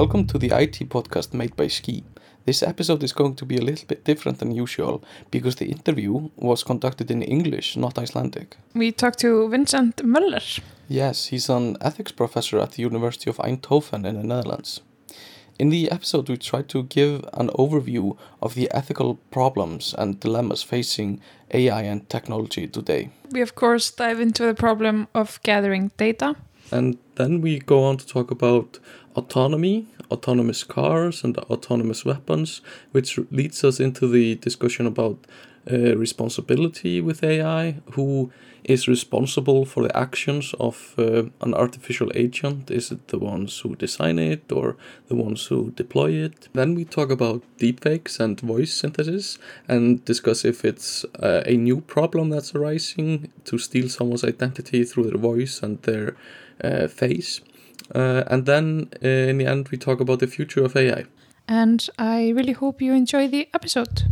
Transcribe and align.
Welcome 0.00 0.26
to 0.28 0.38
the 0.38 0.50
IT 0.58 0.88
podcast 0.88 1.34
made 1.34 1.54
by 1.56 1.68
Ski. 1.68 2.04
This 2.46 2.62
episode 2.62 3.02
is 3.02 3.12
going 3.12 3.34
to 3.34 3.44
be 3.44 3.58
a 3.58 3.60
little 3.60 3.86
bit 3.86 4.02
different 4.02 4.38
than 4.38 4.50
usual 4.50 5.04
because 5.30 5.56
the 5.56 5.66
interview 5.66 6.30
was 6.36 6.64
conducted 6.64 7.10
in 7.10 7.20
English, 7.20 7.76
not 7.76 7.98
Icelandic. 7.98 8.56
We 8.74 8.92
talked 8.92 9.18
to 9.18 9.50
Vincent 9.50 9.96
Müller. 9.96 10.60
Yes, 10.88 11.26
he's 11.26 11.50
an 11.50 11.76
ethics 11.82 12.12
professor 12.12 12.58
at 12.60 12.70
the 12.70 12.82
University 12.82 13.28
of 13.28 13.36
Eindhoven 13.36 14.06
in 14.06 14.16
the 14.16 14.24
Netherlands. 14.24 14.80
In 15.58 15.68
the 15.68 15.90
episode, 15.90 16.30
we 16.30 16.38
tried 16.38 16.70
to 16.70 16.84
give 16.84 17.22
an 17.34 17.50
overview 17.58 18.16
of 18.40 18.54
the 18.54 18.70
ethical 18.70 19.18
problems 19.30 19.94
and 19.98 20.18
dilemmas 20.18 20.62
facing 20.62 21.20
AI 21.50 21.82
and 21.82 22.08
technology 22.08 22.66
today. 22.66 23.10
We, 23.32 23.42
of 23.42 23.54
course, 23.54 23.90
dive 23.90 24.18
into 24.18 24.46
the 24.46 24.54
problem 24.54 25.08
of 25.14 25.40
gathering 25.42 25.90
data. 25.98 26.36
And 26.72 26.98
then 27.16 27.40
we 27.40 27.58
go 27.58 27.84
on 27.84 27.96
to 27.98 28.06
talk 28.06 28.30
about 28.30 28.78
autonomy, 29.16 29.86
autonomous 30.10 30.64
cars, 30.64 31.24
and 31.24 31.36
autonomous 31.38 32.04
weapons, 32.04 32.60
which 32.92 33.18
leads 33.30 33.64
us 33.64 33.80
into 33.80 34.08
the 34.08 34.36
discussion 34.36 34.86
about 34.86 35.18
uh, 35.70 35.96
responsibility 35.96 37.00
with 37.00 37.22
AI, 37.22 37.76
who 37.92 38.30
is 38.64 38.88
responsible 38.88 39.64
for 39.64 39.82
the 39.82 39.96
actions 39.96 40.54
of 40.60 40.94
uh, 40.98 41.24
an 41.40 41.54
artificial 41.54 42.10
agent? 42.14 42.70
Is 42.70 42.90
it 42.90 43.08
the 43.08 43.18
ones 43.18 43.58
who 43.60 43.74
design 43.76 44.18
it 44.18 44.50
or 44.52 44.76
the 45.08 45.14
ones 45.14 45.46
who 45.46 45.72
deploy 45.72 46.12
it? 46.12 46.48
Then 46.52 46.74
we 46.74 46.84
talk 46.84 47.10
about 47.10 47.42
deepfakes 47.58 48.20
and 48.20 48.40
voice 48.40 48.72
synthesis 48.72 49.38
and 49.68 50.04
discuss 50.04 50.44
if 50.44 50.64
it's 50.64 51.04
uh, 51.22 51.42
a 51.46 51.56
new 51.56 51.80
problem 51.80 52.30
that's 52.30 52.54
arising 52.54 53.32
to 53.44 53.58
steal 53.58 53.88
someone's 53.88 54.24
identity 54.24 54.84
through 54.84 55.04
their 55.04 55.18
voice 55.18 55.62
and 55.62 55.80
their 55.82 56.16
uh, 56.62 56.86
face. 56.88 57.40
Uh, 57.94 58.24
and 58.28 58.46
then 58.46 58.88
uh, 59.02 59.08
in 59.08 59.38
the 59.38 59.46
end, 59.46 59.68
we 59.68 59.78
talk 59.78 60.00
about 60.00 60.18
the 60.20 60.26
future 60.26 60.64
of 60.64 60.76
AI. 60.76 61.04
And 61.48 61.88
I 61.98 62.30
really 62.30 62.52
hope 62.52 62.80
you 62.80 62.92
enjoy 62.92 63.28
the 63.28 63.48
episode. 63.54 64.04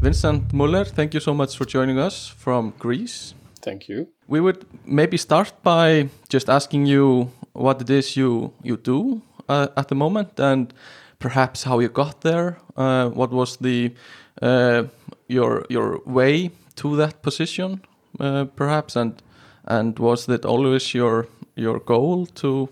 Vincent 0.00 0.52
Müller, 0.52 0.86
thank 0.86 1.12
you 1.12 1.20
so 1.20 1.34
much 1.34 1.56
for 1.56 1.64
joining 1.64 1.98
us 1.98 2.28
from 2.28 2.72
Greece. 2.78 3.34
Thank 3.60 3.88
you. 3.88 4.08
We 4.28 4.40
would 4.40 4.64
maybe 4.86 5.16
start 5.16 5.52
by 5.62 6.08
just 6.28 6.48
asking 6.48 6.86
you 6.86 7.30
what 7.52 7.80
it 7.80 7.90
is 7.90 8.16
you 8.16 8.52
you 8.62 8.76
do 8.76 9.22
uh, 9.48 9.68
at 9.76 9.88
the 9.88 9.94
moment, 9.94 10.38
and 10.38 10.72
perhaps 11.18 11.64
how 11.64 11.80
you 11.80 11.88
got 11.88 12.20
there. 12.20 12.58
Uh, 12.76 13.08
what 13.08 13.32
was 13.32 13.56
the 13.56 13.92
uh, 14.40 14.84
your 15.26 15.66
your 15.68 16.00
way 16.06 16.50
to 16.76 16.96
that 16.96 17.22
position, 17.22 17.80
uh, 18.20 18.44
perhaps, 18.56 18.96
and 18.96 19.20
and 19.68 19.98
was 19.98 20.26
that 20.26 20.44
always 20.44 20.94
your 20.94 21.26
your 21.54 21.78
goal 21.78 22.26
to 22.26 22.68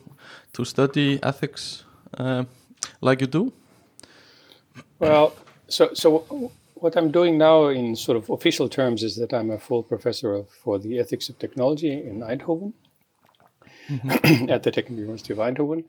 to 0.53 0.65
study 0.65 1.19
ethics 1.23 1.85
uh, 2.19 2.45
like 3.01 3.21
you 3.21 3.27
do? 3.27 3.53
Well, 4.99 5.33
so 5.69 5.91
so 5.95 6.51
what 6.75 6.97
I'm 6.97 7.11
doing 7.11 7.39
now 7.39 7.69
in 7.69 7.97
sort 7.97 8.17
of 8.17 8.31
official 8.31 8.69
terms 8.69 9.03
is 9.03 9.17
that 9.17 9.33
I'm 9.33 9.51
a 9.51 9.59
full 9.59 9.83
professor 9.83 10.35
of, 10.35 10.51
for 10.51 10.79
the 10.79 10.99
ethics 10.99 11.29
of 11.29 11.39
technology 11.39 11.93
in 11.93 12.21
Eindhoven 12.21 12.73
mm-hmm. 13.89 14.51
at 14.51 14.63
the 14.63 14.71
Technical 14.71 14.97
University 14.97 15.33
of 15.33 15.39
Eindhoven. 15.39 15.85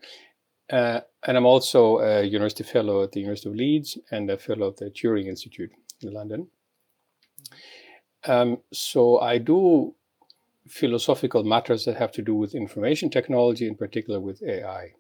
Uh, 0.70 1.02
and 1.26 1.38
I'm 1.38 1.46
also 1.46 2.00
a 2.00 2.24
university 2.24 2.64
fellow 2.64 3.04
at 3.04 3.12
the 3.12 3.20
University 3.20 3.50
of 3.50 3.56
Leeds 3.56 3.98
and 4.12 4.30
a 4.30 4.38
fellow 4.38 4.70
at 4.70 4.78
the 4.78 4.90
Turing 4.90 5.28
Institute 5.28 5.72
in 6.02 6.14
London. 6.14 6.48
Um, 8.26 8.60
so 8.74 9.20
I 9.20 9.38
do 9.38 9.94
philosophical 10.68 11.44
matters 11.44 11.86
that 11.86 11.98
have 11.98 12.12
to 12.14 12.22
do 12.22 12.36
with 12.36 12.56
information 12.56 13.10
technology, 13.10 13.68
in 13.68 13.76
particular 13.76 14.20
with 14.20 14.42
AI. 14.44 14.94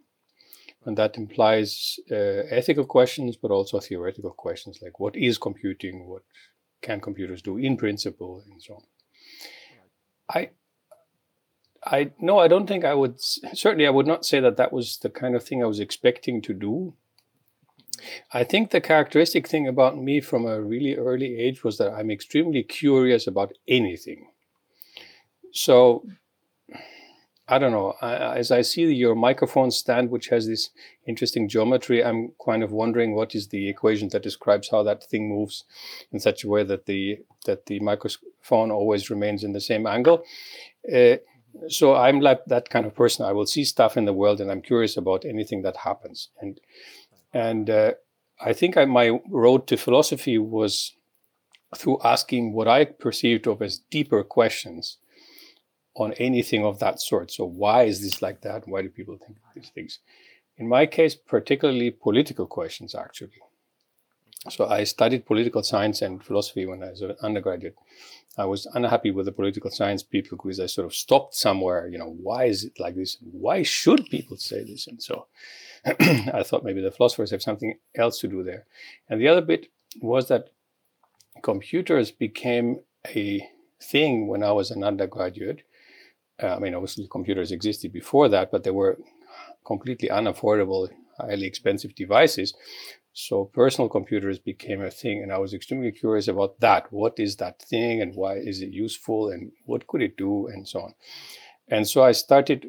And 0.85 0.97
that 0.97 1.17
implies 1.17 1.99
uh, 2.11 2.15
ethical 2.49 2.85
questions, 2.85 3.35
but 3.35 3.51
also 3.51 3.79
theoretical 3.79 4.31
questions 4.31 4.79
like 4.81 4.99
what 4.99 5.15
is 5.15 5.37
computing, 5.37 6.07
what 6.07 6.23
can 6.81 7.01
computers 7.01 7.41
do 7.41 7.57
in 7.57 7.75
principle, 7.77 8.43
and 8.49 8.61
so 8.61 8.75
on. 8.75 8.83
I, 10.29 10.49
I 11.83 12.11
no, 12.19 12.39
I 12.39 12.47
don't 12.47 12.67
think 12.67 12.85
I 12.85 12.93
would. 12.93 13.19
Certainly, 13.19 13.87
I 13.87 13.91
would 13.91 14.07
not 14.07 14.25
say 14.25 14.39
that 14.39 14.57
that 14.57 14.71
was 14.71 14.97
the 14.97 15.09
kind 15.09 15.35
of 15.35 15.43
thing 15.43 15.61
I 15.61 15.67
was 15.67 15.79
expecting 15.79 16.41
to 16.43 16.53
do. 16.53 16.93
I 18.31 18.43
think 18.43 18.69
the 18.69 18.81
characteristic 18.81 19.47
thing 19.47 19.67
about 19.67 19.97
me 19.97 20.21
from 20.21 20.45
a 20.45 20.61
really 20.61 20.95
early 20.95 21.37
age 21.37 21.63
was 21.63 21.77
that 21.79 21.91
I'm 21.91 22.11
extremely 22.11 22.63
curious 22.63 23.25
about 23.25 23.53
anything. 23.67 24.29
So 25.57 26.05
I 27.47 27.57
don't 27.57 27.71
know. 27.71 27.95
I, 27.99 28.37
as 28.37 28.51
I 28.51 28.61
see 28.61 28.93
your 28.93 29.15
microphone 29.15 29.71
stand, 29.71 30.11
which 30.11 30.27
has 30.27 30.45
this 30.45 30.69
interesting 31.07 31.49
geometry, 31.49 32.03
I'm 32.03 32.33
kind 32.45 32.61
of 32.61 32.71
wondering 32.71 33.15
what 33.15 33.33
is 33.33 33.47
the 33.47 33.67
equation 33.67 34.09
that 34.09 34.21
describes 34.21 34.69
how 34.69 34.83
that 34.83 35.03
thing 35.03 35.29
moves 35.29 35.63
in 36.11 36.19
such 36.19 36.43
a 36.43 36.47
way 36.47 36.63
that 36.63 36.85
the 36.85 37.19
that 37.45 37.65
the 37.65 37.79
microphone 37.79 38.69
always 38.69 39.09
remains 39.09 39.43
in 39.43 39.53
the 39.53 39.61
same 39.61 39.87
angle. 39.87 40.23
Uh, 40.93 41.15
so 41.69 41.95
I'm 41.95 42.19
like 42.19 42.45
that 42.45 42.69
kind 42.69 42.85
of 42.85 42.93
person. 42.93 43.25
I 43.25 43.31
will 43.31 43.47
see 43.47 43.63
stuff 43.63 43.97
in 43.97 44.05
the 44.05 44.13
world, 44.13 44.39
and 44.39 44.51
I'm 44.51 44.61
curious 44.61 44.95
about 44.95 45.25
anything 45.25 45.63
that 45.63 45.77
happens. 45.77 46.29
And 46.39 46.61
and 47.33 47.67
uh, 47.69 47.93
I 48.39 48.53
think 48.53 48.77
I, 48.77 48.85
my 48.85 49.19
road 49.27 49.65
to 49.67 49.77
philosophy 49.77 50.37
was 50.37 50.93
through 51.75 51.97
asking 52.03 52.53
what 52.53 52.67
I 52.67 52.85
perceived 52.85 53.47
of 53.47 53.63
as 53.63 53.79
deeper 53.89 54.23
questions 54.23 54.97
on 55.97 56.13
anything 56.13 56.63
of 56.63 56.79
that 56.79 57.01
sort. 57.01 57.31
So 57.31 57.45
why 57.45 57.83
is 57.83 58.01
this 58.01 58.21
like 58.21 58.41
that? 58.41 58.67
Why 58.67 58.81
do 58.81 58.89
people 58.89 59.17
think 59.17 59.37
these 59.55 59.69
things? 59.69 59.99
In 60.57 60.67
my 60.67 60.85
case, 60.85 61.15
particularly 61.15 61.91
political 61.91 62.45
questions, 62.45 62.95
actually. 62.95 63.41
So 64.49 64.67
I 64.67 64.83
studied 64.83 65.25
political 65.25 65.63
science 65.63 66.01
and 66.01 66.23
philosophy 66.23 66.65
when 66.65 66.83
I 66.83 66.91
was 66.91 67.01
an 67.01 67.15
undergraduate. 67.21 67.75
I 68.37 68.45
was 68.45 68.67
unhappy 68.67 69.11
with 69.11 69.25
the 69.25 69.31
political 69.31 69.71
science 69.71 70.03
people 70.03 70.37
because 70.37 70.59
I 70.59 70.67
sort 70.67 70.85
of 70.85 70.95
stopped 70.95 71.33
somewhere. 71.33 71.87
You 71.87 71.97
know, 71.97 72.15
why 72.21 72.45
is 72.45 72.63
it 72.63 72.79
like 72.79 72.95
this? 72.95 73.17
Why 73.19 73.63
should 73.63 74.05
people 74.05 74.37
say 74.37 74.63
this? 74.63 74.87
And 74.87 75.01
so 75.01 75.25
I 75.85 76.43
thought 76.43 76.63
maybe 76.63 76.81
the 76.81 76.91
philosophers 76.91 77.31
have 77.31 77.41
something 77.41 77.77
else 77.95 78.19
to 78.19 78.27
do 78.27 78.43
there. 78.43 78.65
And 79.09 79.19
the 79.19 79.27
other 79.27 79.41
bit 79.41 79.67
was 80.01 80.27
that 80.27 80.49
computers 81.41 82.11
became 82.11 82.81
a 83.07 83.47
thing 83.81 84.27
when 84.27 84.43
I 84.43 84.51
was 84.51 84.71
an 84.71 84.83
undergraduate 84.83 85.63
uh, 86.41 86.55
I 86.55 86.59
mean, 86.59 86.75
obviously 86.75 87.07
computers 87.09 87.51
existed 87.51 87.91
before 87.91 88.29
that, 88.29 88.51
but 88.51 88.63
they 88.63 88.71
were 88.71 88.97
completely 89.65 90.09
unaffordable, 90.09 90.89
highly 91.17 91.45
expensive 91.45 91.95
devices. 91.95 92.53
So 93.13 93.45
personal 93.45 93.89
computers 93.89 94.37
became 94.37 94.81
a 94.81 94.91
thing, 94.91 95.23
and 95.23 95.31
I 95.31 95.39
was 95.39 95.53
extremely 95.53 95.91
curious 95.91 96.27
about 96.27 96.59
that. 96.59 96.93
What 96.93 97.19
is 97.19 97.37
that 97.37 97.61
thing, 97.61 98.01
and 98.01 98.15
why 98.15 98.35
is 98.35 98.61
it 98.61 98.69
useful, 98.69 99.29
and 99.29 99.51
what 99.65 99.87
could 99.87 100.03
it 100.03 100.17
do, 100.17 100.47
and 100.47 100.67
so 100.67 100.81
on. 100.81 100.93
And 101.67 101.87
so 101.87 102.03
I 102.03 102.11
started 102.11 102.67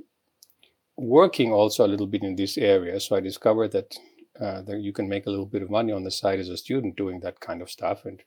working 0.97 1.53
also 1.53 1.87
a 1.87 1.93
little 1.93 2.07
bit 2.07 2.23
in 2.23 2.37
this 2.37 2.57
area. 2.57 2.99
So 2.99 3.17
I 3.17 3.21
discovered 3.21 3.73
that 3.73 3.99
uh, 4.41 4.63
that 4.63 4.79
you 4.79 4.93
can 4.93 5.09
make 5.09 5.27
a 5.27 5.31
little 5.31 5.47
bit 5.47 5.63
of 5.63 5.71
money 5.71 5.93
on 5.93 6.05
the 6.05 6.11
side 6.11 6.39
as 6.39 6.49
a 6.49 6.57
student 6.57 6.97
doing 6.97 7.21
that 7.21 7.41
kind 7.41 7.61
of 7.61 7.69
stuff. 7.69 8.05
And 8.05 8.23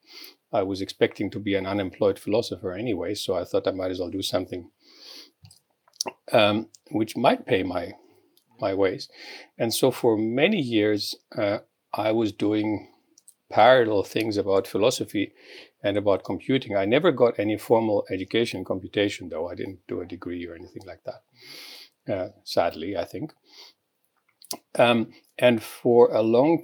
I 0.51 0.61
was 0.61 0.81
expecting 0.81 1.31
to 1.31 1.39
be 1.39 1.55
an 1.55 1.65
unemployed 1.65 2.19
philosopher 2.19 2.73
anyway, 2.73 3.15
so 3.15 3.35
I 3.35 3.45
thought 3.45 3.67
I 3.67 3.71
might 3.71 3.91
as 3.91 3.99
well 3.99 4.09
do 4.09 4.21
something 4.21 4.69
um, 6.31 6.67
which 6.91 7.17
might 7.17 7.45
pay 7.45 7.63
my 7.63 7.93
my 8.59 8.73
ways. 8.73 9.09
And 9.57 9.73
so 9.73 9.91
for 9.91 10.17
many 10.17 10.59
years, 10.61 11.15
uh, 11.35 11.59
I 11.93 12.11
was 12.11 12.31
doing 12.31 12.89
parallel 13.51 14.03
things 14.03 14.37
about 14.37 14.67
philosophy 14.67 15.33
and 15.83 15.97
about 15.97 16.23
computing. 16.23 16.75
I 16.75 16.85
never 16.85 17.11
got 17.11 17.39
any 17.39 17.57
formal 17.57 18.05
education 18.09 18.59
in 18.59 18.65
computation, 18.65 19.29
though. 19.29 19.49
I 19.49 19.55
didn't 19.55 19.79
do 19.87 19.99
a 19.99 20.05
degree 20.05 20.47
or 20.47 20.55
anything 20.55 20.83
like 20.85 21.01
that. 21.03 22.13
Uh, 22.13 22.29
sadly, 22.43 22.95
I 22.95 23.05
think. 23.05 23.33
Um, 24.77 25.13
and 25.37 25.61
for 25.61 26.13
a 26.13 26.21
long 26.21 26.63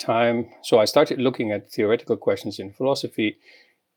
time, 0.00 0.48
so 0.62 0.78
I 0.78 0.86
started 0.86 1.20
looking 1.20 1.52
at 1.52 1.70
theoretical 1.70 2.16
questions 2.16 2.58
in 2.58 2.72
philosophy 2.72 3.36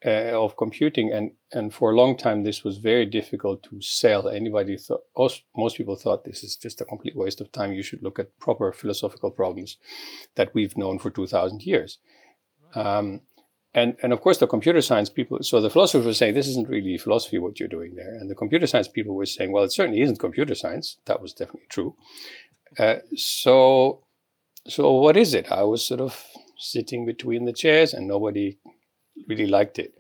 uh, 0.06 0.44
of 0.44 0.56
computing, 0.58 1.12
and 1.12 1.32
and 1.52 1.74
for 1.74 1.92
a 1.92 1.96
long 1.96 2.18
time 2.18 2.44
this 2.44 2.64
was 2.64 2.78
very 2.78 3.06
difficult 3.06 3.64
to 3.64 3.82
sell. 3.82 4.28
Anybody 4.28 4.78
thought 4.78 5.02
most, 5.56 5.78
people 5.78 5.96
thought 5.96 6.24
this 6.24 6.44
is 6.44 6.56
just 6.56 6.82
a 6.82 6.86
complete 6.86 7.16
waste 7.16 7.42
of 7.42 7.52
time. 7.52 7.74
You 7.74 7.84
should 7.84 8.04
look 8.04 8.20
at 8.20 8.38
proper 8.40 8.72
philosophical 8.72 9.32
problems 9.32 9.78
that 10.36 10.54
we've 10.54 10.78
known 10.78 11.00
for 11.00 11.10
two 11.10 11.28
thousand 11.28 11.62
years. 11.64 12.00
Um, 12.76 13.22
and, 13.74 13.96
and 14.02 14.12
of 14.14 14.22
course, 14.22 14.40
the 14.40 14.48
computer 14.48 14.82
science 14.82 15.10
people, 15.10 15.38
so 15.42 15.62
the 15.62 15.70
philosophers 15.70 16.06
were 16.06 16.14
saying, 16.14 16.34
this 16.34 16.48
isn't 16.48 16.70
really 16.70 16.98
philosophy 16.98 17.38
what 17.38 17.60
you're 17.60 17.70
doing 17.70 17.96
there. 17.96 18.16
And 18.16 18.30
the 18.30 18.36
computer 18.36 18.66
science 18.66 18.88
people 18.88 19.14
were 19.14 19.26
saying, 19.26 19.52
well, 19.52 19.64
it 19.64 19.72
certainly 19.72 20.02
isn't 20.02 20.20
computer 20.20 20.56
science. 20.56 20.98
That 21.06 21.22
was 21.22 21.34
definitely 21.34 21.68
true. 21.70 21.96
Uh, 22.80 22.98
so, 23.16 24.04
so 24.68 24.92
what 24.94 25.16
is 25.16 25.34
it? 25.34 25.52
I 25.52 25.64
was 25.64 25.86
sort 25.86 26.02
of 26.02 26.26
sitting 26.58 27.06
between 27.06 27.46
the 27.46 27.54
chairs 27.54 27.94
and 27.94 28.08
nobody 28.08 28.58
really 29.28 29.48
liked 29.48 29.80
it. 29.80 29.94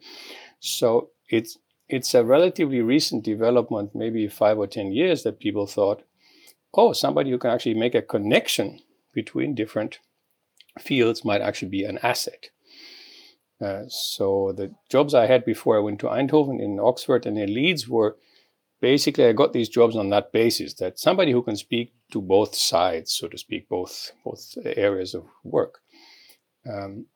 So 0.59 1.09
it's 1.29 1.57
it's 1.89 2.13
a 2.13 2.23
relatively 2.23 2.81
recent 2.81 3.23
development, 3.23 3.95
maybe 3.95 4.27
five 4.27 4.57
or 4.57 4.67
10 4.67 4.91
years, 4.91 5.23
that 5.23 5.39
people 5.39 5.65
thought, 5.65 6.03
oh, 6.73 6.91
somebody 6.91 7.29
who 7.29 7.37
can 7.37 7.51
actually 7.51 7.75
make 7.75 7.95
a 7.95 8.01
connection 8.01 8.79
between 9.13 9.55
different 9.55 9.99
fields 10.79 11.23
might 11.23 11.41
actually 11.41 11.69
be 11.69 11.85
an 11.85 11.97
asset. 12.03 12.49
Uh, 13.59 13.83
so 13.87 14.53
the 14.55 14.75
jobs 14.89 15.13
I 15.13 15.25
had 15.25 15.45
before 15.45 15.77
I 15.77 15.79
went 15.79 15.99
to 16.01 16.07
Eindhoven 16.07 16.61
in 16.61 16.79
Oxford 16.79 17.25
and 17.25 17.37
in 17.37 17.53
Leeds 17.53 17.87
were 17.87 18.17
basically 18.81 19.25
I 19.25 19.33
got 19.33 19.53
these 19.53 19.69
jobs 19.69 19.95
on 19.95 20.09
that 20.09 20.31
basis 20.31 20.75
that 20.75 20.99
somebody 20.99 21.31
who 21.31 21.41
can 21.41 21.55
speak 21.55 21.93
to 22.11 22.21
both 22.21 22.53
sides, 22.55 23.11
so 23.13 23.27
to 23.27 23.37
speak, 23.37 23.67
both 23.67 24.11
both 24.23 24.57
areas 24.63 25.15
of 25.15 25.25
work. 25.43 25.79
Um, 26.69 27.07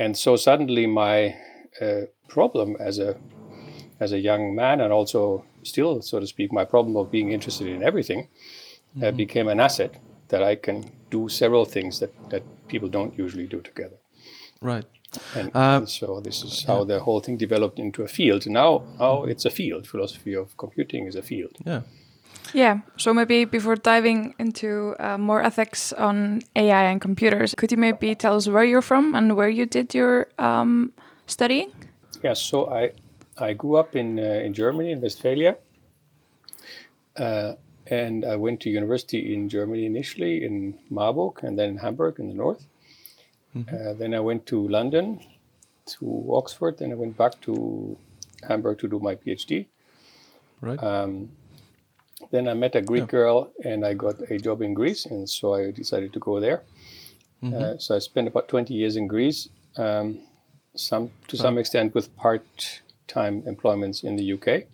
and 0.00 0.16
so 0.16 0.36
suddenly 0.36 0.86
my 0.86 1.36
uh, 1.80 2.02
problem 2.28 2.76
as 2.80 2.98
a 2.98 3.16
as 4.00 4.12
a 4.12 4.18
young 4.18 4.54
man 4.54 4.80
and 4.80 4.92
also 4.92 5.44
still, 5.62 6.00
so 6.00 6.18
to 6.20 6.26
speak, 6.26 6.52
my 6.52 6.64
problem 6.64 6.96
of 6.96 7.10
being 7.10 7.32
interested 7.32 7.66
in 7.66 7.82
everything 7.82 8.28
uh, 8.96 9.00
mm-hmm. 9.00 9.16
became 9.16 9.46
an 9.48 9.60
asset 9.60 9.94
that 10.28 10.42
I 10.42 10.54
can 10.56 10.90
do 11.10 11.28
several 11.28 11.66
things 11.66 12.00
that, 12.00 12.12
that 12.30 12.42
people 12.68 12.88
don't 12.88 13.16
usually 13.18 13.46
do 13.46 13.60
together. 13.60 13.96
Right. 14.62 14.86
And, 15.34 15.50
uh, 15.54 15.78
and 15.78 15.88
so 15.88 16.20
this 16.20 16.42
is 16.42 16.64
how 16.64 16.78
yeah. 16.78 16.84
the 16.84 17.00
whole 17.00 17.20
thing 17.20 17.36
developed 17.36 17.78
into 17.78 18.02
a 18.02 18.08
field. 18.08 18.46
Now, 18.46 18.84
now 18.98 19.24
it's 19.24 19.44
a 19.44 19.50
field. 19.50 19.86
Philosophy 19.86 20.34
of 20.34 20.56
computing 20.56 21.06
is 21.06 21.16
a 21.16 21.22
field. 21.22 21.56
Yeah. 21.66 21.82
Yeah. 22.52 22.80
So 22.96 23.14
maybe 23.14 23.44
before 23.44 23.76
diving 23.76 24.34
into 24.38 24.94
uh, 24.98 25.18
more 25.18 25.42
ethics 25.42 25.92
on 25.92 26.42
AI 26.56 26.84
and 26.84 27.00
computers, 27.00 27.54
could 27.54 27.70
you 27.70 27.78
maybe 27.78 28.14
tell 28.14 28.36
us 28.36 28.48
where 28.48 28.64
you're 28.64 28.82
from 28.82 29.14
and 29.14 29.36
where 29.36 29.48
you 29.48 29.66
did 29.66 29.94
your 29.94 30.28
um, 30.38 30.92
studying? 31.26 31.72
Yeah, 32.22 32.34
so 32.34 32.70
I 32.70 32.92
I 33.38 33.54
grew 33.54 33.76
up 33.76 33.96
in 33.96 34.18
uh, 34.18 34.44
in 34.44 34.52
Germany 34.52 34.92
in 34.92 35.00
Westphalia. 35.00 35.56
Uh, 37.16 37.54
and 37.86 38.24
I 38.24 38.36
went 38.36 38.60
to 38.60 38.70
university 38.70 39.34
in 39.34 39.48
Germany 39.48 39.84
initially 39.84 40.44
in 40.44 40.78
Marburg 40.90 41.42
and 41.42 41.58
then 41.58 41.70
in 41.70 41.76
Hamburg 41.78 42.20
in 42.20 42.28
the 42.28 42.34
north. 42.34 42.64
Mm-hmm. 43.56 43.74
Uh, 43.74 43.92
then 43.94 44.14
I 44.14 44.20
went 44.20 44.46
to 44.46 44.68
London, 44.68 45.20
to 45.86 46.24
Oxford, 46.30 46.80
and 46.80 46.92
I 46.92 46.96
went 46.96 47.16
back 47.16 47.40
to 47.42 47.98
Hamburg 48.46 48.78
to 48.78 48.88
do 48.88 49.00
my 49.00 49.16
PhD. 49.16 49.66
Right. 50.60 50.80
Um, 50.82 51.30
then 52.30 52.48
I 52.48 52.54
met 52.54 52.74
a 52.76 52.82
Greek 52.82 53.02
yeah. 53.02 53.18
girl 53.18 53.50
and 53.64 53.84
I 53.84 53.94
got 53.94 54.20
a 54.30 54.38
job 54.38 54.62
in 54.62 54.74
Greece, 54.74 55.06
and 55.06 55.28
so 55.28 55.54
I 55.54 55.70
decided 55.70 56.12
to 56.12 56.18
go 56.18 56.40
there. 56.40 56.62
Mm-hmm. 57.42 57.62
Uh, 57.62 57.78
so 57.78 57.96
I 57.96 57.98
spent 57.98 58.28
about 58.28 58.48
20 58.48 58.74
years 58.74 58.96
in 58.96 59.06
Greece, 59.06 59.48
um, 59.76 60.20
some 60.74 61.10
to 61.28 61.36
some 61.36 61.58
extent 61.58 61.94
with 61.94 62.14
part-time 62.16 63.42
employments 63.46 64.02
in 64.02 64.16
the 64.16 64.32
UK. 64.34 64.64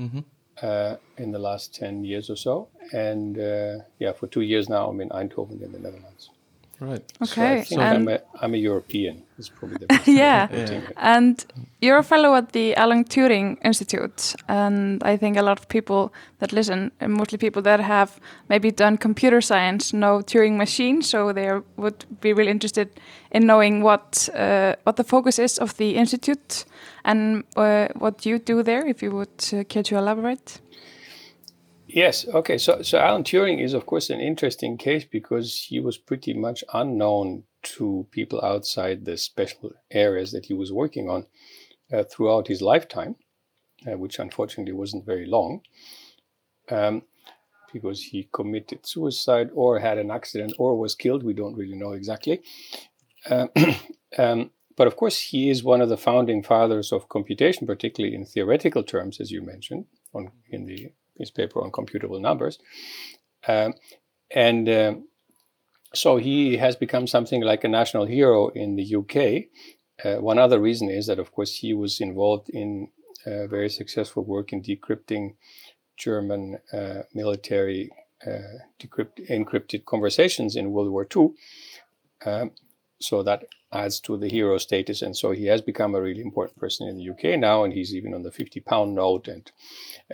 Mm-hmm 0.00 0.20
uh, 0.62 0.96
in 1.18 1.32
the 1.32 1.38
last 1.38 1.74
10 1.74 2.04
years 2.04 2.30
or 2.30 2.36
so. 2.36 2.68
And 2.92 3.38
uh, 3.38 3.78
yeah, 3.98 4.12
for 4.12 4.26
two 4.26 4.42
years 4.42 4.68
now, 4.68 4.88
I'm 4.88 5.00
in 5.00 5.08
Eindhoven 5.10 5.62
in 5.62 5.72
the 5.72 5.78
Netherlands. 5.78 6.30
Right. 6.82 7.12
Okay. 7.22 7.62
So 7.62 7.80
I 7.80 7.94
am 7.94 8.08
a, 8.08 8.18
I'm 8.40 8.54
a 8.54 8.56
European. 8.56 9.22
Is 9.38 9.48
probably 9.48 9.78
the 9.78 9.86
best 9.88 10.08
yeah. 10.08 10.48
yeah. 10.50 10.80
And 10.96 11.44
you're 11.80 11.98
a 11.98 12.02
fellow 12.02 12.34
at 12.34 12.52
the 12.52 12.74
Alan 12.74 13.04
Turing 13.04 13.56
Institute, 13.64 14.34
and 14.48 15.02
I 15.04 15.16
think 15.16 15.36
a 15.36 15.42
lot 15.42 15.60
of 15.60 15.68
people 15.68 16.12
that 16.40 16.52
listen, 16.52 16.90
and 17.00 17.12
mostly 17.12 17.38
people 17.38 17.62
that 17.62 17.80
have 17.80 18.18
maybe 18.48 18.72
done 18.72 18.96
computer 18.96 19.40
science, 19.40 19.92
know 19.92 20.22
Turing 20.22 20.56
machine, 20.56 21.02
so 21.02 21.32
they 21.32 21.52
would 21.76 22.04
be 22.20 22.32
really 22.32 22.50
interested 22.50 22.88
in 23.30 23.46
knowing 23.46 23.82
what 23.82 24.28
uh, 24.34 24.74
what 24.82 24.96
the 24.96 25.04
focus 25.04 25.38
is 25.38 25.58
of 25.58 25.76
the 25.76 25.94
institute 25.96 26.64
and 27.04 27.44
uh, 27.56 27.88
what 27.94 28.26
you 28.26 28.40
do 28.40 28.62
there. 28.62 28.84
If 28.88 29.02
you 29.02 29.12
would 29.12 29.44
uh, 29.52 29.62
care 29.68 29.84
to 29.84 29.96
elaborate. 29.98 30.60
Yes. 31.92 32.26
Okay. 32.26 32.56
So, 32.56 32.80
so 32.80 32.98
Alan 32.98 33.22
Turing 33.22 33.62
is, 33.62 33.74
of 33.74 33.84
course, 33.84 34.08
an 34.08 34.18
interesting 34.18 34.78
case 34.78 35.04
because 35.04 35.66
he 35.68 35.78
was 35.78 35.98
pretty 35.98 36.32
much 36.32 36.64
unknown 36.72 37.44
to 37.74 38.06
people 38.10 38.42
outside 38.42 39.04
the 39.04 39.18
special 39.18 39.72
areas 39.90 40.32
that 40.32 40.46
he 40.46 40.54
was 40.54 40.72
working 40.72 41.10
on 41.10 41.26
uh, 41.92 42.04
throughout 42.04 42.48
his 42.48 42.62
lifetime, 42.62 43.16
uh, 43.86 43.98
which 43.98 44.18
unfortunately 44.18 44.72
wasn't 44.72 45.04
very 45.04 45.26
long, 45.26 45.60
um, 46.70 47.02
because 47.74 48.04
he 48.04 48.26
committed 48.32 48.86
suicide 48.86 49.50
or 49.52 49.78
had 49.78 49.98
an 49.98 50.10
accident 50.10 50.54
or 50.58 50.78
was 50.78 50.94
killed. 50.94 51.22
We 51.22 51.34
don't 51.34 51.56
really 51.56 51.76
know 51.76 51.92
exactly. 51.92 52.40
Uh, 53.28 53.48
um, 54.18 54.50
but 54.78 54.86
of 54.86 54.96
course, 54.96 55.20
he 55.20 55.50
is 55.50 55.62
one 55.62 55.82
of 55.82 55.90
the 55.90 55.98
founding 55.98 56.42
fathers 56.42 56.90
of 56.90 57.10
computation, 57.10 57.66
particularly 57.66 58.16
in 58.16 58.24
theoretical 58.24 58.82
terms, 58.82 59.20
as 59.20 59.30
you 59.30 59.42
mentioned 59.42 59.84
on, 60.14 60.32
in 60.50 60.64
the 60.64 60.90
his 61.22 61.30
paper 61.30 61.62
on 61.62 61.70
computable 61.70 62.20
numbers. 62.20 62.58
Um, 63.48 63.74
and 64.30 64.68
um, 64.68 65.08
so 65.94 66.16
he 66.16 66.56
has 66.56 66.76
become 66.76 67.06
something 67.06 67.42
like 67.42 67.64
a 67.64 67.68
national 67.68 68.06
hero 68.06 68.48
in 68.48 68.76
the 68.76 68.96
UK. 68.96 69.44
Uh, 70.04 70.20
one 70.20 70.38
other 70.38 70.58
reason 70.58 70.90
is 70.90 71.06
that, 71.06 71.18
of 71.18 71.32
course, 71.32 71.56
he 71.56 71.74
was 71.74 72.00
involved 72.00 72.48
in 72.50 72.88
uh, 73.26 73.46
very 73.46 73.68
successful 73.68 74.24
work 74.24 74.52
in 74.52 74.62
decrypting 74.62 75.34
German 75.96 76.58
uh, 76.72 77.02
military 77.14 77.90
uh, 78.26 78.58
decrypt- 78.80 79.28
encrypted 79.28 79.84
conversations 79.84 80.56
in 80.56 80.72
World 80.72 80.90
War 80.90 81.06
II. 81.14 81.30
Um, 82.24 82.52
so 83.02 83.22
that 83.22 83.44
adds 83.72 84.00
to 84.00 84.16
the 84.16 84.28
hero 84.28 84.58
status. 84.58 85.02
And 85.02 85.16
so 85.16 85.30
he 85.32 85.46
has 85.46 85.60
become 85.62 85.94
a 85.94 86.00
really 86.00 86.20
important 86.20 86.58
person 86.58 86.88
in 86.88 86.96
the 86.96 87.10
UK 87.10 87.38
now, 87.38 87.64
and 87.64 87.72
he's 87.72 87.94
even 87.94 88.14
on 88.14 88.22
the 88.22 88.30
50 88.30 88.60
pound 88.60 88.94
note 88.94 89.28
and 89.28 89.50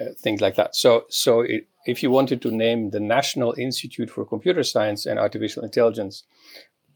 uh, 0.00 0.06
things 0.18 0.40
like 0.40 0.54
that. 0.56 0.76
So, 0.76 1.06
so 1.08 1.40
it, 1.40 1.66
if 1.86 2.02
you 2.02 2.10
wanted 2.10 2.40
to 2.42 2.50
name 2.50 2.90
the 2.90 3.00
National 3.00 3.54
Institute 3.58 4.10
for 4.10 4.24
Computer 4.24 4.62
Science 4.62 5.06
and 5.06 5.18
Artificial 5.18 5.64
Intelligence 5.64 6.24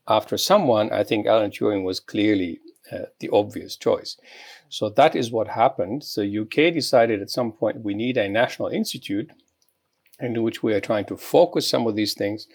after 0.06 0.36
someone, 0.36 0.92
I 0.92 1.04
think 1.04 1.26
Alan 1.26 1.50
Turing 1.50 1.84
was 1.84 2.00
clearly 2.00 2.60
uh, 2.90 3.06
the 3.20 3.30
obvious 3.30 3.76
choice. 3.76 4.16
So 4.68 4.88
that 4.90 5.14
is 5.14 5.30
what 5.30 5.48
happened. 5.48 6.04
So 6.04 6.22
UK 6.22 6.72
decided 6.72 7.20
at 7.20 7.30
some 7.30 7.52
point 7.52 7.84
we 7.84 7.94
need 7.94 8.16
a 8.16 8.28
national 8.28 8.68
institute 8.68 9.30
in 10.20 10.42
which 10.42 10.62
we 10.62 10.74
are 10.74 10.80
trying 10.80 11.04
to 11.06 11.16
focus 11.16 11.68
some 11.68 11.86
of 11.86 11.96
these 11.96 12.14
things, 12.14 12.46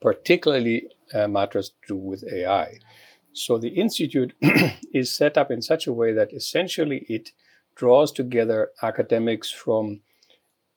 particularly 0.00 0.88
matters 1.14 1.70
to 1.70 1.94
do 1.94 1.96
with 1.96 2.24
AI. 2.32 2.78
So 3.32 3.58
the 3.58 3.68
institute 3.68 4.34
is 4.92 5.14
set 5.14 5.38
up 5.38 5.50
in 5.50 5.62
such 5.62 5.86
a 5.86 5.92
way 5.92 6.12
that 6.12 6.32
essentially 6.32 7.06
it 7.08 7.30
draws 7.76 8.12
together 8.12 8.70
academics 8.82 9.50
from 9.50 10.00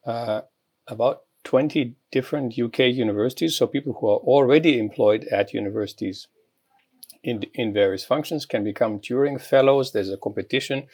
uh, 0.05 0.41
about 0.87 1.21
20 1.43 1.95
different 2.11 2.57
UK 2.57 2.79
universities. 2.79 3.57
So 3.57 3.67
people 3.67 3.93
who 3.93 4.07
are 4.07 4.19
already 4.19 4.79
employed 4.79 5.25
at 5.25 5.53
universities 5.53 6.27
in, 7.23 7.43
in 7.53 7.73
various 7.73 8.05
functions 8.05 8.45
can 8.45 8.63
become 8.63 8.99
Turing 8.99 9.41
Fellows. 9.41 9.91
There's 9.91 10.11
a 10.11 10.17
competition 10.17 10.87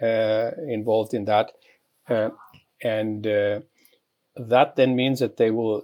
uh, 0.00 0.50
involved 0.68 1.14
in 1.14 1.24
that. 1.24 1.52
Uh, 2.08 2.30
and 2.82 3.26
uh, 3.26 3.60
that 4.36 4.76
then 4.76 4.96
means 4.96 5.20
that 5.20 5.36
they 5.36 5.50
will 5.50 5.82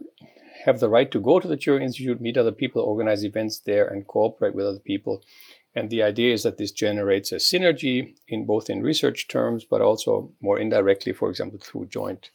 have 0.64 0.80
the 0.80 0.88
right 0.88 1.10
to 1.10 1.20
go 1.20 1.40
to 1.40 1.48
the 1.48 1.56
Turing 1.56 1.82
Institute, 1.82 2.20
meet 2.20 2.36
other 2.36 2.52
people, 2.52 2.82
organize 2.82 3.24
events 3.24 3.60
there, 3.60 3.86
and 3.86 4.06
cooperate 4.06 4.54
with 4.54 4.66
other 4.66 4.78
people. 4.80 5.22
And 5.74 5.90
the 5.90 6.02
idea 6.02 6.32
is 6.32 6.42
that 6.42 6.58
this 6.58 6.72
generates 6.72 7.30
a 7.32 7.36
synergy 7.36 8.14
in 8.26 8.46
both 8.46 8.68
in 8.68 8.82
research 8.82 9.28
terms, 9.28 9.64
but 9.64 9.80
also 9.80 10.32
more 10.40 10.58
indirectly, 10.58 11.12
for 11.12 11.30
example, 11.30 11.58
through 11.62 11.86
joint 11.86 12.30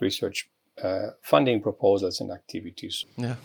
research 0.00 0.48
uh, 0.82 1.10
funding 1.22 1.60
proposals 1.60 2.20
and 2.20 2.30
activities. 2.30 3.04
Yeah. 3.16 3.36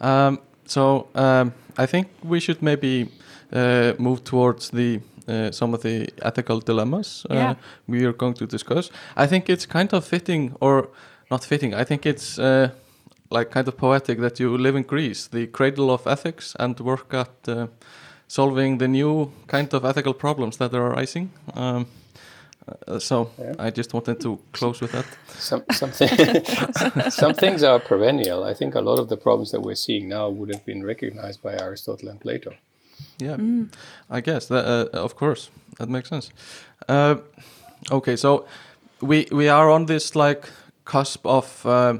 Um, 0.00 0.40
so 0.64 1.08
um, 1.14 1.52
I 1.76 1.86
think 1.86 2.08
we 2.22 2.40
should 2.40 2.62
maybe 2.62 3.08
uh, 3.52 3.94
move 3.98 4.22
towards 4.22 4.70
the 4.70 5.00
uh, 5.26 5.50
some 5.50 5.74
of 5.74 5.82
the 5.82 6.08
ethical 6.22 6.58
dilemmas 6.60 7.26
uh, 7.28 7.34
yeah. 7.34 7.54
we 7.86 8.04
are 8.04 8.14
going 8.14 8.34
to 8.34 8.46
discuss. 8.46 8.90
I 9.14 9.26
think 9.26 9.50
it's 9.50 9.66
kind 9.66 9.92
of 9.92 10.06
fitting, 10.06 10.54
or 10.60 10.88
not 11.30 11.44
fitting. 11.44 11.74
I 11.74 11.84
think 11.84 12.06
it's 12.06 12.38
uh, 12.38 12.70
like 13.30 13.50
kind 13.50 13.68
of 13.68 13.76
poetic 13.76 14.18
that 14.20 14.40
you 14.40 14.56
live 14.56 14.76
in 14.76 14.82
Greece, 14.82 15.28
the 15.28 15.46
cradle 15.46 15.90
of 15.90 16.06
ethics, 16.06 16.56
and 16.58 16.78
work 16.80 17.12
at 17.14 17.48
uh, 17.48 17.66
solving 18.26 18.78
the 18.78 18.88
new 18.88 19.30
kind 19.46 19.72
of 19.74 19.84
ethical 19.84 20.14
problems 20.14 20.56
that 20.58 20.74
are 20.74 20.86
arising. 20.86 21.30
Um, 21.54 21.86
uh, 22.86 22.98
so 22.98 23.30
yeah. 23.38 23.54
I 23.58 23.70
just 23.70 23.94
wanted 23.94 24.20
to 24.20 24.38
close 24.52 24.80
with 24.80 24.92
that. 24.92 25.06
Some 25.28 25.64
some, 25.70 25.92
some 27.10 27.34
things 27.34 27.62
are 27.62 27.80
perennial. 27.80 28.44
I 28.44 28.54
think 28.54 28.74
a 28.74 28.80
lot 28.80 28.98
of 28.98 29.08
the 29.08 29.16
problems 29.16 29.50
that 29.50 29.60
we're 29.60 29.74
seeing 29.74 30.08
now 30.08 30.28
would 30.28 30.52
have 30.52 30.64
been 30.64 30.84
recognized 30.84 31.42
by 31.42 31.54
Aristotle 31.54 32.08
and 32.08 32.20
Plato. 32.20 32.52
Yeah, 33.18 33.36
mm. 33.36 33.68
I 34.10 34.20
guess 34.20 34.46
that 34.46 34.64
uh, 34.64 35.04
of 35.04 35.16
course 35.16 35.50
that 35.78 35.88
makes 35.88 36.08
sense. 36.08 36.30
Uh, 36.88 37.16
okay, 37.90 38.16
so 38.16 38.46
we 39.00 39.26
we 39.30 39.48
are 39.48 39.70
on 39.70 39.86
this 39.86 40.14
like 40.14 40.48
cusp 40.84 41.26
of 41.26 41.66
uh, 41.66 41.98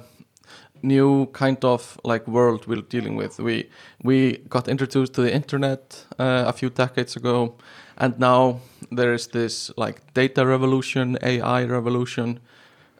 new 0.82 1.26
kind 1.26 1.64
of 1.64 2.00
like 2.04 2.26
world 2.26 2.66
we're 2.66 2.82
dealing 2.88 3.16
with. 3.16 3.38
We 3.38 3.68
we 4.04 4.38
got 4.48 4.68
introduced 4.68 5.14
to 5.14 5.22
the 5.22 5.34
internet 5.34 6.04
uh, 6.18 6.44
a 6.46 6.52
few 6.52 6.70
decades 6.70 7.16
ago, 7.16 7.54
and 7.96 8.18
now 8.18 8.60
there 8.90 9.14
is 9.14 9.28
this 9.28 9.70
like 9.76 10.00
data 10.14 10.46
revolution, 10.46 11.18
AI 11.22 11.64
revolution, 11.64 12.40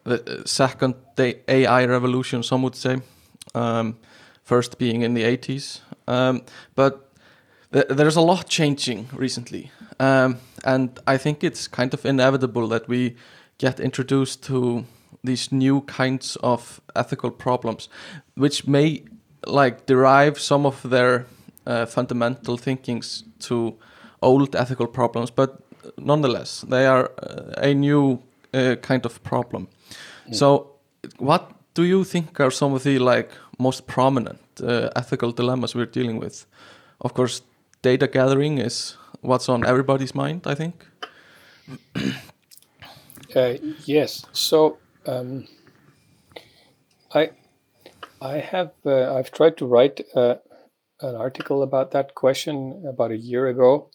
the 0.03 0.15
uh, 0.15 0.45
second 0.45 0.95
AI 1.17 1.85
revolution, 1.85 2.43
some 2.43 2.61
would 2.63 2.75
say. 2.75 3.01
Um, 3.55 3.95
first 4.43 4.79
being 4.79 5.03
in 5.03 5.13
the 5.13 5.23
80s, 5.23 5.81
um, 6.07 6.41
but 6.75 6.93
th 7.71 7.85
there's 7.97 8.17
a 8.17 8.25
lot 8.31 8.49
changing 8.49 9.07
recently, 9.13 9.71
um, 9.99 10.37
and 10.63 10.89
I 11.13 11.17
think 11.17 11.43
it's 11.43 11.67
kind 11.67 11.93
of 11.93 12.05
inevitable 12.05 12.67
that 12.69 12.87
we 12.87 13.15
get 13.57 13.79
introduced 13.79 14.43
to 14.47 14.85
these 15.23 15.51
new 15.51 15.81
kinds 15.81 16.37
of 16.37 16.81
ethical 16.95 17.31
problems, 17.31 17.89
which 18.35 18.67
may 18.67 19.03
like 19.47 19.85
derive 19.85 20.39
some 20.39 20.65
of 20.65 20.81
their 20.89 21.25
uh, 21.65 21.85
fundamental 21.85 22.57
thinkings 22.57 23.23
to 23.39 23.75
old 24.21 24.55
ethical 24.55 24.87
problems, 24.87 25.31
but 25.31 25.59
nonetheless, 25.97 26.61
they 26.69 26.85
are 26.85 27.11
uh, 27.23 27.53
a 27.57 27.73
new 27.73 28.21
uh, 28.53 28.75
kind 28.81 29.05
of 29.05 29.21
problem. 29.23 29.67
Mm. 30.27 30.35
So, 30.35 30.71
what 31.17 31.51
do 31.73 31.83
you 31.83 32.03
think 32.03 32.39
are 32.39 32.51
some 32.51 32.73
of 32.73 32.83
the 32.83 32.99
like 32.99 33.31
most 33.57 33.87
prominent 33.87 34.39
uh, 34.61 34.89
ethical 34.95 35.31
dilemmas 35.31 35.75
we're 35.75 35.85
dealing 35.85 36.19
with? 36.19 36.45
Of 37.01 37.13
course, 37.13 37.41
data 37.81 38.07
gathering 38.07 38.57
is 38.57 38.97
what's 39.21 39.49
on 39.49 39.65
everybody's 39.65 40.15
mind. 40.15 40.41
I 40.45 40.55
think. 40.55 40.85
Uh, 43.35 43.57
yes. 43.85 44.25
So 44.31 44.79
um, 45.09 45.47
I 47.13 47.31
I 48.21 48.37
have 48.37 48.71
uh, 48.85 49.15
I've 49.15 49.31
tried 49.31 49.57
to 49.57 49.65
write 49.65 50.01
uh, 50.15 50.35
an 51.01 51.15
article 51.15 51.63
about 51.63 51.91
that 51.91 52.15
question 52.15 52.83
about 52.87 53.11
a 53.11 53.17
year 53.17 53.47
ago, 53.47 53.89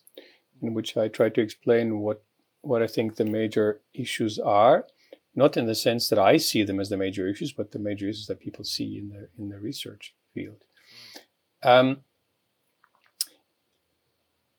in 0.62 0.75
which 0.75 0.97
I 0.97 1.09
tried 1.09 1.35
to 1.37 1.40
explain 1.40 2.00
what 2.00 2.23
what 2.62 2.83
I 2.83 2.87
think 2.87 3.16
the 3.16 3.25
major 3.25 3.80
issues 3.92 4.38
are, 4.38 4.87
not 5.35 5.56
in 5.56 5.66
the 5.66 5.75
sense 5.75 6.09
that 6.09 6.18
I 6.18 6.38
see 6.38 6.64
them 6.64 6.80
as 6.80 6.88
the 6.88 6.97
major 6.97 7.28
issues, 7.28 7.52
but 7.52 7.73
the 7.73 7.78
major 7.78 8.09
issues 8.09 8.26
that 8.26 8.40
people 8.40 8.64
see 8.64 8.99
in 8.99 9.11
the 9.11 9.28
in 9.38 9.50
the 9.50 9.61
research 9.61 10.14
field. 10.33 10.64
Um, 11.62 11.99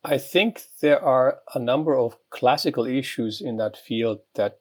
I 0.03 0.17
think 0.19 0.62
there 0.81 1.03
are 1.03 1.39
a 1.55 1.59
number 1.59 1.97
of 1.97 2.15
classical 2.29 2.85
issues 2.85 3.41
in 3.41 3.57
that 3.57 3.75
field 3.75 4.19
that 4.35 4.59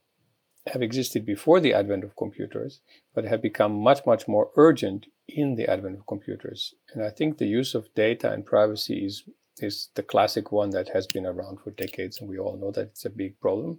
have 0.67 0.83
existed 0.83 1.27
before 1.27 1.61
the 1.61 1.75
advent 1.75 2.05
of 2.05 2.17
computers, 2.17 2.81
but 3.15 3.25
have 3.25 3.43
become 3.43 3.73
much, 3.73 4.07
much 4.07 4.27
more 4.27 4.51
urgent 4.57 5.07
in 5.29 5.57
the 5.57 5.69
advent 5.69 5.99
of 5.99 6.07
computers. 6.07 6.75
And 6.93 7.05
I 7.05 7.11
think 7.11 7.37
the 7.37 7.47
use 7.47 7.75
of 7.75 7.93
data 7.95 8.33
and 8.33 8.47
privacy 8.47 9.05
is, 9.05 9.25
is 9.59 9.91
the 9.95 10.03
classic 10.03 10.53
one 10.53 10.71
that 10.71 10.89
has 10.89 11.07
been 11.07 11.27
around 11.27 11.61
for 11.61 11.71
decades, 11.71 12.21
and 12.21 12.31
we 12.31 12.39
all 12.39 12.57
know 12.57 12.71
that 12.71 12.89
it's 12.89 13.05
a 13.05 13.11
big 13.11 13.39
problem. 13.41 13.79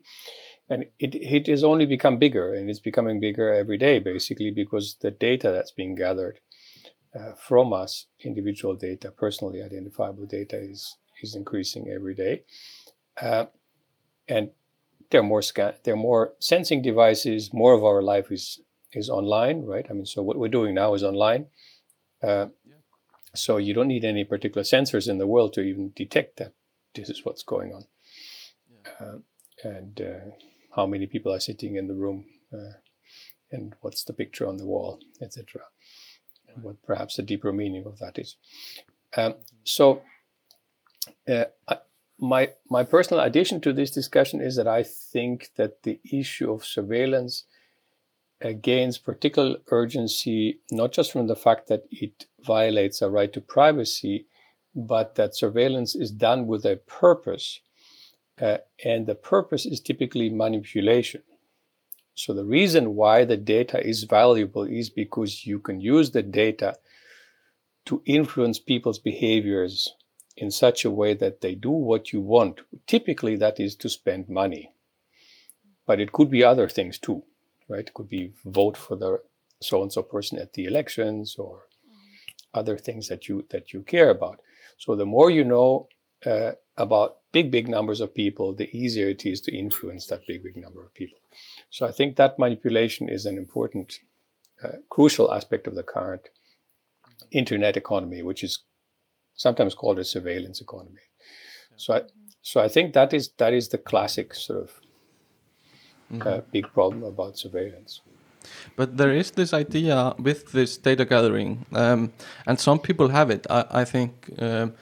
And 0.69 0.85
it, 0.99 1.15
it 1.15 1.47
has 1.47 1.63
only 1.63 1.87
become 1.87 2.19
bigger, 2.19 2.53
and 2.53 2.69
it's 2.69 2.79
becoming 2.79 3.19
bigger 3.19 3.51
every 3.51 3.77
day, 3.77 3.99
basically, 3.99 4.51
because 4.51 4.97
the 5.01 5.11
data 5.11 5.51
that's 5.51 5.71
being 5.71 5.95
gathered 5.95 6.39
uh, 7.19 7.33
from 7.33 7.73
us, 7.73 8.05
individual 8.23 8.75
data, 8.75 9.11
personally 9.11 9.63
identifiable 9.63 10.25
data, 10.25 10.57
is, 10.57 10.97
is 11.23 11.35
increasing 11.35 11.89
every 11.89 12.13
day. 12.13 12.43
Uh, 13.19 13.45
and 14.27 14.51
there 15.09 15.21
are 15.21 15.23
more 15.23 15.41
scan 15.41 15.73
there 15.83 15.93
are 15.93 15.97
more 15.97 16.33
sensing 16.39 16.81
devices 16.81 17.53
more 17.53 17.73
of 17.73 17.83
our 17.83 18.01
life 18.01 18.31
is 18.31 18.59
is 18.93 19.09
online 19.09 19.63
right 19.63 19.87
i 19.89 19.93
mean 19.93 20.05
so 20.05 20.21
what 20.21 20.37
we're 20.37 20.47
doing 20.47 20.73
now 20.73 20.93
is 20.93 21.03
online 21.03 21.45
uh, 22.23 22.47
yeah. 22.65 22.73
so 23.33 23.57
you 23.57 23.73
don't 23.73 23.87
need 23.87 24.05
any 24.05 24.23
particular 24.23 24.63
sensors 24.63 25.09
in 25.09 25.17
the 25.17 25.27
world 25.27 25.53
to 25.53 25.61
even 25.61 25.91
detect 25.95 26.37
that 26.37 26.53
this 26.95 27.09
is 27.09 27.23
what's 27.25 27.43
going 27.43 27.73
on 27.73 27.85
yeah. 28.71 29.07
uh, 29.07 29.17
and 29.63 30.01
uh, 30.01 30.31
how 30.75 30.85
many 30.85 31.05
people 31.05 31.33
are 31.33 31.39
sitting 31.39 31.75
in 31.75 31.87
the 31.87 31.93
room 31.93 32.25
uh, 32.53 32.73
and 33.51 33.73
what's 33.81 34.03
the 34.03 34.13
picture 34.13 34.47
on 34.47 34.57
the 34.57 34.65
wall 34.65 34.99
etc 35.21 35.61
right. 36.47 36.63
what 36.63 36.81
perhaps 36.83 37.15
the 37.15 37.23
deeper 37.23 37.51
meaning 37.51 37.85
of 37.85 37.99
that 37.99 38.17
is 38.17 38.37
um, 39.17 39.33
mm-hmm. 39.33 39.41
so 39.63 40.01
uh, 41.27 41.45
I, 41.67 41.77
my 42.19 42.49
my 42.69 42.83
personal 42.83 43.23
addition 43.23 43.61
to 43.61 43.73
this 43.73 43.91
discussion 43.91 44.41
is 44.41 44.55
that 44.55 44.67
I 44.67 44.83
think 44.83 45.51
that 45.57 45.83
the 45.83 45.99
issue 46.11 46.51
of 46.51 46.65
surveillance 46.65 47.43
uh, 48.43 48.51
gains 48.61 48.97
particular 48.97 49.57
urgency 49.69 50.59
not 50.71 50.91
just 50.91 51.11
from 51.11 51.27
the 51.27 51.35
fact 51.35 51.67
that 51.67 51.83
it 51.91 52.25
violates 52.41 53.01
a 53.01 53.09
right 53.09 53.31
to 53.33 53.41
privacy, 53.41 54.27
but 54.73 55.15
that 55.15 55.35
surveillance 55.35 55.95
is 55.95 56.11
done 56.11 56.47
with 56.47 56.65
a 56.65 56.77
purpose, 56.77 57.61
uh, 58.41 58.57
and 58.83 59.07
the 59.07 59.15
purpose 59.15 59.65
is 59.65 59.79
typically 59.79 60.29
manipulation. 60.29 61.21
So 62.13 62.33
the 62.33 62.45
reason 62.45 62.95
why 62.95 63.25
the 63.25 63.37
data 63.37 63.85
is 63.85 64.03
valuable 64.03 64.63
is 64.63 64.89
because 64.89 65.45
you 65.45 65.59
can 65.59 65.81
use 65.81 66.11
the 66.11 66.23
data 66.23 66.77
to 67.85 68.01
influence 68.05 68.57
people's 68.57 68.99
behaviors 68.99 69.93
in 70.37 70.51
such 70.51 70.83
a 70.83 70.91
way 70.91 71.13
that 71.13 71.41
they 71.41 71.55
do 71.55 71.71
what 71.71 72.11
you 72.11 72.21
want. 72.21 72.61
Typically, 72.87 73.35
that 73.37 73.59
is 73.59 73.75
to 73.75 73.89
spend 73.89 74.29
money. 74.29 74.71
But 75.85 75.99
it 75.99 76.11
could 76.11 76.29
be 76.29 76.43
other 76.43 76.67
things 76.67 76.99
too, 76.99 77.23
right? 77.69 77.87
It 77.87 77.93
could 77.93 78.09
be 78.09 78.33
vote 78.43 78.75
for 78.75 78.95
the 78.95 79.21
so 79.61 79.81
and 79.81 79.91
so 79.91 80.01
person 80.03 80.37
at 80.39 80.53
the 80.53 80.65
elections 80.65 81.37
or 81.37 81.67
other 82.53 82.77
things 82.77 83.07
that 83.07 83.27
you 83.27 83.45
that 83.49 83.73
you 83.73 83.81
care 83.83 84.09
about. 84.09 84.41
So 84.77 84.95
the 84.95 85.05
more 85.05 85.29
you 85.29 85.43
know 85.43 85.87
uh, 86.25 86.53
about 86.77 87.17
big 87.31 87.51
big 87.51 87.67
numbers 87.67 88.01
of 88.01 88.13
people, 88.13 88.53
the 88.53 88.69
easier 88.75 89.09
it 89.09 89.25
is 89.25 89.41
to 89.41 89.55
influence 89.55 90.07
that 90.07 90.27
big 90.27 90.43
big 90.43 90.57
number 90.57 90.83
of 90.83 90.93
people. 90.93 91.19
So 91.69 91.85
I 91.85 91.91
think 91.91 92.15
that 92.15 92.39
manipulation 92.39 93.09
is 93.09 93.25
an 93.25 93.37
important, 93.37 93.99
uh, 94.63 94.77
crucial 94.89 95.33
aspect 95.33 95.67
of 95.67 95.75
the 95.75 95.83
current 95.83 96.29
internet 97.31 97.77
economy, 97.77 98.21
which 98.21 98.43
is 98.43 98.63
sometimes 99.35 99.75
called 99.75 99.99
a 99.99 100.03
surveillance 100.03 100.61
economy. 100.61 101.01
So 101.75 101.93
I, 101.95 102.01
so 102.41 102.61
I 102.61 102.67
think 102.67 102.93
that 102.93 103.13
is 103.13 103.29
that 103.37 103.53
is 103.53 103.69
the 103.69 103.77
classic 103.77 104.33
sort 104.33 104.63
of 104.63 104.71
mm-hmm. 106.11 106.27
uh, 106.27 106.41
big 106.51 106.71
problem 106.73 107.03
about 107.03 107.37
surveillance. 107.37 108.01
But 108.75 108.97
there 108.97 109.11
is 109.11 109.31
this 109.31 109.53
idea 109.53 110.13
with 110.19 110.51
this 110.51 110.77
data 110.77 111.05
gathering, 111.05 111.65
um, 111.73 112.13
and 112.45 112.59
some 112.59 112.79
people 112.79 113.09
have 113.09 113.31
it. 113.31 113.47
I, 113.49 113.65
I 113.71 113.85
think, 113.85 114.29
um, 114.37 114.73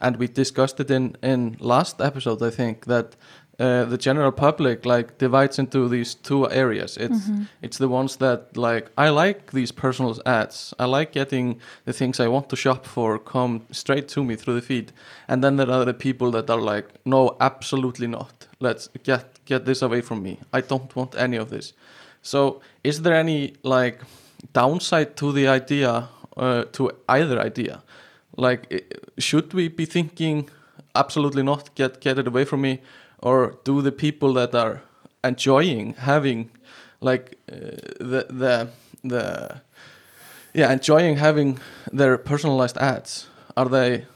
and 0.00 0.16
we 0.16 0.26
discussed 0.26 0.80
it 0.80 0.90
in 0.90 1.16
in 1.22 1.56
last 1.60 2.00
episode. 2.00 2.42
I 2.42 2.50
think 2.50 2.86
that 2.86 3.16
uh, 3.58 3.84
the 3.84 3.96
general 3.96 4.32
public 4.32 4.84
like 4.84 5.18
divides 5.18 5.60
into 5.60 5.88
these 5.88 6.16
two 6.16 6.50
areas. 6.50 6.96
It's 6.96 7.28
mm-hmm. 7.28 7.44
it's 7.62 7.78
the 7.78 7.88
ones 7.88 8.16
that 8.16 8.56
like 8.56 8.90
I 8.98 9.10
like 9.10 9.52
these 9.52 9.70
personal 9.70 10.20
ads. 10.26 10.74
I 10.78 10.86
like 10.86 11.12
getting 11.12 11.60
the 11.84 11.92
things 11.92 12.18
I 12.18 12.26
want 12.26 12.48
to 12.48 12.56
shop 12.56 12.84
for 12.84 13.16
come 13.18 13.66
straight 13.70 14.08
to 14.08 14.24
me 14.24 14.34
through 14.34 14.54
the 14.54 14.62
feed. 14.62 14.92
And 15.28 15.44
then 15.44 15.56
there 15.56 15.70
are 15.70 15.84
the 15.84 15.94
people 15.94 16.32
that 16.32 16.50
are 16.50 16.60
like, 16.60 16.88
no, 17.04 17.36
absolutely 17.40 18.08
not. 18.08 18.48
Let's 18.58 18.88
get 19.04 19.38
get 19.44 19.66
this 19.66 19.82
away 19.82 20.00
from 20.00 20.22
me. 20.22 20.38
I 20.52 20.60
don't 20.60 20.94
want 20.96 21.14
any 21.14 21.36
of 21.36 21.50
this. 21.50 21.74
So 22.22 22.60
is 22.82 23.02
there 23.02 23.14
any 23.14 23.54
like 23.62 24.00
downside 24.52 25.16
to 25.18 25.30
the 25.30 25.46
idea 25.46 26.08
uh, 26.36 26.64
to 26.72 26.90
either 27.08 27.38
idea? 27.40 27.84
Like 28.36 28.84
should 29.16 29.54
we 29.54 29.68
be 29.68 29.84
thinking 29.84 30.50
absolutely 30.96 31.44
not 31.44 31.72
get 31.76 32.00
get 32.00 32.18
it 32.18 32.26
away 32.26 32.44
from 32.44 32.62
me? 32.62 32.80
Or 33.24 33.56
do 33.64 33.82
the 33.82 33.90
people 33.90 34.34
that 34.34 34.54
are 34.54 34.82
enjoying 35.24 35.94
having 35.94 36.50
like 37.00 37.38
uh, 37.50 37.56
the 37.98 38.26
the 38.30 38.68
the 39.02 39.60
yeah 40.52 40.72
enjoying 40.72 41.16
having 41.16 41.58
their 41.92 42.16
personalized 42.18 42.76
ads 42.76 43.26
are 43.56 43.68
they 43.68 44.06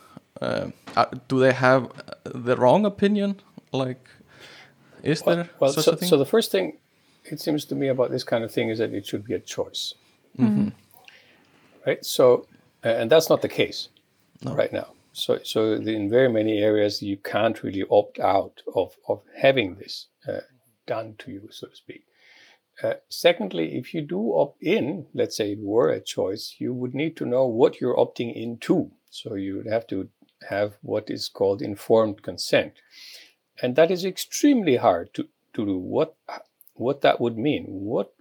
uh, 0.40 0.70
are, 0.96 1.10
do 1.26 1.40
they 1.40 1.52
have 1.52 1.90
the 2.24 2.56
wrong 2.56 2.84
opinion? 2.84 3.40
Like 3.72 4.08
is 5.02 5.22
well, 5.24 5.36
there 5.36 5.50
well 5.58 5.72
so, 5.72 5.96
so, 5.96 6.16
the 6.16 6.26
first 6.26 6.50
thing 6.50 6.78
it 7.24 7.40
seems 7.40 7.64
to 7.66 7.74
me 7.74 7.88
about 7.88 8.10
this 8.10 8.24
kind 8.24 8.44
of 8.44 8.52
thing 8.52 8.68
is 8.68 8.78
that 8.78 8.92
it 8.92 9.06
should 9.06 9.24
be 9.24 9.34
a 9.34 9.40
choice. 9.40 9.94
Mm-hmm. 10.38 10.68
right? 11.86 12.04
So 12.04 12.46
and 12.82 13.10
that's 13.10 13.28
not 13.28 13.42
the 13.42 13.48
case 13.48 13.88
no. 14.42 14.54
right 14.54 14.72
now 14.72 14.88
so, 15.18 15.38
so 15.42 15.72
in 15.72 16.08
very 16.08 16.28
many 16.28 16.58
areas, 16.58 17.02
you 17.02 17.16
can't 17.16 17.62
really 17.62 17.84
opt 17.90 18.18
out 18.18 18.62
of, 18.74 18.96
of 19.08 19.22
having 19.36 19.74
this 19.76 20.06
uh, 20.26 20.40
done 20.86 21.14
to 21.18 21.30
you, 21.30 21.48
so 21.50 21.66
to 21.66 21.76
speak. 21.76 22.04
Uh, 22.82 22.94
secondly, 23.08 23.76
if 23.76 23.92
you 23.92 24.00
do 24.00 24.32
opt 24.34 24.62
in, 24.62 25.06
let's 25.12 25.36
say 25.36 25.52
it 25.52 25.58
were 25.60 25.90
a 25.90 26.00
choice, 26.00 26.56
you 26.58 26.72
would 26.72 26.94
need 26.94 27.16
to 27.16 27.26
know 27.26 27.46
what 27.46 27.80
you're 27.80 27.96
opting 27.96 28.34
into. 28.34 28.90
So 29.10 29.34
you 29.34 29.56
would 29.56 29.66
have 29.66 29.86
to 29.88 30.08
have 30.48 30.74
what 30.82 31.10
is 31.10 31.28
called 31.28 31.62
informed 31.62 32.22
consent. 32.22 32.74
And 33.60 33.74
that 33.74 33.90
is 33.90 34.04
extremely 34.04 34.76
hard 34.76 35.12
to, 35.14 35.24
to 35.54 35.66
do. 35.66 35.76
What, 35.76 36.14
what 36.74 37.00
that 37.00 37.20
would 37.20 37.36
mean? 37.36 37.64
What, 37.66 38.12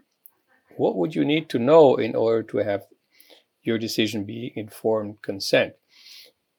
what 0.78 0.96
would 0.96 1.14
you 1.14 1.24
need 1.24 1.50
to 1.50 1.60
know 1.60 1.96
in 1.96 2.16
order 2.16 2.42
to 2.44 2.58
have 2.58 2.88
your 3.68 3.78
decision 3.78 4.24
be 4.24 4.54
informed 4.56 5.22
consent. 5.22 5.74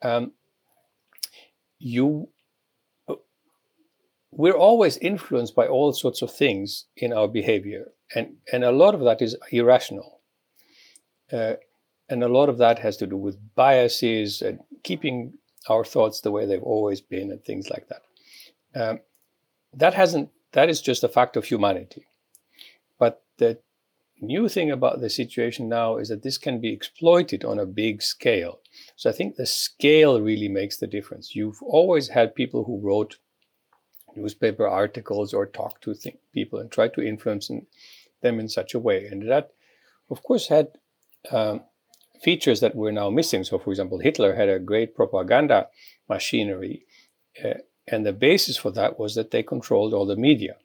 Um, 0.02 0.32
you 1.78 2.28
we're 4.30 4.56
always 4.56 4.96
influenced 4.98 5.54
by 5.54 5.66
all 5.66 5.92
sorts 5.92 6.22
of 6.22 6.32
things 6.32 6.84
in 6.96 7.12
our 7.12 7.28
behavior, 7.28 7.92
and 8.14 8.36
and 8.52 8.64
a 8.64 8.72
lot 8.72 8.94
of 8.94 9.00
that 9.00 9.22
is 9.22 9.36
irrational, 9.50 10.20
uh, 11.32 11.54
and 12.08 12.22
a 12.22 12.28
lot 12.28 12.48
of 12.48 12.58
that 12.58 12.78
has 12.78 12.96
to 12.98 13.06
do 13.06 13.16
with 13.16 13.36
biases 13.54 14.42
and 14.42 14.60
keeping 14.82 15.34
our 15.68 15.84
thoughts 15.84 16.20
the 16.20 16.30
way 16.30 16.46
they've 16.46 16.62
always 16.62 17.00
been 17.00 17.30
and 17.30 17.44
things 17.44 17.68
like 17.70 17.88
that. 17.88 18.02
Um, 18.80 19.00
that 19.74 19.94
hasn't 19.94 20.30
that 20.52 20.68
is 20.68 20.80
just 20.80 21.04
a 21.04 21.08
fact 21.08 21.36
of 21.36 21.44
humanity. 21.44 22.06
But 22.98 23.22
the 23.38 23.58
new 24.20 24.48
thing 24.48 24.70
about 24.70 25.00
the 25.00 25.10
situation 25.10 25.68
now 25.68 25.96
is 25.96 26.08
that 26.08 26.22
this 26.22 26.38
can 26.38 26.60
be 26.60 26.72
exploited 26.72 27.44
on 27.44 27.58
a 27.58 27.66
big 27.66 28.02
scale. 28.02 28.60
So 28.96 29.10
I 29.10 29.12
think 29.12 29.36
the 29.36 29.46
scale 29.46 30.20
really 30.20 30.48
makes 30.48 30.78
the 30.78 30.86
difference. 30.86 31.34
You've 31.34 31.62
always 31.62 32.08
had 32.08 32.34
people 32.34 32.64
who 32.64 32.80
wrote 32.80 33.18
newspaper 34.16 34.66
articles 34.66 35.32
or 35.32 35.46
talked 35.46 35.82
to 35.84 35.94
people 36.32 36.58
and 36.58 36.70
tried 36.70 36.94
to 36.94 37.06
influence 37.06 37.50
them 38.22 38.40
in 38.40 38.48
such 38.48 38.74
a 38.74 38.78
way. 38.78 39.06
And 39.06 39.28
that, 39.28 39.50
of 40.10 40.22
course, 40.22 40.48
had 40.48 40.68
um, 41.30 41.62
features 42.20 42.60
that 42.60 42.74
we're 42.74 42.90
now 42.90 43.10
missing. 43.10 43.44
So, 43.44 43.58
for 43.58 43.70
example, 43.70 43.98
Hitler 43.98 44.34
had 44.34 44.48
a 44.48 44.58
great 44.58 44.94
propaganda 44.94 45.68
machinery. 46.08 46.84
Uh, 47.42 47.54
and 47.86 48.04
the 48.04 48.12
basis 48.12 48.56
for 48.56 48.70
that 48.72 48.98
was 48.98 49.14
that 49.14 49.30
they 49.30 49.42
controlled 49.42 49.94
all 49.94 50.06
the 50.06 50.16
media 50.16 50.56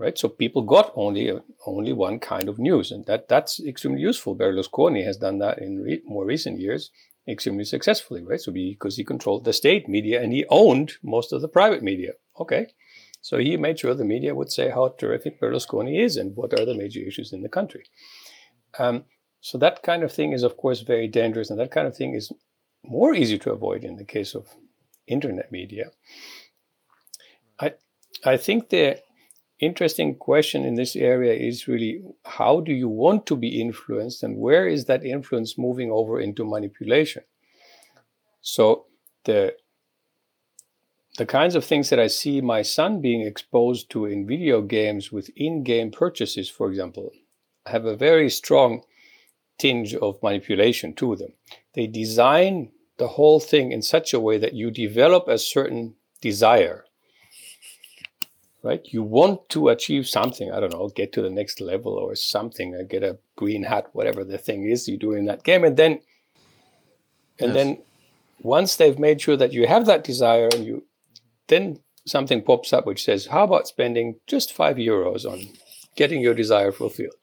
right? 0.00 0.18
So 0.18 0.28
people 0.28 0.62
got 0.62 0.92
only 0.96 1.30
only 1.66 1.92
one 1.92 2.18
kind 2.18 2.48
of 2.48 2.58
news, 2.58 2.90
and 2.90 3.04
that 3.06 3.28
that's 3.28 3.60
extremely 3.60 4.00
useful. 4.00 4.34
Berlusconi 4.34 5.04
has 5.04 5.18
done 5.18 5.38
that 5.38 5.58
in 5.58 5.82
re- 5.82 6.02
more 6.04 6.24
recent 6.24 6.58
years 6.58 6.90
extremely 7.28 7.64
successfully, 7.64 8.22
right? 8.24 8.40
So 8.40 8.50
because 8.50 8.96
he 8.96 9.04
controlled 9.04 9.44
the 9.44 9.52
state 9.52 9.88
media 9.88 10.22
and 10.22 10.32
he 10.32 10.44
owned 10.48 10.94
most 11.02 11.32
of 11.32 11.42
the 11.42 11.48
private 11.48 11.82
media. 11.82 12.12
Okay, 12.40 12.68
so 13.20 13.36
he 13.36 13.56
made 13.56 13.78
sure 13.78 13.94
the 13.94 14.04
media 14.04 14.34
would 14.34 14.50
say 14.50 14.70
how 14.70 14.94
terrific 14.98 15.38
Berlusconi 15.40 16.02
is 16.02 16.16
and 16.16 16.34
what 16.34 16.58
are 16.58 16.64
the 16.64 16.74
major 16.74 17.00
issues 17.00 17.32
in 17.32 17.42
the 17.42 17.48
country. 17.48 17.84
Um, 18.78 19.04
so 19.42 19.58
that 19.58 19.82
kind 19.82 20.02
of 20.02 20.12
thing 20.12 20.32
is, 20.32 20.42
of 20.42 20.56
course, 20.56 20.80
very 20.80 21.08
dangerous, 21.08 21.50
and 21.50 21.60
that 21.60 21.70
kind 21.70 21.86
of 21.86 21.96
thing 21.96 22.14
is 22.14 22.32
more 22.82 23.14
easy 23.14 23.38
to 23.38 23.52
avoid 23.52 23.84
in 23.84 23.96
the 23.96 24.04
case 24.04 24.34
of 24.34 24.48
internet 25.06 25.52
media. 25.52 25.90
I 27.60 27.74
I 28.24 28.36
think 28.38 28.70
the 28.70 28.98
interesting 29.60 30.14
question 30.14 30.64
in 30.64 30.74
this 30.74 30.96
area 30.96 31.34
is 31.34 31.68
really 31.68 32.02
how 32.24 32.60
do 32.60 32.72
you 32.72 32.88
want 32.88 33.26
to 33.26 33.36
be 33.36 33.60
influenced 33.60 34.22
and 34.22 34.36
where 34.36 34.66
is 34.66 34.86
that 34.86 35.04
influence 35.04 35.58
moving 35.58 35.90
over 35.90 36.20
into 36.20 36.44
manipulation? 36.44 37.22
So 38.40 38.86
the 39.24 39.54
the 41.18 41.26
kinds 41.26 41.54
of 41.54 41.64
things 41.64 41.90
that 41.90 41.98
i 41.98 42.06
see 42.06 42.40
my 42.40 42.62
son 42.62 43.00
being 43.00 43.22
exposed 43.22 43.90
to 43.90 44.06
in 44.06 44.26
video 44.26 44.62
games 44.62 45.12
with 45.12 45.28
in-game 45.36 45.90
purchases 45.90 46.48
for 46.48 46.70
example 46.70 47.10
have 47.66 47.84
a 47.84 47.96
very 47.96 48.30
strong 48.30 48.82
tinge 49.60 49.94
of 49.94 50.22
manipulation 50.22 50.94
to 50.94 51.14
them. 51.16 51.34
They 51.74 51.86
design 51.86 52.72
the 52.96 53.08
whole 53.08 53.40
thing 53.40 53.72
in 53.72 53.82
such 53.82 54.12
a 54.12 54.20
way 54.20 54.38
that 54.38 54.54
you 54.54 54.70
develop 54.70 55.28
a 55.28 55.38
certain 55.38 55.94
desire 56.20 56.84
right? 58.62 58.80
You 58.84 59.02
want 59.02 59.48
to 59.50 59.68
achieve 59.68 60.08
something. 60.08 60.52
I 60.52 60.60
don't 60.60 60.72
know, 60.72 60.88
get 60.88 61.12
to 61.14 61.22
the 61.22 61.30
next 61.30 61.60
level 61.60 61.92
or 61.92 62.14
something, 62.14 62.74
or 62.74 62.84
get 62.84 63.02
a 63.02 63.18
green 63.36 63.64
hat, 63.64 63.88
whatever 63.92 64.24
the 64.24 64.38
thing 64.38 64.64
is 64.64 64.88
you 64.88 64.96
do 64.96 65.12
in 65.12 65.26
that 65.26 65.42
game, 65.44 65.64
and 65.64 65.76
then, 65.76 66.00
and 67.38 67.52
yes. 67.52 67.54
then, 67.54 67.82
once 68.42 68.76
they've 68.76 68.98
made 68.98 69.20
sure 69.20 69.36
that 69.36 69.52
you 69.52 69.66
have 69.66 69.86
that 69.86 70.04
desire, 70.04 70.48
and 70.52 70.64
you, 70.64 70.84
then 71.48 71.78
something 72.06 72.42
pops 72.42 72.72
up 72.72 72.86
which 72.86 73.04
says, 73.04 73.26
"How 73.26 73.44
about 73.44 73.68
spending 73.68 74.16
just 74.26 74.52
five 74.52 74.76
euros 74.76 75.30
on 75.30 75.48
getting 75.96 76.20
your 76.20 76.34
desire 76.34 76.72
fulfilled?" 76.72 77.14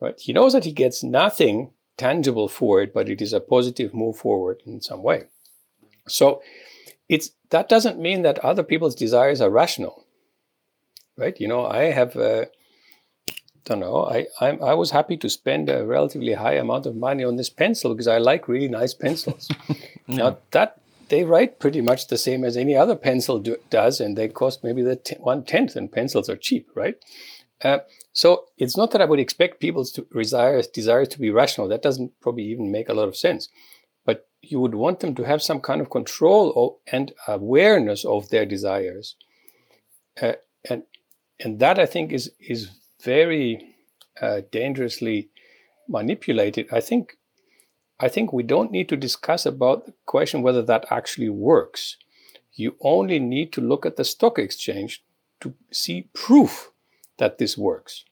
Right? 0.00 0.18
He 0.20 0.32
knows 0.32 0.52
that 0.52 0.64
he 0.64 0.72
gets 0.72 1.02
nothing 1.02 1.70
tangible 1.96 2.48
for 2.48 2.82
it, 2.82 2.92
but 2.92 3.08
it 3.08 3.22
is 3.22 3.32
a 3.32 3.40
positive 3.40 3.94
move 3.94 4.18
forward 4.18 4.62
in 4.66 4.82
some 4.82 5.02
way. 5.02 5.24
So, 6.06 6.42
it's 7.08 7.30
that 7.50 7.70
doesn't 7.70 7.98
mean 7.98 8.22
that 8.22 8.38
other 8.40 8.62
people's 8.62 8.94
desires 8.94 9.40
are 9.40 9.50
rational 9.50 10.05
right? 11.16 11.38
You 11.40 11.48
know, 11.48 11.66
I 11.66 11.84
have, 11.84 12.16
uh, 12.16 12.46
don't 13.64 13.80
know, 13.80 14.04
I, 14.04 14.26
I 14.40 14.50
I 14.50 14.74
was 14.74 14.92
happy 14.92 15.16
to 15.16 15.28
spend 15.28 15.68
a 15.68 15.84
relatively 15.84 16.34
high 16.34 16.54
amount 16.54 16.86
of 16.86 16.94
money 16.94 17.24
on 17.24 17.36
this 17.36 17.50
pencil 17.50 17.92
because 17.92 18.06
I 18.06 18.18
like 18.18 18.48
really 18.48 18.68
nice 18.68 18.94
pencils. 18.94 19.48
Now 20.08 20.38
that 20.52 20.80
they 21.08 21.24
write 21.24 21.58
pretty 21.58 21.80
much 21.80 22.06
the 22.06 22.18
same 22.18 22.44
as 22.44 22.56
any 22.56 22.76
other 22.76 22.94
pencil 22.96 23.38
do, 23.38 23.56
does, 23.70 24.00
and 24.00 24.16
they 24.16 24.28
cost 24.28 24.62
maybe 24.62 24.82
the 24.82 24.96
t- 24.96 25.16
one 25.18 25.44
tenth, 25.44 25.74
and 25.76 25.90
pencils 25.90 26.28
are 26.28 26.36
cheap, 26.36 26.68
right? 26.74 26.94
Uh, 27.62 27.78
so 28.12 28.44
it's 28.58 28.76
not 28.76 28.90
that 28.90 29.00
I 29.00 29.04
would 29.04 29.18
expect 29.18 29.60
people's 29.60 29.92
to 29.92 30.06
desires 30.12 30.66
desires 30.68 31.08
to 31.08 31.18
be 31.18 31.30
rational. 31.30 31.68
That 31.68 31.82
doesn't 31.82 32.12
probably 32.20 32.44
even 32.44 32.70
make 32.70 32.88
a 32.88 32.94
lot 32.94 33.08
of 33.08 33.16
sense. 33.16 33.48
But 34.04 34.28
you 34.42 34.60
would 34.60 34.74
want 34.74 35.00
them 35.00 35.14
to 35.16 35.24
have 35.24 35.42
some 35.42 35.60
kind 35.60 35.80
of 35.80 35.90
control 35.90 36.80
and 36.92 37.12
awareness 37.26 38.04
of 38.04 38.28
their 38.28 38.46
desires. 38.46 39.16
Uh, 40.20 40.34
and 40.68 40.84
and 41.40 41.58
that 41.58 41.78
I 41.78 41.86
think 41.86 42.12
is 42.12 42.32
is 42.40 42.70
very 43.02 43.74
uh, 44.20 44.40
dangerously 44.50 45.28
manipulated. 45.88 46.66
I 46.72 46.80
think 46.80 47.16
I 47.98 48.08
think 48.08 48.32
we 48.32 48.42
don't 48.42 48.72
need 48.72 48.88
to 48.88 48.96
discuss 48.96 49.46
about 49.46 49.86
the 49.86 49.94
question 50.04 50.42
whether 50.42 50.62
that 50.62 50.86
actually 50.90 51.30
works. 51.30 51.96
You 52.54 52.76
only 52.80 53.18
need 53.18 53.52
to 53.52 53.60
look 53.60 53.86
at 53.86 53.96
the 53.96 54.04
stock 54.04 54.38
exchange 54.38 55.02
to 55.40 55.54
see 55.70 56.08
proof 56.12 56.70
that 57.18 57.38
this 57.38 57.56
works. 57.56 58.04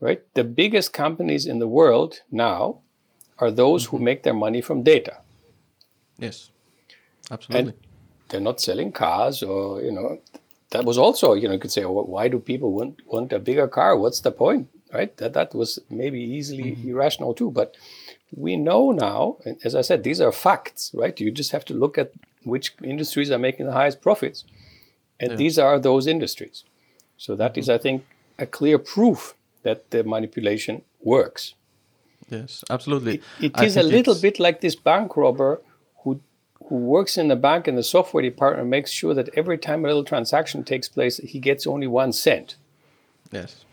Right? 0.00 0.22
The 0.34 0.44
biggest 0.44 0.92
companies 0.92 1.46
in 1.46 1.58
the 1.58 1.68
world 1.68 2.20
now 2.30 2.80
are 3.38 3.50
those 3.50 3.86
mm-hmm. 3.86 3.96
who 3.96 4.04
make 4.04 4.22
their 4.22 4.34
money 4.34 4.60
from 4.60 4.82
data. 4.82 5.18
Yes. 6.18 6.50
Absolutely. 7.30 7.70
And 7.70 7.78
they're 8.28 8.40
not 8.40 8.60
selling 8.60 8.92
cars 8.92 9.42
or, 9.42 9.80
you 9.80 9.92
know, 9.92 10.20
that 10.70 10.84
was 10.84 10.98
also, 10.98 11.34
you 11.34 11.46
know, 11.46 11.54
you 11.54 11.60
could 11.60 11.72
say, 11.72 11.84
oh, 11.84 12.02
why 12.02 12.28
do 12.28 12.38
people 12.38 12.72
want, 12.72 13.00
want 13.06 13.32
a 13.32 13.38
bigger 13.38 13.68
car? 13.68 13.96
What's 13.96 14.20
the 14.20 14.32
point? 14.32 14.68
Right? 14.92 15.16
That, 15.18 15.34
that 15.34 15.54
was 15.54 15.78
maybe 15.90 16.20
easily 16.20 16.72
mm-hmm. 16.72 16.90
irrational 16.90 17.34
too. 17.34 17.50
But 17.50 17.76
we 18.34 18.56
know 18.56 18.90
now, 18.92 19.38
as 19.64 19.74
I 19.74 19.82
said, 19.82 20.02
these 20.02 20.20
are 20.20 20.32
facts, 20.32 20.90
right? 20.94 21.18
You 21.18 21.30
just 21.30 21.52
have 21.52 21.64
to 21.66 21.74
look 21.74 21.98
at 21.98 22.12
which 22.44 22.74
industries 22.82 23.30
are 23.30 23.38
making 23.38 23.66
the 23.66 23.72
highest 23.72 24.00
profits. 24.00 24.44
And 25.20 25.32
yeah. 25.32 25.36
these 25.36 25.58
are 25.58 25.78
those 25.78 26.06
industries. 26.06 26.64
So 27.16 27.36
that 27.36 27.52
mm-hmm. 27.52 27.60
is, 27.60 27.68
I 27.68 27.78
think, 27.78 28.04
a 28.38 28.46
clear 28.46 28.78
proof 28.78 29.34
that 29.62 29.90
the 29.90 30.04
manipulation 30.04 30.82
works. 31.00 31.54
Yes, 32.28 32.64
absolutely. 32.70 33.22
it, 33.40 33.52
it 33.56 33.62
is 33.62 33.76
a 33.76 33.82
little 33.82 34.14
bit 34.14 34.40
like 34.40 34.60
this 34.60 34.74
bank 34.74 35.16
robber 35.16 35.60
who 36.68 36.76
works 36.76 37.16
in 37.16 37.28
the 37.28 37.36
bank 37.36 37.68
in 37.68 37.76
the 37.76 37.82
software 37.82 38.22
department 38.22 38.68
makes 38.68 38.90
sure 38.90 39.14
that 39.14 39.28
every 39.36 39.58
time 39.58 39.84
a 39.84 39.88
little 39.88 40.04
transaction 40.04 40.64
takes 40.64 40.88
place, 40.88 41.18
he 41.18 41.38
gets 41.38 41.66
only 41.66 41.86
one 41.86 42.12
cent. 42.12 42.56
Yes. 43.30 43.64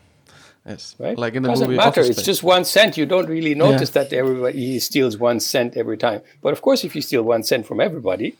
Yes. 0.65 0.95
Right? 0.99 1.17
Like 1.17 1.33
in 1.33 1.43
the 1.43 1.49
Doesn't 1.49 1.67
movie 1.67 1.77
matter. 1.77 2.01
Office 2.01 2.09
it's 2.09 2.17
Space. 2.19 2.25
just 2.25 2.43
one 2.43 2.65
cent. 2.65 2.97
You 2.97 3.05
don't 3.05 3.27
really 3.27 3.55
notice 3.55 3.89
yeah. 3.89 4.03
that 4.03 4.13
everybody 4.13 4.57
he 4.57 4.79
steals 4.79 5.17
one 5.17 5.39
cent 5.39 5.75
every 5.75 5.97
time. 5.97 6.21
But 6.41 6.53
of 6.53 6.61
course, 6.61 6.83
if 6.83 6.95
you 6.95 7.01
steal 7.01 7.23
one 7.23 7.43
cent 7.43 7.65
from 7.65 7.79
everybody, 7.81 8.37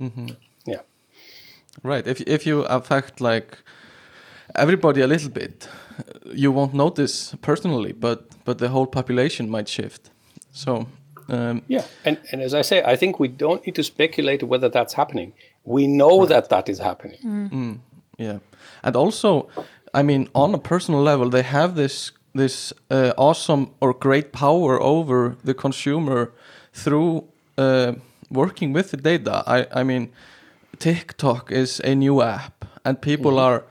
mm-hmm. 0.00 0.28
yeah. 0.64 0.80
Right. 1.82 2.06
If 2.06 2.20
if 2.22 2.46
you 2.46 2.62
affect 2.62 3.20
like 3.20 3.58
everybody 4.54 5.02
a 5.02 5.06
little 5.06 5.30
bit, 5.30 5.68
you 6.32 6.52
won't 6.52 6.72
notice 6.72 7.34
personally, 7.42 7.92
but 7.92 8.18
but 8.44 8.58
the 8.58 8.68
whole 8.68 8.86
population 8.86 9.50
might 9.50 9.68
shift. 9.68 10.10
So 10.52 10.86
um, 11.28 11.62
yeah, 11.68 11.84
and, 12.04 12.18
and 12.32 12.40
as 12.40 12.54
I 12.54 12.62
say, 12.62 12.82
I 12.82 12.96
think 12.96 13.20
we 13.20 13.28
don't 13.28 13.64
need 13.66 13.74
to 13.74 13.82
speculate 13.82 14.42
whether 14.42 14.68
that's 14.68 14.94
happening. 14.94 15.34
We 15.64 15.86
know 15.86 16.20
right. 16.20 16.28
that 16.30 16.48
that 16.48 16.68
is 16.68 16.78
happening. 16.78 17.18
Mm. 17.22 17.50
Mm, 17.50 17.78
yeah, 18.16 18.38
and 18.82 18.96
also, 18.96 19.48
I 19.92 20.02
mean, 20.02 20.28
on 20.34 20.54
a 20.54 20.58
personal 20.58 21.02
level, 21.02 21.28
they 21.28 21.42
have 21.42 21.74
this 21.74 22.12
this 22.34 22.72
uh, 22.90 23.12
awesome 23.18 23.70
or 23.80 23.92
great 23.92 24.32
power 24.32 24.80
over 24.80 25.36
the 25.44 25.54
consumer 25.54 26.32
through 26.72 27.24
uh, 27.58 27.92
working 28.30 28.72
with 28.72 28.90
the 28.90 28.96
data. 28.96 29.42
I 29.46 29.66
I 29.80 29.82
mean, 29.82 30.10
TikTok 30.78 31.52
is 31.52 31.80
a 31.80 31.94
new 31.94 32.22
app, 32.22 32.64
and 32.84 33.00
people 33.00 33.32
mm. 33.32 33.40
are. 33.40 33.64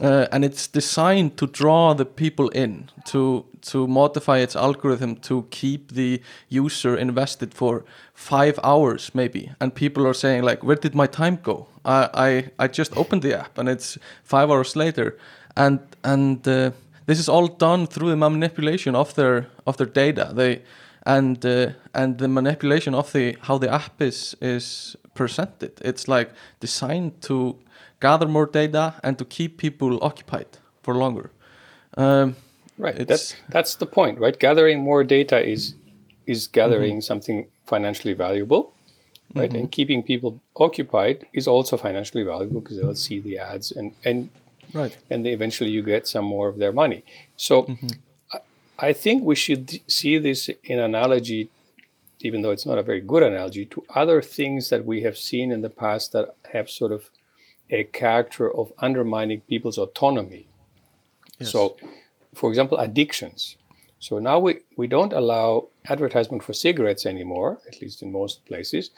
Uh, 0.00 0.26
and 0.30 0.44
it's 0.44 0.68
designed 0.68 1.36
to 1.36 1.46
draw 1.46 1.92
the 1.92 2.04
people 2.04 2.48
in 2.50 2.88
to 3.04 3.44
to 3.60 3.86
modify 3.88 4.38
its 4.38 4.54
algorithm 4.54 5.16
to 5.16 5.44
keep 5.50 5.92
the 5.92 6.22
user 6.48 6.96
invested 6.96 7.52
for 7.52 7.84
five 8.14 8.60
hours 8.62 9.10
maybe. 9.14 9.50
And 9.60 9.74
people 9.74 10.06
are 10.06 10.14
saying 10.14 10.44
like 10.44 10.62
where 10.62 10.76
did 10.76 10.94
my 10.94 11.06
time 11.06 11.38
go? 11.42 11.66
I 11.84 12.08
i, 12.14 12.64
I 12.64 12.68
just 12.68 12.96
opened 12.96 13.22
the 13.22 13.38
app 13.38 13.58
and 13.58 13.68
it's 13.68 13.98
five 14.22 14.50
hours 14.50 14.76
later. 14.76 15.16
And 15.56 15.80
and 16.04 16.46
uh, 16.46 16.70
this 17.06 17.18
is 17.18 17.28
all 17.28 17.48
done 17.48 17.86
through 17.86 18.10
the 18.10 18.16
manipulation 18.16 18.94
of 18.94 19.14
their 19.14 19.46
of 19.66 19.76
their 19.76 19.86
data. 19.86 20.32
They 20.32 20.62
and 21.06 21.44
uh, 21.44 21.72
and 21.94 22.18
the 22.18 22.28
manipulation 22.28 22.94
of 22.94 23.12
the 23.12 23.36
how 23.40 23.58
the 23.58 23.72
app 23.72 24.00
is 24.00 24.36
is 24.40 24.96
presented. 25.14 25.72
It's 25.80 26.06
like 26.06 26.30
designed 26.60 27.20
to 27.22 27.56
gather 28.00 28.26
more 28.26 28.46
data 28.46 28.94
and 29.02 29.18
to 29.18 29.24
keep 29.24 29.58
people 29.58 29.98
occupied 30.02 30.46
for 30.82 30.94
longer. 30.94 31.30
Um, 31.96 32.36
right. 32.78 33.06
That's 33.06 33.36
that's 33.48 33.74
the 33.76 33.86
point, 33.86 34.18
right? 34.18 34.38
Gathering 34.38 34.80
more 34.80 35.04
data 35.04 35.38
is 35.44 35.74
is 36.26 36.48
gathering 36.48 36.94
mm 36.94 36.98
-hmm. 36.98 37.10
something 37.10 37.46
financially 37.66 38.14
valuable, 38.14 38.62
right? 39.34 39.50
Mm 39.50 39.56
-hmm. 39.56 39.60
And 39.60 39.70
keeping 39.70 40.02
people 40.02 40.30
occupied 40.54 41.26
is 41.32 41.46
also 41.48 41.76
financially 41.76 42.24
valuable 42.24 42.60
because 42.60 42.76
they'll 42.80 43.02
see 43.08 43.20
the 43.20 43.38
ads 43.52 43.76
and 43.76 43.92
and 44.04 44.28
right. 44.74 44.98
And 45.10 45.26
eventually 45.26 45.72
you 45.76 45.82
get 45.84 46.08
some 46.08 46.26
more 46.26 46.48
of 46.50 46.56
their 46.58 46.72
money. 46.72 47.02
So. 47.36 47.64
Mm 47.68 47.78
-hmm 47.80 47.98
I 48.78 48.92
think 48.92 49.24
we 49.24 49.34
should 49.34 49.80
see 49.90 50.18
this 50.18 50.48
in 50.62 50.78
analogy, 50.78 51.50
even 52.20 52.42
though 52.42 52.52
it's 52.52 52.66
not 52.66 52.78
a 52.78 52.82
very 52.82 53.00
good 53.00 53.24
analogy, 53.24 53.66
to 53.66 53.84
other 53.94 54.22
things 54.22 54.70
that 54.70 54.84
we 54.84 55.02
have 55.02 55.18
seen 55.18 55.50
in 55.50 55.62
the 55.62 55.70
past 55.70 56.12
that 56.12 56.36
have 56.52 56.70
sort 56.70 56.92
of 56.92 57.10
a 57.70 57.84
character 57.84 58.54
of 58.54 58.72
undermining 58.78 59.40
people's 59.42 59.78
autonomy. 59.78 60.46
Yes. 61.38 61.52
So, 61.52 61.76
for 62.34 62.50
example, 62.50 62.78
addictions. 62.78 63.56
So 64.00 64.18
now 64.18 64.38
we, 64.38 64.60
we 64.76 64.86
don't 64.86 65.12
allow 65.12 65.68
advertisement 65.88 66.42
for 66.42 66.52
cigarettes 66.52 67.04
anymore, 67.04 67.58
at 67.66 67.80
least 67.80 68.02
in 68.02 68.12
most 68.12 68.44
places, 68.46 68.90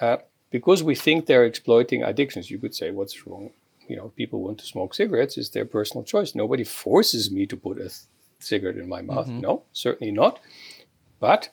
uh, 0.00 0.18
because 0.50 0.82
we 0.82 0.94
think 0.94 1.26
they're 1.26 1.44
exploiting 1.44 2.02
addictions. 2.02 2.50
You 2.50 2.58
could 2.58 2.74
say, 2.74 2.90
what's 2.90 3.26
wrong? 3.26 3.50
You 3.88 3.96
know, 3.96 4.12
people 4.16 4.42
want 4.42 4.58
to 4.58 4.66
smoke 4.66 4.94
cigarettes, 4.94 5.36
it's 5.36 5.50
their 5.50 5.64
personal 5.64 6.04
choice. 6.04 6.34
Nobody 6.34 6.64
forces 6.64 7.30
me 7.30 7.46
to 7.46 7.56
put 7.56 7.78
a 7.78 7.92
cigarette 8.38 8.76
in 8.76 8.88
my 8.88 9.02
mouth. 9.02 9.26
Mm-hmm. 9.26 9.40
No, 9.40 9.62
certainly 9.72 10.12
not. 10.12 10.40
But 11.20 11.50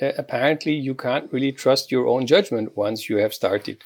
uh, 0.00 0.12
apparently, 0.18 0.72
you 0.72 0.94
can't 0.94 1.32
really 1.32 1.52
trust 1.52 1.92
your 1.92 2.06
own 2.06 2.26
judgment 2.26 2.76
once 2.76 3.08
you 3.08 3.16
have 3.18 3.34
started 3.34 3.82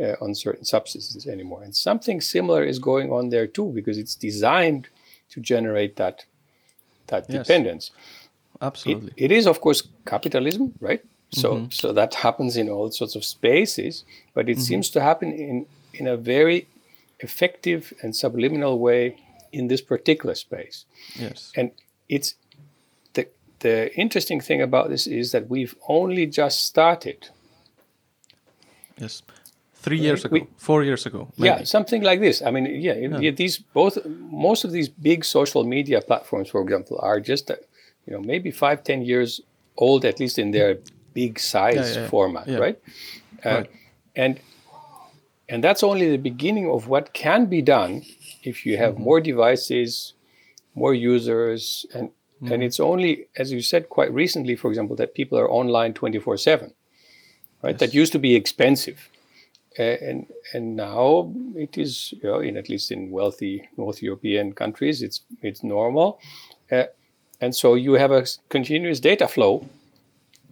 uh, 0.00 0.16
on 0.20 0.34
certain 0.34 0.64
substances 0.64 1.26
anymore. 1.26 1.62
And 1.62 1.74
something 1.74 2.20
similar 2.20 2.64
is 2.64 2.78
going 2.78 3.12
on 3.12 3.30
there 3.30 3.46
too, 3.46 3.72
because 3.74 3.98
it's 3.98 4.14
designed 4.14 4.88
to 5.30 5.40
generate 5.40 5.96
that 5.96 6.24
that 7.08 7.26
yes. 7.28 7.46
dependence. 7.46 7.90
Absolutely, 8.60 9.12
it, 9.16 9.32
it 9.32 9.36
is 9.36 9.46
of 9.46 9.60
course 9.60 9.88
capitalism, 10.06 10.72
right? 10.80 11.02
So 11.30 11.54
mm-hmm. 11.54 11.70
so 11.70 11.92
that 11.92 12.14
happens 12.14 12.56
in 12.56 12.68
all 12.68 12.90
sorts 12.90 13.16
of 13.16 13.24
spaces, 13.24 14.04
but 14.34 14.48
it 14.48 14.52
mm-hmm. 14.52 14.62
seems 14.62 14.90
to 14.90 15.00
happen 15.00 15.32
in 15.32 15.66
in 15.94 16.06
a 16.06 16.16
very 16.16 16.68
effective 17.20 17.92
and 18.02 18.14
subliminal 18.14 18.78
way 18.78 19.16
in 19.52 19.68
this 19.68 19.80
particular 19.80 20.34
space. 20.34 20.84
Yes. 21.14 21.52
And 21.56 21.70
it's 22.08 22.34
the 23.14 23.28
the 23.60 23.94
interesting 23.96 24.40
thing 24.40 24.62
about 24.62 24.90
this 24.90 25.06
is 25.06 25.32
that 25.32 25.48
we've 25.48 25.74
only 25.88 26.26
just 26.26 26.64
started. 26.64 27.28
Yes. 28.98 29.22
Three 29.86 30.00
years 30.00 30.24
ago, 30.24 30.32
we, 30.32 30.46
four 30.68 30.80
years 30.82 31.06
ago. 31.06 31.20
Maybe. 31.38 31.48
Yeah, 31.48 31.64
something 31.64 32.02
like 32.10 32.20
this. 32.26 32.42
I 32.46 32.50
mean, 32.54 32.66
yeah, 32.86 32.96
yeah, 33.24 33.34
these 33.42 33.56
both 33.80 33.94
most 34.48 34.64
of 34.66 34.70
these 34.76 34.88
big 35.10 35.24
social 35.24 35.62
media 35.76 35.98
platforms, 36.08 36.48
for 36.52 36.60
example, 36.64 36.98
are 37.08 37.20
just 37.20 37.44
uh, 37.50 37.56
you 38.04 38.12
know 38.12 38.22
maybe 38.32 38.50
five, 38.50 38.78
ten 38.90 39.00
years 39.10 39.40
old, 39.76 40.04
at 40.04 40.18
least 40.18 40.36
in 40.38 40.50
their 40.50 40.78
big 41.14 41.38
size 41.38 41.76
yeah, 41.76 42.02
yeah, 42.02 42.08
format, 42.08 42.46
right? 42.64 42.78
Uh, 43.44 43.50
right? 43.50 43.70
And 44.16 44.40
and 45.48 45.62
that's 45.62 45.82
only 45.90 46.10
the 46.10 46.22
beginning 46.30 46.66
of 46.68 46.88
what 46.88 47.12
can 47.12 47.46
be 47.46 47.62
done 47.62 48.02
if 48.42 48.66
you 48.66 48.76
have 48.78 48.94
mm-hmm. 48.94 49.08
more 49.08 49.20
devices, 49.20 50.14
more 50.74 50.94
users, 50.94 51.86
and 51.94 52.08
mm-hmm. 52.08 52.52
and 52.52 52.62
it's 52.62 52.80
only, 52.80 53.12
as 53.36 53.52
you 53.52 53.62
said 53.62 53.88
quite 53.88 54.12
recently, 54.12 54.56
for 54.56 54.68
example, 54.72 54.96
that 54.96 55.14
people 55.14 55.38
are 55.38 55.50
online 55.60 55.92
twenty 55.94 56.18
four 56.18 56.36
seven, 56.36 56.68
right? 57.62 57.74
Yes. 57.74 57.80
That 57.80 57.94
used 57.94 58.12
to 58.12 58.18
be 58.18 58.34
expensive, 58.34 58.98
and 59.78 60.26
and 60.52 60.76
now 60.76 61.32
it 61.54 61.76
is, 61.78 62.14
you 62.22 62.28
know, 62.28 62.40
in 62.40 62.56
at 62.56 62.68
least 62.68 62.90
in 62.90 63.10
wealthy 63.10 63.68
North 63.76 64.02
European 64.02 64.52
countries, 64.52 65.02
it's 65.02 65.22
it's 65.42 65.62
normal, 65.62 66.20
uh, 66.70 66.84
and 67.40 67.54
so 67.54 67.74
you 67.74 67.94
have 67.94 68.10
a 68.10 68.26
continuous 68.48 69.00
data 69.00 69.28
flow 69.28 69.68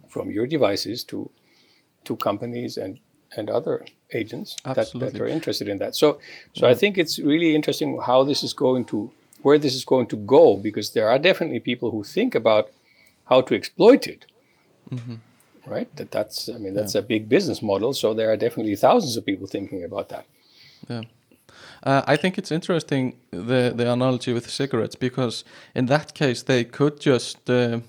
from 0.09 0.31
your 0.31 0.47
devices 0.47 1.03
to 1.05 1.29
to 2.05 2.15
companies 2.17 2.77
and 2.77 2.99
and 3.37 3.49
other 3.49 3.85
agents 4.13 4.55
that, 4.63 4.91
that, 4.95 5.19
are 5.19 5.27
interested 5.27 5.67
in 5.67 5.77
that. 5.79 5.95
So, 5.95 6.19
so 6.53 6.67
I 6.67 6.73
think 6.73 6.97
it's 6.97 7.19
really 7.19 7.55
interesting 7.55 7.99
how 8.05 8.23
this 8.23 8.43
is 8.43 8.53
going 8.53 8.85
to, 8.85 9.11
where 9.41 9.57
this 9.57 9.75
is 9.75 9.85
going 9.85 10.07
to 10.07 10.15
go, 10.15 10.57
because 10.57 10.91
there 10.91 11.09
are 11.09 11.19
definitely 11.19 11.59
people 11.59 11.91
who 11.91 12.03
think 12.03 12.35
about 12.35 12.69
how 13.25 13.41
to 13.41 13.55
exploit 13.55 14.07
it. 14.07 14.25
Mm-hmm. 14.89 15.15
Right? 15.67 15.93
That 15.95 16.11
that's, 16.11 16.49
I 16.49 16.57
mean, 16.57 16.73
that's 16.73 16.95
yeah. 16.95 17.01
a 17.01 17.03
big 17.03 17.27
business 17.27 17.61
model. 17.61 17.93
So 17.93 18.13
there 18.13 18.31
are 18.31 18.37
definitely 18.37 18.75
thousands 18.75 19.17
of 19.17 19.25
people 19.25 19.47
thinking 19.47 19.83
about 19.83 20.09
that. 20.09 20.25
Yeah. 20.89 21.01
Uh, 21.83 22.01
I 22.07 22.15
think 22.15 22.37
it's 22.37 22.51
interesting 22.51 23.15
the 23.31 23.71
the 23.75 23.91
analogy 23.91 24.33
with 24.33 24.49
cigarettes 24.49 24.95
because 24.95 25.43
in 25.75 25.85
that 25.85 26.13
case 26.13 26.43
they 26.43 26.63
could 26.63 26.99
just 26.99 27.49
uh, 27.49 27.79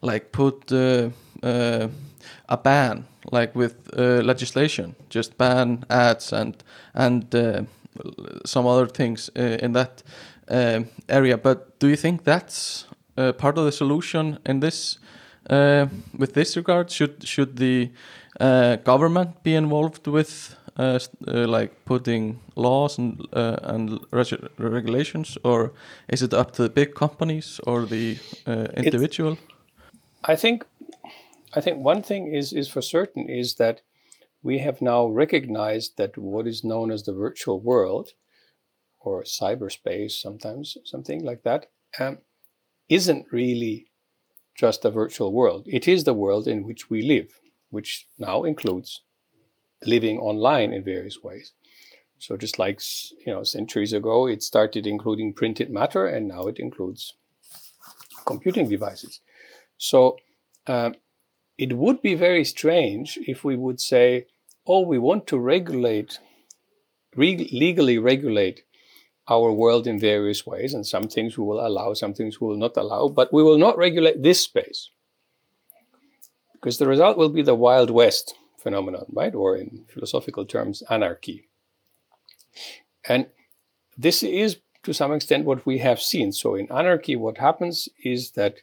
like 0.00 0.32
put 0.32 0.72
uh, 0.72 1.10
uh 1.42 1.88
a 2.48 2.56
ban 2.56 3.04
like 3.32 3.54
with 3.54 3.74
uh, 3.96 4.22
legislation, 4.24 4.94
just 5.10 5.36
ban 5.36 5.84
ads 5.90 6.32
and 6.32 6.54
and 6.94 7.34
uh, 7.34 7.62
some 8.44 8.66
other 8.66 8.86
things 8.86 9.30
uh, 9.36 9.58
in 9.62 9.72
that 9.72 10.02
area. 11.08 11.36
But 11.36 11.78
do 11.78 11.88
you 11.88 11.96
think 11.96 12.24
that's 12.24 12.86
uh, 13.16 13.32
part 13.32 13.58
of 13.58 13.64
the 13.64 13.72
solution 13.72 14.38
in 14.46 14.60
this? 14.60 14.98
Uh, 15.48 15.86
with 16.18 16.34
this 16.34 16.56
regard, 16.56 16.90
should 16.90 17.26
should 17.26 17.56
the 17.56 17.90
uh, 18.40 18.76
government 18.76 19.42
be 19.42 19.54
involved 19.54 20.06
with 20.06 20.56
uh, 20.76 20.98
uh, 21.26 21.46
like 21.46 21.72
putting 21.84 22.38
laws 22.54 22.98
and 22.98 23.26
and 23.32 23.98
regulations, 24.58 25.38
or 25.44 25.72
is 26.08 26.22
it 26.22 26.34
up 26.34 26.50
to 26.52 26.62
the 26.62 26.68
big 26.68 26.94
companies 26.94 27.60
or 27.66 27.86
the 27.86 28.18
individual? 28.76 29.32
It's, 29.32 29.42
I 30.24 30.36
think 30.36 30.64
I 31.56 31.60
think 31.60 31.84
one 31.86 32.02
thing 32.02 32.34
is 32.34 32.52
is 32.52 32.68
for 32.68 32.82
certain 32.82 33.28
is 33.28 33.54
that 33.54 33.82
we 34.42 34.58
have 34.58 34.80
now 34.80 35.06
recognized 35.06 35.96
that 35.96 36.16
what 36.16 36.46
is 36.46 36.62
known 36.62 36.90
as 36.92 37.02
the 37.02 37.12
virtual 37.12 37.60
world 37.60 38.12
or 39.00 39.24
cyberspace, 39.24 40.12
sometimes 40.12 40.76
something 40.84 41.24
like 41.24 41.42
that, 41.42 41.66
um, 41.98 42.18
not 42.88 43.24
really 43.32 43.87
just 44.58 44.84
a 44.84 44.90
virtual 44.90 45.32
world. 45.32 45.64
It 45.66 45.86
is 45.86 46.04
the 46.04 46.12
world 46.12 46.48
in 46.48 46.64
which 46.64 46.90
we 46.90 47.00
live, 47.00 47.40
which 47.70 48.06
now 48.18 48.42
includes 48.42 49.02
living 49.86 50.18
online 50.18 50.72
in 50.72 50.82
various 50.82 51.22
ways. 51.22 51.52
So 52.18 52.36
just 52.36 52.58
like 52.58 52.80
you 53.24 53.32
know, 53.32 53.44
centuries 53.44 53.92
ago, 53.92 54.26
it 54.26 54.42
started 54.42 54.86
including 54.86 55.32
printed 55.32 55.70
matter, 55.70 56.06
and 56.06 56.26
now 56.26 56.48
it 56.48 56.58
includes 56.58 57.14
computing 58.26 58.68
devices. 58.68 59.20
So 59.78 60.16
uh, 60.66 60.90
it 61.56 61.76
would 61.76 62.02
be 62.02 62.16
very 62.16 62.44
strange 62.44 63.16
if 63.28 63.44
we 63.44 63.54
would 63.54 63.80
say, 63.80 64.26
oh, 64.66 64.80
we 64.80 64.98
want 64.98 65.28
to 65.28 65.38
regulate, 65.38 66.18
re- 67.14 67.48
legally 67.52 67.98
regulate 67.98 68.64
our 69.28 69.52
world 69.52 69.86
in 69.86 69.98
various 69.98 70.46
ways, 70.46 70.74
and 70.74 70.86
some 70.86 71.08
things 71.08 71.36
we 71.36 71.44
will 71.44 71.64
allow, 71.66 71.92
some 71.92 72.14
things 72.14 72.40
we 72.40 72.46
will 72.46 72.56
not 72.56 72.76
allow, 72.76 73.08
but 73.08 73.32
we 73.32 73.42
will 73.42 73.58
not 73.58 73.76
regulate 73.76 74.22
this 74.22 74.40
space. 74.40 74.90
Because 76.54 76.78
the 76.78 76.88
result 76.88 77.16
will 77.16 77.28
be 77.28 77.42
the 77.42 77.54
Wild 77.54 77.90
West 77.90 78.34
phenomenon, 78.58 79.06
right? 79.12 79.34
Or 79.34 79.56
in 79.56 79.84
philosophical 79.92 80.44
terms, 80.44 80.82
anarchy. 80.90 81.48
And 83.06 83.26
this 83.96 84.22
is 84.22 84.58
to 84.82 84.92
some 84.92 85.12
extent 85.12 85.44
what 85.44 85.66
we 85.66 85.78
have 85.78 86.00
seen. 86.00 86.32
So 86.32 86.54
in 86.54 86.70
anarchy, 86.72 87.14
what 87.16 87.38
happens 87.38 87.88
is 88.02 88.32
that 88.32 88.56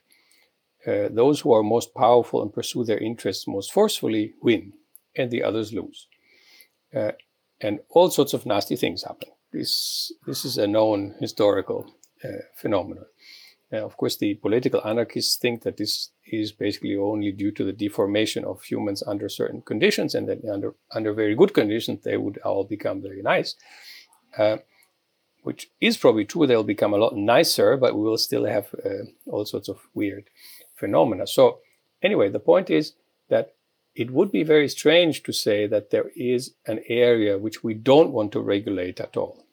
uh, 0.88 1.10
those 1.10 1.42
who 1.42 1.54
are 1.54 1.64
most 1.64 1.94
powerful 1.94 2.42
and 2.42 2.54
pursue 2.54 2.84
their 2.84 2.98
interests 3.00 3.48
most 3.48 3.72
forcefully 3.72 4.34
win, 4.42 4.74
and 5.16 5.32
the 5.32 5.44
others 5.44 5.74
lose. 5.74 6.08
Uh, 6.94 7.12
and 7.62 7.80
all 7.90 8.10
sorts 8.10 8.34
of 8.34 8.46
nasty 8.46 8.76
things 8.76 9.04
happen. 9.04 9.30
This, 9.56 10.12
this 10.26 10.44
is 10.44 10.58
a 10.58 10.68
known 10.68 11.16
historical 11.22 11.96
uh, 12.22 12.44
phenomenon. 12.58 13.06
of 13.72 13.96
course, 13.96 14.18
the 14.18 14.34
political 14.36 14.82
anarchists 14.86 15.38
think 15.38 15.64
that 15.64 15.78
this 15.78 16.10
is 16.26 16.52
basically 16.52 16.98
only 16.98 17.32
due 17.32 17.52
to 17.52 17.64
the 17.64 17.72
deformation 17.72 18.44
of 18.44 18.64
humans 18.64 19.02
under 19.08 19.30
certain 19.30 19.62
conditions, 19.62 20.14
and 20.14 20.28
that 20.28 20.44
under, 20.46 20.76
under 20.92 21.14
very 21.14 21.36
good 21.36 21.54
conditions, 21.54 22.04
they 22.04 22.18
would 22.18 22.38
all 22.40 22.66
become 22.66 23.02
very 23.02 23.22
nice. 23.22 23.56
Uh, 24.38 24.58
which 25.44 25.70
is 25.80 25.96
probably 25.96 26.26
true. 26.26 26.46
They'll 26.46 26.64
become 26.76 26.94
a 26.94 26.98
lot 26.98 27.16
nicer, 27.16 27.78
but 27.78 27.96
we 27.96 28.04
will 28.04 28.18
still 28.18 28.46
have 28.46 28.76
uh, 28.84 29.06
all 29.26 29.46
sorts 29.46 29.70
of 29.70 29.88
weird 29.94 30.30
phenomena. 30.76 31.28
So, 31.28 31.60
anyway, 32.02 32.28
the 32.30 32.40
point 32.40 32.70
is 32.70 32.94
that 33.30 33.54
it 33.96 34.12
would 34.12 34.32
be 34.32 34.44
very 34.44 34.68
strange 34.68 35.24
to 35.24 35.32
say 35.32 35.66
that 35.68 35.92
there 35.92 36.12
is 36.16 36.56
an 36.66 36.82
area 36.90 37.38
which 37.38 37.64
we 37.64 37.74
don't 37.74 38.12
want 38.12 38.34
to 38.34 38.42
regulate 38.42 39.00
at 39.00 39.16
all. 39.16 39.45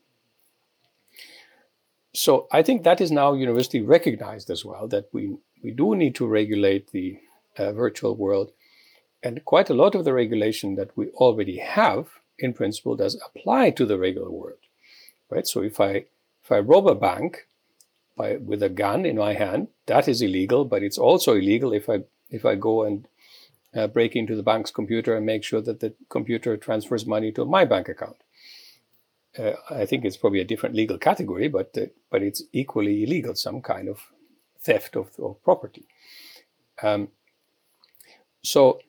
So 2.15 2.47
I 2.53 2.63
think 2.63 2.83
that 2.83 3.01
is 3.01 3.11
now 3.11 3.33
universally 3.33 3.83
recognized 3.83 4.51
as 4.51 4.65
well 4.65 4.87
that 4.89 5.09
we, 5.13 5.37
we 5.63 5.71
do 5.71 5.95
need 5.95 6.15
to 6.17 6.27
regulate 6.27 6.91
the 6.93 7.19
uh, 7.57 7.73
virtual 7.73 8.15
world. 8.15 8.53
And 9.23 9.45
quite 9.45 9.71
a 9.71 9.75
lot 9.75 9.95
of 9.95 10.05
the 10.05 10.13
regulation 10.13 10.75
that 10.75 10.97
we 10.97 11.09
already 11.11 11.59
have, 11.59 12.09
in 12.39 12.53
principle, 12.53 12.97
does 12.97 13.21
apply 13.25 13.71
to 13.71 13.87
the 13.87 13.99
regular 13.99 14.31
world, 14.31 14.59
right? 15.31 15.47
So 15.47 15.63
if 15.63 15.81
I 15.81 16.07
if 16.43 16.51
I 16.51 16.59
rob 16.59 16.89
a 16.89 16.95
bank 16.97 17.47
by 18.17 18.37
with 18.37 18.65
a 18.65 18.69
gun 18.69 19.07
in 19.07 19.17
my 19.17 19.35
hand, 19.35 19.69
that 19.87 20.09
is 20.09 20.21
illegal. 20.23 20.65
But 20.65 20.83
it's 20.83 20.99
also 20.99 21.35
illegal 21.35 21.73
if 21.73 21.89
I 21.89 22.01
if 22.31 22.45
I 22.45 22.57
go 22.57 22.83
and 22.83 23.07
uh, 23.75 23.87
break 23.87 24.17
into 24.17 24.35
the 24.35 24.43
bank's 24.43 24.73
computer 24.73 25.17
and 25.17 25.25
make 25.25 25.45
sure 25.45 25.61
that 25.61 25.81
the 25.81 25.95
computer 26.09 26.57
transfers 26.57 27.07
money 27.07 27.31
to 27.33 27.45
my 27.45 27.65
bank 27.65 27.89
account. 27.89 28.17
Uh, 29.39 29.53
I 29.71 29.87
think 29.87 30.05
it's 30.05 30.17
probably 30.17 30.41
a 30.41 30.45
different 30.45 30.75
legal 30.75 30.99
category, 30.99 31.49
but 31.49 31.77
uh, 31.77 31.87
but 32.11 32.23
it's 32.23 32.43
equally 32.53 33.03
illegal, 33.03 33.35
some 33.35 33.63
kind 33.63 33.89
of 33.89 34.13
theft 34.61 34.97
of, 34.97 35.11
of 35.19 35.43
property. 35.43 35.87
Um, 36.83 37.09
so 38.43 38.81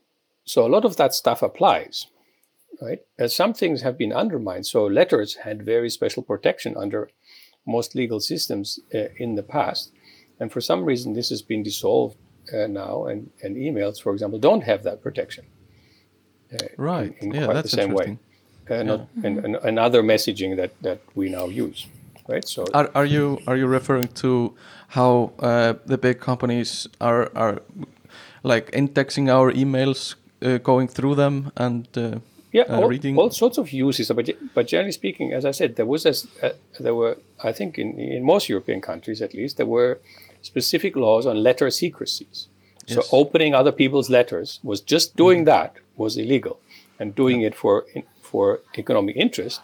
so 0.44 0.66
a 0.66 0.70
lot 0.70 0.86
of 0.86 0.98
that 0.98 1.14
stuff 1.14 1.42
applies, 1.42 2.08
right? 2.82 3.00
As 3.18 3.36
some 3.36 3.54
things 3.54 3.82
have 3.82 3.98
been 3.98 4.12
undermined. 4.12 4.66
So 4.66 4.86
letters 4.86 5.36
had 5.36 5.66
very 5.66 5.90
special 5.90 6.24
protection 6.24 6.76
under 6.76 7.10
most 7.66 7.96
legal 7.96 8.20
systems 8.20 8.80
uh, 8.94 9.08
in 9.16 9.36
the 9.36 9.44
past, 9.44 9.94
and 10.40 10.52
for 10.52 10.60
some 10.60 10.84
reason 10.84 11.14
this 11.14 11.30
has 11.30 11.42
been 11.42 11.64
dissolved 11.64 12.18
uh, 12.52 12.68
now, 12.68 13.06
and, 13.06 13.32
and 13.42 13.56
emails, 13.56 14.02
for 14.02 14.12
example, 14.12 14.40
don't 14.40 14.64
have 14.64 14.84
that 14.84 15.02
protection. 15.02 15.46
Uh, 16.54 16.68
right. 16.78 17.16
In, 17.22 17.34
in 17.34 17.42
yeah, 17.42 17.54
that's 17.54 17.72
the 17.72 17.78
same 17.78 17.94
way. 17.94 18.20
Uh, 18.70 18.76
yeah. 18.76 18.98
And, 19.24 19.46
and, 19.46 19.56
and 19.56 19.80
other 19.80 20.02
messaging 20.02 20.56
that, 20.56 20.72
that 20.82 21.00
we 21.16 21.30
now 21.30 21.48
use 21.48 21.86
right? 22.28 22.48
So 22.48 22.66
are, 22.74 22.90
are 22.96 23.06
you 23.06 23.40
are 23.48 23.58
you 23.58 23.68
referring 23.68 24.08
to 24.22 24.54
how 24.90 25.32
uh, 25.40 25.74
the 25.86 25.98
big 25.98 26.20
companies 26.20 26.88
are 27.00 27.32
are 27.36 27.62
like 28.44 28.70
indexing 28.74 29.30
our 29.30 29.52
emails 29.52 30.16
uh, 30.42 30.58
going 30.58 30.88
through 30.88 31.16
them 31.16 31.52
and 31.56 31.88
uh, 31.98 32.20
yeah, 32.52 32.64
uh, 32.70 32.82
all, 32.82 32.88
reading 32.88 33.18
all 33.18 33.32
sorts 33.32 33.58
of 33.58 33.72
uses. 33.72 34.12
But 34.12 34.30
but 34.54 34.68
generally 34.68 34.92
speaking, 34.92 35.34
as 35.34 35.46
I 35.46 35.52
said, 35.52 35.76
there 35.76 35.86
was 35.86 36.06
a, 36.06 36.46
uh, 36.46 36.54
there 36.80 36.96
were 36.96 37.18
I 37.44 37.52
think 37.52 37.78
in 37.78 38.00
in 38.00 38.24
most 38.24 38.50
European 38.50 38.82
countries 38.82 39.22
at 39.22 39.34
least 39.34 39.58
there 39.58 39.66
were 39.66 40.00
specific 40.42 40.96
laws 40.96 41.26
on 41.26 41.44
letter 41.44 41.70
secrecies. 41.70 42.48
So 42.86 42.96
yes. 42.96 43.10
opening 43.14 43.56
other 43.56 43.72
people's 43.72 44.10
letters 44.10 44.60
was 44.62 44.82
just 44.82 45.16
doing 45.16 45.44
mm. 45.44 45.46
that 45.46 45.78
was 45.96 46.18
illegal, 46.18 46.60
and 47.00 47.16
doing 47.16 47.42
it 47.42 47.56
for 47.56 47.86
for 48.34 48.62
economic 48.80 49.16
interest 49.16 49.62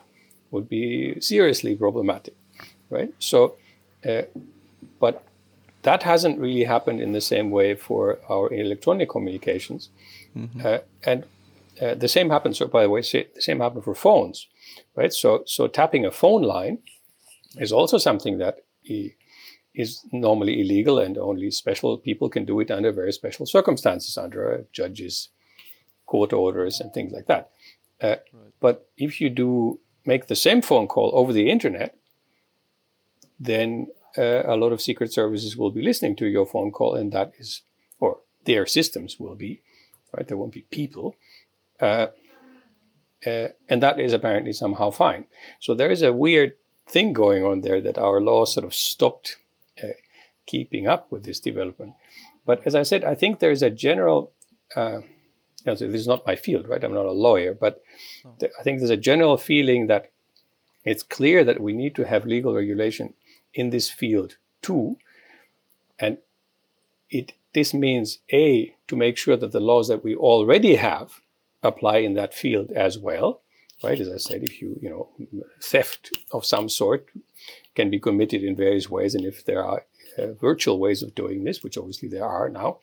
would 0.51 0.67
be 0.69 1.19
seriously 1.19 1.75
problematic, 1.75 2.35
right? 2.91 3.11
So, 3.17 3.55
uh, 4.07 4.25
but 4.99 5.15
that 5.81 6.03
hasn't 6.03 6.37
really 6.39 6.65
happened 6.65 7.01
in 7.01 7.11
the 7.13 7.25
same 7.33 7.49
way 7.49 7.69
for 7.73 8.19
our 8.29 8.53
electronic 8.53 9.09
communications. 9.09 9.89
Mm-hmm. 10.37 10.61
Uh, 10.63 10.79
and 11.03 11.23
uh, 11.81 11.95
the 11.95 12.07
same 12.07 12.29
happens, 12.29 12.59
so 12.59 12.67
by 12.67 12.83
the 12.83 12.91
way, 12.91 13.01
the 13.01 13.41
same 13.47 13.59
happened 13.59 13.85
for 13.85 13.95
phones, 13.95 14.47
right? 14.95 15.13
So, 15.13 15.43
so 15.45 15.67
tapping 15.67 16.05
a 16.05 16.11
phone 16.11 16.43
line 16.43 16.77
is 17.57 17.71
also 17.71 17.97
something 17.97 18.37
that 18.37 18.55
is 19.73 20.05
normally 20.11 20.61
illegal, 20.61 20.99
and 20.99 21.17
only 21.17 21.49
special 21.49 21.97
people 21.97 22.29
can 22.29 22.45
do 22.45 22.59
it 22.59 22.69
under 22.69 22.91
very 22.91 23.13
special 23.13 23.45
circumstances, 23.47 24.17
under 24.17 24.41
a 24.53 24.63
judge's 24.71 25.29
court 26.05 26.33
orders 26.33 26.79
and 26.81 26.93
things 26.93 27.11
like 27.11 27.27
that. 27.27 27.49
Uh, 28.01 28.07
right. 28.07 28.53
But 28.59 28.89
if 28.97 29.21
you 29.21 29.29
do 29.29 29.79
make 30.05 30.27
the 30.27 30.35
same 30.35 30.61
phone 30.61 30.87
call 30.87 31.11
over 31.13 31.33
the 31.33 31.49
internet, 31.49 31.95
then 33.39 33.87
uh, 34.17 34.43
a 34.45 34.55
lot 34.55 34.71
of 34.71 34.81
secret 34.81 35.13
services 35.13 35.55
will 35.55 35.71
be 35.71 35.81
listening 35.81 36.15
to 36.17 36.25
your 36.25 36.45
phone 36.45 36.71
call, 36.71 36.95
and 36.95 37.11
that 37.11 37.33
is, 37.37 37.61
or 37.99 38.19
their 38.45 38.65
systems 38.65 39.19
will 39.19 39.35
be, 39.35 39.61
right? 40.15 40.27
There 40.27 40.37
won't 40.37 40.53
be 40.53 40.65
people. 40.71 41.15
Uh, 41.79 42.07
uh, 43.25 43.49
and 43.67 43.83
that 43.83 43.99
is 43.99 44.13
apparently 44.13 44.53
somehow 44.53 44.91
fine. 44.91 45.25
So 45.59 45.73
there 45.73 45.91
is 45.91 46.01
a 46.01 46.13
weird 46.13 46.53
thing 46.87 47.13
going 47.13 47.43
on 47.43 47.61
there 47.61 47.81
that 47.81 47.97
our 47.97 48.21
law 48.21 48.45
sort 48.45 48.65
of 48.65 48.73
stopped 48.73 49.37
uh, 49.83 49.87
keeping 50.45 50.87
up 50.87 51.11
with 51.11 51.23
this 51.23 51.39
development. 51.39 51.93
But 52.45 52.65
as 52.65 52.75
I 52.75 52.83
said, 52.83 53.03
I 53.03 53.15
think 53.15 53.39
there 53.39 53.51
is 53.51 53.61
a 53.61 53.69
general, 53.69 54.31
uh, 54.75 55.01
you 55.65 55.71
know, 55.71 55.75
so 55.75 55.87
this 55.87 56.01
is 56.01 56.07
not 56.07 56.25
my 56.25 56.35
field, 56.35 56.67
right? 56.67 56.83
I'm 56.83 56.93
not 56.93 57.05
a 57.05 57.11
lawyer, 57.11 57.53
but 57.53 57.81
th- 58.39 58.51
I 58.59 58.63
think 58.63 58.79
there's 58.79 58.89
a 58.89 58.97
general 58.97 59.37
feeling 59.37 59.87
that 59.87 60.11
it's 60.85 61.03
clear 61.03 61.43
that 61.43 61.59
we 61.59 61.73
need 61.73 61.95
to 61.95 62.05
have 62.05 62.25
legal 62.25 62.53
regulation 62.53 63.13
in 63.53 63.69
this 63.69 63.89
field 63.89 64.37
too. 64.61 64.97
And 65.99 66.17
it 67.09 67.33
this 67.53 67.73
means 67.73 68.19
a 68.31 68.75
to 68.87 68.95
make 68.95 69.17
sure 69.17 69.35
that 69.35 69.51
the 69.51 69.59
laws 69.59 69.87
that 69.87 70.03
we 70.03 70.15
already 70.15 70.75
have 70.75 71.21
apply 71.63 71.97
in 71.97 72.13
that 72.13 72.33
field 72.33 72.71
as 72.71 72.97
well, 72.97 73.41
right? 73.83 73.99
As 73.99 74.09
I 74.09 74.17
said, 74.17 74.43
if 74.43 74.61
you 74.61 74.77
you 74.81 74.89
know 74.89 75.09
theft 75.61 76.11
of 76.31 76.45
some 76.45 76.69
sort 76.69 77.07
can 77.75 77.89
be 77.89 77.99
committed 77.99 78.43
in 78.43 78.55
various 78.55 78.89
ways, 78.89 79.15
and 79.15 79.25
if 79.25 79.45
there 79.45 79.63
are 79.63 79.85
uh, 80.17 80.33
virtual 80.33 80.79
ways 80.79 81.03
of 81.03 81.15
doing 81.15 81.43
this, 81.43 81.63
which 81.63 81.77
obviously 81.77 82.09
there 82.09 82.25
are 82.25 82.49
now, 82.49 82.79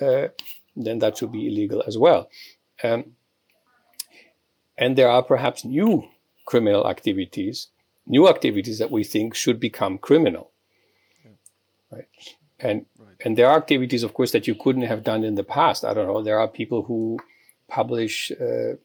uh, 0.00 0.28
then 0.76 0.98
that 1.00 1.18
should 1.18 1.32
be 1.32 1.46
illegal 1.46 1.82
as 1.86 1.96
well. 1.96 2.28
Um, 2.84 3.12
and 4.78 4.96
there 4.96 5.08
are 5.08 5.22
perhaps 5.22 5.64
new 5.64 6.08
criminal 6.44 6.88
activities 6.88 7.68
new 8.06 8.28
activities 8.28 8.78
that 8.78 8.90
we 8.90 9.04
think 9.04 9.34
should 9.34 9.58
become 9.58 9.98
criminal. 9.98 10.50
Right. 11.90 12.04
And 12.58 12.86
right. 12.98 13.16
and 13.24 13.36
there 13.36 13.48
are 13.48 13.56
activities, 13.56 14.02
of 14.02 14.14
course, 14.14 14.32
that 14.32 14.46
you 14.46 14.54
couldn't 14.54 14.82
have 14.82 15.04
done 15.04 15.24
in 15.24 15.34
the 15.34 15.44
past. 15.44 15.84
I 15.84 15.92
don't 15.92 16.06
know. 16.06 16.22
There 16.22 16.38
are 16.38 16.48
people 16.48 16.82
who 16.84 17.18
publish 17.68 18.32
uh, 18.32 18.76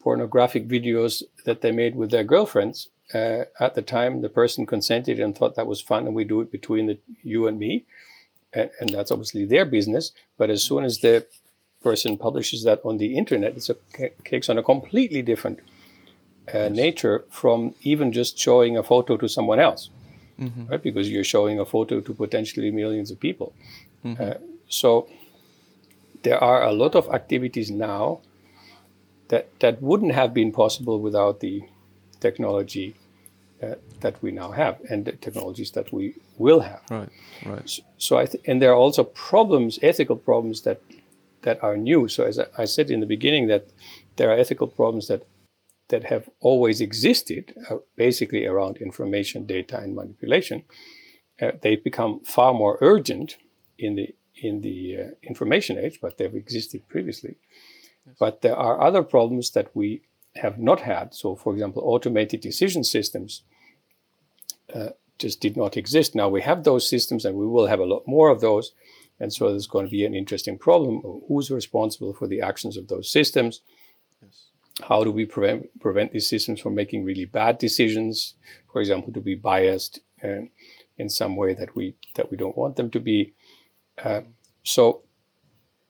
pornographic 0.00 0.68
videos 0.68 1.22
that 1.44 1.60
they 1.60 1.72
made 1.72 1.96
with 1.96 2.10
their 2.10 2.24
girlfriends. 2.24 2.88
Uh, 3.14 3.44
at 3.60 3.74
the 3.74 3.82
time, 3.82 4.20
the 4.20 4.28
person 4.28 4.66
consented 4.66 5.20
and 5.20 5.36
thought 5.36 5.54
that 5.56 5.66
was 5.66 5.80
fun, 5.80 6.06
and 6.06 6.14
we 6.14 6.24
do 6.24 6.40
it 6.40 6.50
between 6.50 6.86
the, 6.86 6.98
you 7.22 7.46
and 7.46 7.58
me, 7.58 7.84
and, 8.56 8.70
and 8.80 8.90
that's 8.90 9.12
obviously 9.12 9.44
their 9.44 9.64
business. 9.64 10.12
But 10.38 10.50
as 10.50 10.62
soon 10.62 10.84
as 10.84 10.98
the 11.00 11.26
person 11.82 12.16
publishes 12.16 12.64
that 12.64 12.80
on 12.84 12.96
the 12.98 13.16
internet, 13.16 13.52
it 13.56 14.24
takes 14.24 14.48
on 14.48 14.58
a 14.58 14.62
completely 14.62 15.22
different 15.22 15.60
uh, 16.52 16.68
nature 16.68 17.24
from 17.30 17.74
even 17.82 18.12
just 18.12 18.38
showing 18.38 18.76
a 18.76 18.82
photo 18.82 19.16
to 19.16 19.28
someone 19.28 19.60
else, 19.60 19.90
mm-hmm. 20.40 20.66
right? 20.66 20.82
Because 20.82 21.10
you're 21.10 21.30
showing 21.36 21.60
a 21.60 21.64
photo 21.64 22.00
to 22.00 22.14
potentially 22.14 22.70
millions 22.70 23.10
of 23.10 23.20
people. 23.20 23.52
Mm-hmm. 24.04 24.22
Uh, 24.22 24.34
so 24.68 25.08
there 26.22 26.42
are 26.42 26.62
a 26.62 26.72
lot 26.72 26.94
of 26.94 27.08
activities 27.10 27.70
now 27.70 28.20
that 29.28 29.48
that 29.60 29.82
wouldn't 29.82 30.12
have 30.12 30.32
been 30.32 30.52
possible 30.52 31.00
without 31.00 31.40
the 31.40 31.62
technology 32.20 32.94
uh, 33.62 33.74
that 34.00 34.22
we 34.22 34.30
now 34.30 34.50
have 34.50 34.78
and 34.90 35.04
the 35.04 35.12
technologies 35.12 35.70
that 35.72 35.92
we 35.92 36.14
will 36.38 36.60
have. 36.60 36.82
Right, 36.90 37.08
right. 37.44 37.68
So, 37.68 37.82
so 37.98 38.18
I 38.18 38.26
th- 38.26 38.44
and 38.46 38.60
there 38.60 38.70
are 38.70 38.76
also 38.76 39.04
problems, 39.04 39.78
ethical 39.82 40.16
problems 40.16 40.62
that 40.62 40.80
that 41.42 41.62
are 41.62 41.76
new. 41.76 42.08
So 42.08 42.24
as 42.24 42.38
I, 42.38 42.46
I 42.58 42.64
said 42.64 42.90
in 42.90 43.00
the 43.00 43.06
beginning, 43.06 43.46
that 43.48 43.66
there 44.16 44.30
are 44.30 44.38
ethical 44.38 44.66
problems 44.66 45.06
that 45.08 45.22
that 45.88 46.04
have 46.04 46.28
always 46.40 46.80
existed, 46.80 47.54
uh, 47.70 47.76
basically 47.96 48.44
around 48.44 48.76
information, 48.78 49.46
data, 49.46 49.78
and 49.78 49.94
manipulation, 49.94 50.64
uh, 51.40 51.52
they 51.62 51.76
become 51.76 52.20
far 52.24 52.52
more 52.52 52.76
urgent 52.80 53.36
in 53.78 53.94
the 53.94 54.14
in 54.34 54.60
the 54.60 54.98
uh, 55.00 55.10
information 55.22 55.78
age, 55.78 55.98
but 56.02 56.18
they've 56.18 56.34
existed 56.34 56.86
previously. 56.88 57.36
Yes. 58.06 58.16
But 58.18 58.42
there 58.42 58.56
are 58.56 58.80
other 58.80 59.02
problems 59.02 59.50
that 59.52 59.68
we 59.74 60.02
have 60.36 60.58
not 60.58 60.80
had. 60.80 61.14
So, 61.14 61.34
for 61.34 61.52
example, 61.52 61.82
automated 61.84 62.40
decision 62.40 62.84
systems 62.84 63.42
uh, 64.74 64.90
just 65.18 65.40
did 65.40 65.56
not 65.56 65.76
exist. 65.76 66.14
Now 66.14 66.28
we 66.28 66.42
have 66.42 66.64
those 66.64 66.88
systems, 66.88 67.24
and 67.24 67.36
we 67.36 67.46
will 67.46 67.66
have 67.66 67.80
a 67.80 67.84
lot 67.84 68.06
more 68.06 68.28
of 68.30 68.40
those. 68.40 68.72
And 69.18 69.32
so 69.32 69.48
there's 69.48 69.66
going 69.66 69.86
to 69.86 69.90
be 69.90 70.04
an 70.04 70.14
interesting 70.14 70.58
problem: 70.58 71.02
who's 71.28 71.50
responsible 71.50 72.12
for 72.12 72.26
the 72.26 72.40
actions 72.40 72.76
of 72.76 72.88
those 72.88 73.10
systems? 73.10 73.62
how 74.82 75.02
do 75.02 75.10
we 75.10 75.24
prevent 75.24 75.68
prevent 75.80 76.12
these 76.12 76.26
systems 76.26 76.60
from 76.60 76.74
making 76.74 77.04
really 77.04 77.24
bad 77.24 77.58
decisions 77.58 78.34
for 78.70 78.80
example 78.80 79.12
to 79.12 79.20
be 79.20 79.34
biased 79.34 80.00
uh, 80.22 80.42
in 80.98 81.08
some 81.08 81.36
way 81.36 81.54
that 81.54 81.74
we 81.74 81.94
that 82.14 82.30
we 82.30 82.36
don't 82.36 82.56
want 82.56 82.76
them 82.76 82.90
to 82.90 83.00
be 83.00 83.32
uh, 84.04 84.20
so 84.64 85.02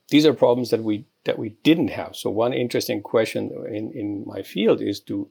these 0.09 0.25
are 0.25 0.33
problems 0.33 0.71
that 0.71 0.83
we 0.83 1.05
that 1.27 1.39
we 1.39 1.51
didn't 1.63 1.89
have 1.89 2.17
so 2.17 2.31
one 2.31 2.53
interesting 2.53 3.03
question 3.03 3.51
in 3.69 3.93
in 3.93 4.25
my 4.27 4.43
field 4.43 4.81
is 4.81 5.01
to 5.01 5.29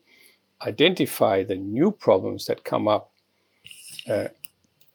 identify 0.62 1.44
the 1.44 1.56
new 1.56 1.92
problems 1.92 2.46
that 2.46 2.64
come 2.64 2.88
up 2.88 3.12
uh, 4.10 4.28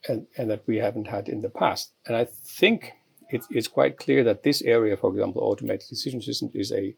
and, 0.07 0.25
and 0.37 0.49
that 0.49 0.63
we 0.65 0.77
haven't 0.77 1.07
had 1.07 1.27
in 1.27 1.41
the 1.41 1.49
past 1.49 1.91
and 2.07 2.15
i 2.15 2.25
think 2.25 2.93
it, 3.29 3.43
it's 3.49 3.67
quite 3.67 3.97
clear 3.97 4.23
that 4.23 4.43
this 4.43 4.61
area 4.61 4.95
for 4.97 5.11
example 5.11 5.41
automated 5.43 5.87
decision 5.89 6.21
systems 6.21 6.55
is 6.55 6.71
a 6.71 6.95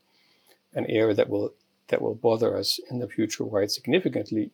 an 0.76 0.86
area 0.90 1.14
that 1.14 1.30
will 1.30 1.54
that 1.88 2.02
will 2.02 2.16
bother 2.16 2.58
us 2.58 2.80
in 2.90 3.00
the 3.00 3.08
future 3.08 3.44
quite 3.44 3.72
significantly. 3.72 4.52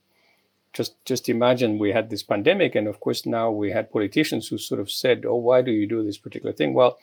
Just 0.73 1.03
just 1.05 1.29
imagine 1.29 1.79
we 1.79 1.91
had 1.91 2.09
this 2.09 2.23
pandemic, 2.23 2.75
and 2.75 2.87
of 2.87 2.99
course 2.99 3.25
now 3.25 3.49
we 3.49 3.71
had 3.71 3.91
politicians 3.91 4.47
who 4.47 4.57
sort 4.57 4.79
of 4.79 4.91
said, 4.91 5.25
"Oh, 5.25 5.35
why 5.35 5.61
do 5.61 5.71
you 5.71 5.87
do 5.87 6.03
this 6.03 6.17
particular 6.17 6.53
thing?" 6.53 6.73
Well, 6.73 6.97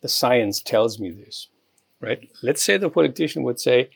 the 0.00 0.08
science 0.08 0.62
tells 0.62 0.98
me 0.98 1.10
this, 1.10 1.48
right? 2.00 2.30
Let's 2.42 2.62
say 2.62 2.76
the 2.76 2.90
politician 2.90 3.42
would 3.44 3.60
say, 3.60 3.90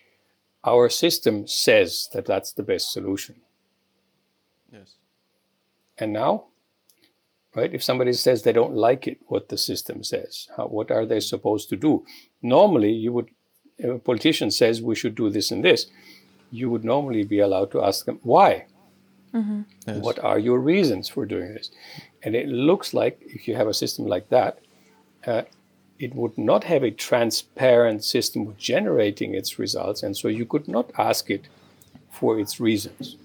our 0.62 0.88
system 0.88 1.46
says 1.46 2.08
that 2.12 2.26
that's 2.26 2.52
the 2.52 2.62
best 2.62 2.92
solution. 2.92 3.36
Yes. 4.72 4.94
And 5.98 6.12
now, 6.12 6.44
right, 7.54 7.72
if 7.72 7.82
somebody 7.82 8.12
says 8.14 8.42
they 8.42 8.52
don't 8.52 8.74
like 8.74 9.06
it, 9.06 9.18
what 9.26 9.48
the 9.48 9.58
system 9.58 10.02
says, 10.02 10.48
how, 10.56 10.66
what 10.66 10.90
are 10.90 11.06
they 11.06 11.20
supposed 11.20 11.68
to 11.68 11.76
do? 11.76 12.04
Normally, 12.40 12.92
you 12.92 13.12
would, 13.12 13.28
if 13.78 13.90
a 13.90 13.98
politician 13.98 14.50
says 14.50 14.80
we 14.80 14.94
should 14.94 15.14
do 15.14 15.30
this 15.30 15.50
and 15.50 15.64
this, 15.64 15.86
you 16.50 16.70
would 16.70 16.84
normally 16.84 17.24
be 17.24 17.40
allowed 17.40 17.70
to 17.72 17.82
ask 17.82 18.06
them, 18.06 18.20
why? 18.22 18.66
Yes. 19.86 19.98
What 20.02 20.18
are 20.20 20.38
your 20.38 20.60
reasons 20.60 21.08
for 21.08 21.26
doing 21.26 21.54
this? 21.54 21.70
And 22.22 22.34
it 22.34 22.48
looks 22.48 22.94
like 22.94 23.18
if 23.20 23.48
you 23.48 23.56
have 23.56 23.66
a 23.66 23.74
system 23.74 24.06
like 24.06 24.28
that, 24.30 24.60
uh, 25.26 25.42
it 25.98 26.14
would 26.14 26.37
not 26.37 26.64
have 26.64 26.83
a 26.83 26.90
transparent 26.90 28.02
system 28.04 28.46
of 28.48 28.57
generating 28.59 29.35
its 29.35 29.59
results, 29.59 30.02
and 30.02 30.16
so 30.16 30.28
you 30.28 30.44
could 30.44 30.66
not 30.68 30.90
ask 30.98 31.30
it 31.30 31.44
for 32.11 32.38
its 32.38 32.59
reasons 32.61 33.16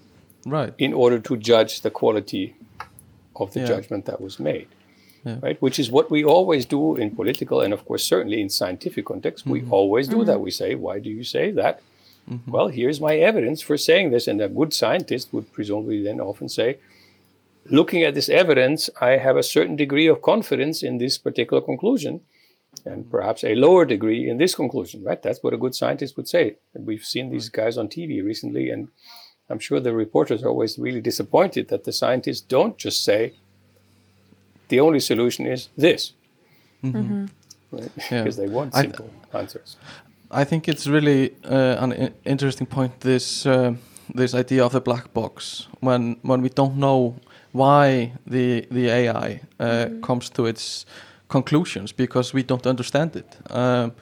Right. 0.46 0.72
in 0.78 0.92
order 0.92 1.18
to 1.18 1.36
judge 1.36 1.80
the 1.82 1.90
quality 1.90 2.54
of 3.36 3.52
the 3.52 3.60
Yeah. 3.60 3.66
judgment 3.66 4.04
that 4.06 4.20
was 4.20 4.38
made. 4.38 4.68
Yeah. 5.24 5.38
Right, 5.42 5.60
which 5.60 5.78
is 5.78 5.90
what 5.90 6.10
we 6.10 6.24
always 6.24 6.64
do 6.64 6.96
in 6.96 7.10
political 7.14 7.60
and, 7.60 7.74
of 7.74 7.84
course, 7.84 8.02
certainly 8.04 8.40
in 8.40 8.48
scientific 8.48 9.04
context. 9.04 9.46
We 9.46 9.60
Mm-hmm. 9.60 9.72
always 9.74 10.08
do 10.08 10.24
that. 10.24 10.40
We 10.40 10.50
say, 10.50 10.74
"Why 10.74 10.98
do 10.98 11.10
you 11.10 11.24
say 11.24 11.50
that?" 11.52 11.80
Well, 12.46 12.68
here's 12.68 13.00
my 13.00 13.16
evidence 13.16 13.60
for 13.60 13.76
saying 13.76 14.10
this, 14.12 14.28
and 14.28 14.40
a 14.40 14.48
good 14.48 14.72
scientist 14.72 15.32
would 15.32 15.52
presumably 15.52 16.00
then 16.02 16.20
often 16.20 16.48
say, 16.48 16.76
"Looking 17.66 18.02
at 18.04 18.14
this 18.14 18.28
evidence, 18.28 18.88
I 19.00 19.10
have 19.26 19.36
a 19.36 19.42
certain 19.42 19.76
degree 19.76 20.06
of 20.06 20.22
confidence 20.22 20.82
in 20.82 20.98
this 20.98 21.18
particular 21.18 21.60
conclusion, 21.60 22.20
and 22.84 23.10
perhaps 23.10 23.44
a 23.44 23.54
lower 23.54 23.84
degree 23.84 24.28
in 24.30 24.38
this 24.38 24.54
conclusion." 24.54 25.02
Right? 25.04 25.22
That's 25.22 25.42
what 25.42 25.54
a 25.54 25.58
good 25.58 25.74
scientist 25.74 26.16
would 26.16 26.28
say. 26.28 26.56
And 26.74 26.86
we've 26.86 27.04
seen 27.04 27.30
these 27.30 27.48
guys 27.48 27.76
on 27.78 27.88
TV 27.88 28.22
recently, 28.24 28.70
and 28.70 28.88
I'm 29.48 29.58
sure 29.58 29.80
the 29.80 29.92
reporters 29.94 30.42
are 30.42 30.48
always 30.48 30.78
really 30.78 31.00
disappointed 31.00 31.68
that 31.68 31.84
the 31.84 31.92
scientists 31.92 32.40
don't 32.40 32.76
just 32.78 33.04
say, 33.04 33.32
the 34.68 34.80
only 34.80 35.00
solution 35.00 35.46
is 35.46 35.68
this. 35.76 36.12
Right? 36.82 36.94
Yeah. 37.72 37.86
because 38.24 38.36
they 38.36 38.48
want 38.48 38.74
I- 38.74 38.82
simple 38.82 39.10
answers. 39.32 39.76
I 40.32 40.44
think 40.44 40.68
it's 40.68 40.86
really 40.86 41.30
uh, 41.44 41.76
an 41.84 41.92
i- 41.92 42.12
interesting 42.24 42.66
point. 42.66 43.00
This 43.00 43.46
uh, 43.46 43.74
this 44.14 44.32
idea 44.34 44.64
of 44.64 44.72
the 44.72 44.80
black 44.80 45.12
box 45.12 45.66
when 45.80 46.16
when 46.22 46.40
we 46.42 46.48
don't 46.48 46.76
know 46.76 47.16
why 47.52 48.12
the 48.26 48.64
the 48.70 48.88
AI 48.88 49.40
uh, 49.58 49.88
comes 50.06 50.30
to 50.30 50.46
its 50.46 50.86
conclusions 51.30 51.92
because 51.92 52.34
we 52.34 52.42
don't 52.42 52.66
understand 52.66 53.16
it, 53.16 53.36
um, 53.50 53.92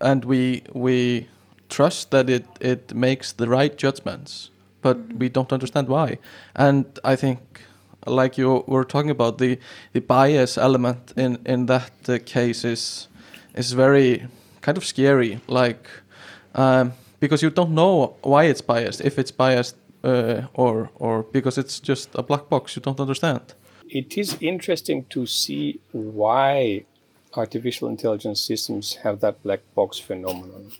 and 0.00 0.24
we 0.24 0.62
we 0.72 1.26
trust 1.68 2.10
that 2.10 2.30
it 2.30 2.44
it 2.60 2.94
makes 2.94 3.32
the 3.32 3.48
right 3.48 3.76
judgments, 3.76 4.50
but 4.82 4.96
we 5.18 5.28
don't 5.28 5.52
understand 5.52 5.88
why. 5.88 6.18
And 6.54 6.84
I 7.04 7.16
think, 7.16 7.40
like 8.06 8.38
you 8.38 8.64
were 8.66 8.84
talking 8.84 9.10
about, 9.10 9.38
the 9.38 9.58
the 9.92 10.00
bias 10.00 10.58
element 10.58 11.12
in 11.16 11.38
in 11.46 11.66
that 11.66 11.92
uh, 12.08 12.18
case 12.24 12.64
is 12.64 13.08
is 13.54 13.72
very 13.72 14.26
kind 14.60 14.78
of 14.78 14.84
scary 14.84 15.40
like 15.48 15.88
um, 16.54 16.92
because 17.20 17.42
you 17.42 17.50
don't 17.50 17.72
know 17.72 18.14
why 18.22 18.44
it's 18.44 18.62
biased 18.62 19.00
if 19.00 19.18
it's 19.18 19.32
biased 19.32 19.76
uh, 20.04 20.42
or 20.54 20.90
or 20.94 21.24
because 21.32 21.58
it's 21.58 21.80
just 21.80 22.08
a 22.14 22.22
black 22.22 22.48
box 22.48 22.76
you 22.76 22.82
don't 22.82 23.00
understand 23.00 23.54
It 23.92 24.16
is 24.16 24.38
interesting 24.40 25.04
to 25.10 25.26
see 25.26 25.80
why 25.92 26.84
artificial 27.34 27.88
intelligence 27.88 28.40
systems 28.40 28.94
have 29.02 29.20
that 29.20 29.42
black 29.42 29.60
box 29.74 29.98
phenomenon. 29.98 30.72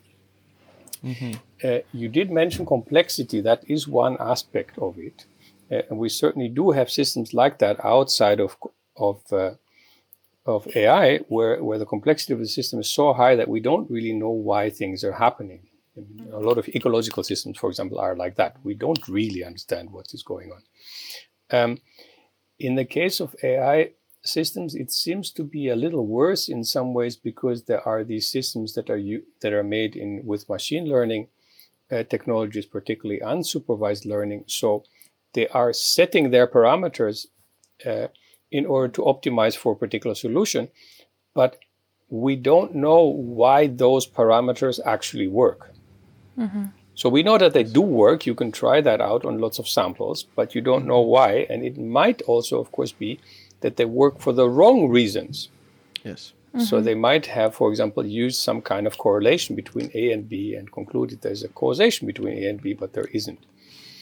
Uh, 1.62 1.78
you 1.92 2.08
did 2.08 2.30
mention 2.30 2.64
complexity, 2.64 3.40
that 3.42 3.64
is 3.68 3.86
one 3.86 4.16
aspect 4.18 4.78
of 4.78 4.98
it. 4.98 5.26
Uh, 5.70 5.82
and 5.88 5.98
we 5.98 6.08
certainly 6.08 6.48
do 6.48 6.70
have 6.70 6.90
systems 6.90 7.34
like 7.34 7.58
that 7.58 7.84
outside 7.84 8.40
of, 8.40 8.56
of 8.96 9.20
uh, 9.32 9.52
of 10.44 10.66
AI, 10.74 11.18
where, 11.28 11.62
where 11.62 11.78
the 11.78 11.86
complexity 11.86 12.32
of 12.32 12.40
the 12.40 12.48
system 12.48 12.80
is 12.80 12.88
so 12.88 13.12
high 13.12 13.36
that 13.36 13.48
we 13.48 13.60
don't 13.60 13.88
really 13.90 14.12
know 14.12 14.30
why 14.30 14.70
things 14.70 15.04
are 15.04 15.12
happening. 15.12 15.60
A 16.32 16.40
lot 16.40 16.58
of 16.58 16.68
ecological 16.68 17.22
systems, 17.22 17.58
for 17.58 17.68
example, 17.68 17.98
are 17.98 18.16
like 18.16 18.36
that. 18.36 18.56
We 18.64 18.74
don't 18.74 19.06
really 19.06 19.44
understand 19.44 19.92
what 19.92 20.12
is 20.12 20.22
going 20.22 20.50
on. 20.50 20.62
Um, 21.52 21.78
in 22.62 22.76
the 22.76 22.84
case 22.84 23.18
of 23.20 23.34
AI 23.42 23.90
systems, 24.22 24.74
it 24.76 24.90
seems 24.90 25.30
to 25.32 25.42
be 25.42 25.68
a 25.68 25.76
little 25.76 26.06
worse 26.06 26.48
in 26.48 26.62
some 26.62 26.94
ways 26.94 27.16
because 27.16 27.64
there 27.64 27.86
are 27.86 28.04
these 28.04 28.30
systems 28.30 28.74
that 28.74 28.88
are 28.88 28.96
u- 28.96 29.24
that 29.40 29.52
are 29.52 29.64
made 29.64 29.96
in 29.96 30.22
with 30.24 30.48
machine 30.48 30.86
learning 30.86 31.26
uh, 31.90 32.04
technologies, 32.04 32.66
particularly 32.66 33.20
unsupervised 33.20 34.06
learning. 34.06 34.44
So 34.46 34.84
they 35.34 35.48
are 35.48 35.72
setting 35.72 36.30
their 36.30 36.46
parameters 36.46 37.26
uh, 37.84 38.08
in 38.50 38.64
order 38.66 38.92
to 38.92 39.02
optimize 39.02 39.56
for 39.56 39.72
a 39.72 39.76
particular 39.76 40.14
solution, 40.14 40.68
but 41.34 41.58
we 42.08 42.36
don't 42.36 42.74
know 42.74 43.02
why 43.02 43.66
those 43.66 44.06
parameters 44.06 44.78
actually 44.84 45.26
work. 45.26 45.70
So 46.94 47.08
we 47.08 47.22
know 47.22 47.38
that 47.38 47.54
they 47.54 47.64
do 47.64 47.80
work. 47.80 48.26
You 48.26 48.34
can 48.34 48.52
try 48.52 48.80
that 48.80 49.00
out 49.00 49.24
on 49.24 49.40
lots 49.40 49.58
of 49.58 49.68
samples, 49.68 50.26
but 50.36 50.54
you 50.54 50.60
don't 50.60 50.86
know 50.86 51.00
why. 51.00 51.46
And 51.48 51.64
it 51.64 51.78
might 51.78 52.22
also, 52.22 52.60
of 52.60 52.70
course, 52.70 52.92
be 52.92 53.18
that 53.60 53.76
they 53.76 53.84
work 53.84 54.20
for 54.20 54.32
the 54.32 54.48
wrong 54.48 54.88
reasons. 54.88 55.48
yes 56.04 56.32
So 56.68 56.82
they 56.82 56.94
might 56.94 57.26
have, 57.26 57.54
for 57.54 57.70
example, 57.70 58.04
used 58.04 58.38
some 58.38 58.60
kind 58.60 58.86
of 58.86 58.98
correlation 58.98 59.56
between 59.56 59.90
A 59.94 60.12
and 60.12 60.28
B 60.28 60.54
and 60.54 60.70
concluded 60.70 61.22
there's 61.22 61.42
a 61.42 61.48
causation 61.48 62.06
between 62.06 62.34
A 62.42 62.46
and 62.50 62.60
B, 62.60 62.74
but 62.74 62.92
there 62.92 63.08
isn't 63.12 63.42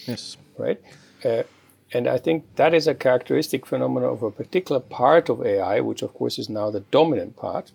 yes 0.06 0.36
right? 0.58 0.80
Uh, 1.24 1.44
and 1.92 2.06
I 2.06 2.18
think 2.18 2.44
that 2.56 2.72
is 2.74 2.86
a 2.86 2.94
characteristic 2.94 3.66
phenomenon 3.66 4.10
of 4.10 4.22
a 4.22 4.30
particular 4.30 4.80
part 4.80 5.28
of 5.28 5.44
AI, 5.44 5.80
which 5.80 6.02
of 6.02 6.14
course 6.14 6.38
is 6.38 6.48
now 6.48 6.70
the 6.70 6.80
dominant 6.80 7.36
part, 7.36 7.72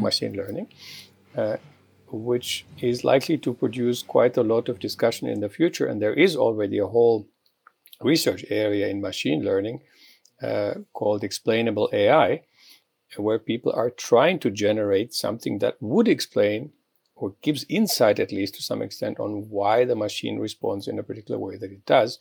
machine 0.00 0.34
learning, 0.36 0.68
uh, 1.36 1.56
which 2.14 2.64
is 2.80 3.04
likely 3.04 3.38
to 3.38 3.54
produce 3.54 4.02
quite 4.02 4.36
a 4.36 4.42
lot 4.42 4.68
of 4.68 4.78
discussion 4.78 5.28
in 5.28 5.40
the 5.40 5.48
future. 5.48 5.86
And 5.86 6.00
there 6.00 6.14
is 6.14 6.36
already 6.36 6.78
a 6.78 6.86
whole 6.86 7.28
research 8.00 8.44
area 8.50 8.88
in 8.88 9.00
machine 9.00 9.44
learning 9.44 9.80
uh, 10.42 10.74
called 10.92 11.24
explainable 11.24 11.88
AI, 11.92 12.42
where 13.16 13.38
people 13.38 13.72
are 13.72 13.90
trying 13.90 14.38
to 14.40 14.50
generate 14.50 15.14
something 15.14 15.58
that 15.58 15.76
would 15.80 16.08
explain 16.08 16.72
or 17.14 17.34
gives 17.42 17.64
insight, 17.68 18.18
at 18.18 18.32
least 18.32 18.56
to 18.56 18.62
some 18.62 18.82
extent, 18.82 19.20
on 19.20 19.48
why 19.48 19.84
the 19.84 19.94
machine 19.94 20.38
responds 20.38 20.88
in 20.88 20.98
a 20.98 21.02
particular 21.02 21.38
way 21.38 21.56
that 21.56 21.70
it 21.70 21.86
does. 21.86 22.18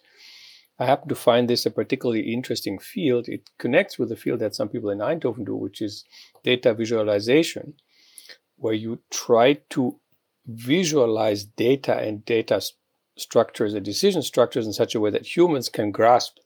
I 0.79 0.85
happen 0.85 1.09
to 1.09 1.15
find 1.15 1.49
this 1.49 1.65
a 1.65 1.71
particularly 1.71 2.33
interesting 2.33 2.79
field. 2.79 3.27
It 3.27 3.49
connects 3.57 3.97
with 3.97 4.09
the 4.09 4.15
field 4.15 4.39
that 4.39 4.55
some 4.55 4.69
people 4.69 4.89
in 4.89 4.99
Eindhoven 4.99 5.45
do, 5.45 5.55
which 5.55 5.81
is 5.81 6.05
data 6.43 6.73
visualization, 6.73 7.73
where 8.63 8.73
you 8.73 8.99
try 9.11 9.51
to 9.69 9.99
visualize 10.45 11.43
data 11.43 11.97
and 11.97 12.23
data 12.23 12.55
s- 12.55 12.71
structures 13.17 13.73
and 13.73 13.83
decision 13.83 14.21
structures 14.21 14.65
in 14.65 14.71
such 14.71 14.95
a 14.95 15.01
way 15.01 15.09
that 15.11 15.35
humans 15.35 15.67
can 15.67 15.91
grasp 15.91 16.37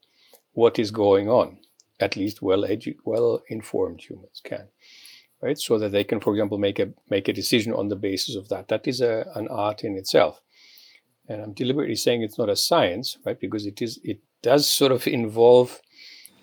what 0.53 0.79
is 0.79 0.89
going 0.89 1.29
on. 1.29 1.59
At 1.99 2.15
least 2.15 2.41
well 2.41 2.63
edu- 2.63 2.97
well 3.05 3.43
informed 3.49 4.01
humans 4.01 4.41
can, 4.43 4.65
right? 5.43 5.59
So 5.59 5.77
that 5.77 5.91
they 5.91 6.03
can, 6.03 6.19
for 6.19 6.33
example, 6.33 6.57
make 6.57 6.79
a 6.79 6.89
make 7.07 7.27
a 7.27 7.33
decision 7.41 7.71
on 7.71 7.89
the 7.89 7.95
basis 7.95 8.35
of 8.35 8.49
that. 8.49 8.67
That 8.67 8.87
is 8.87 8.99
a, 8.99 9.31
an 9.35 9.47
art 9.49 9.83
in 9.83 9.95
itself. 9.95 10.41
And 11.29 11.39
I'm 11.41 11.53
deliberately 11.53 11.95
saying 11.95 12.23
it's 12.23 12.39
not 12.39 12.49
a 12.49 12.55
science, 12.55 13.17
right? 13.25 13.39
Because 13.39 13.67
it 13.67 13.79
is 13.79 13.99
it 14.03 14.19
does 14.41 14.65
sort 14.65 14.91
of 14.91 15.05
involve 15.05 15.81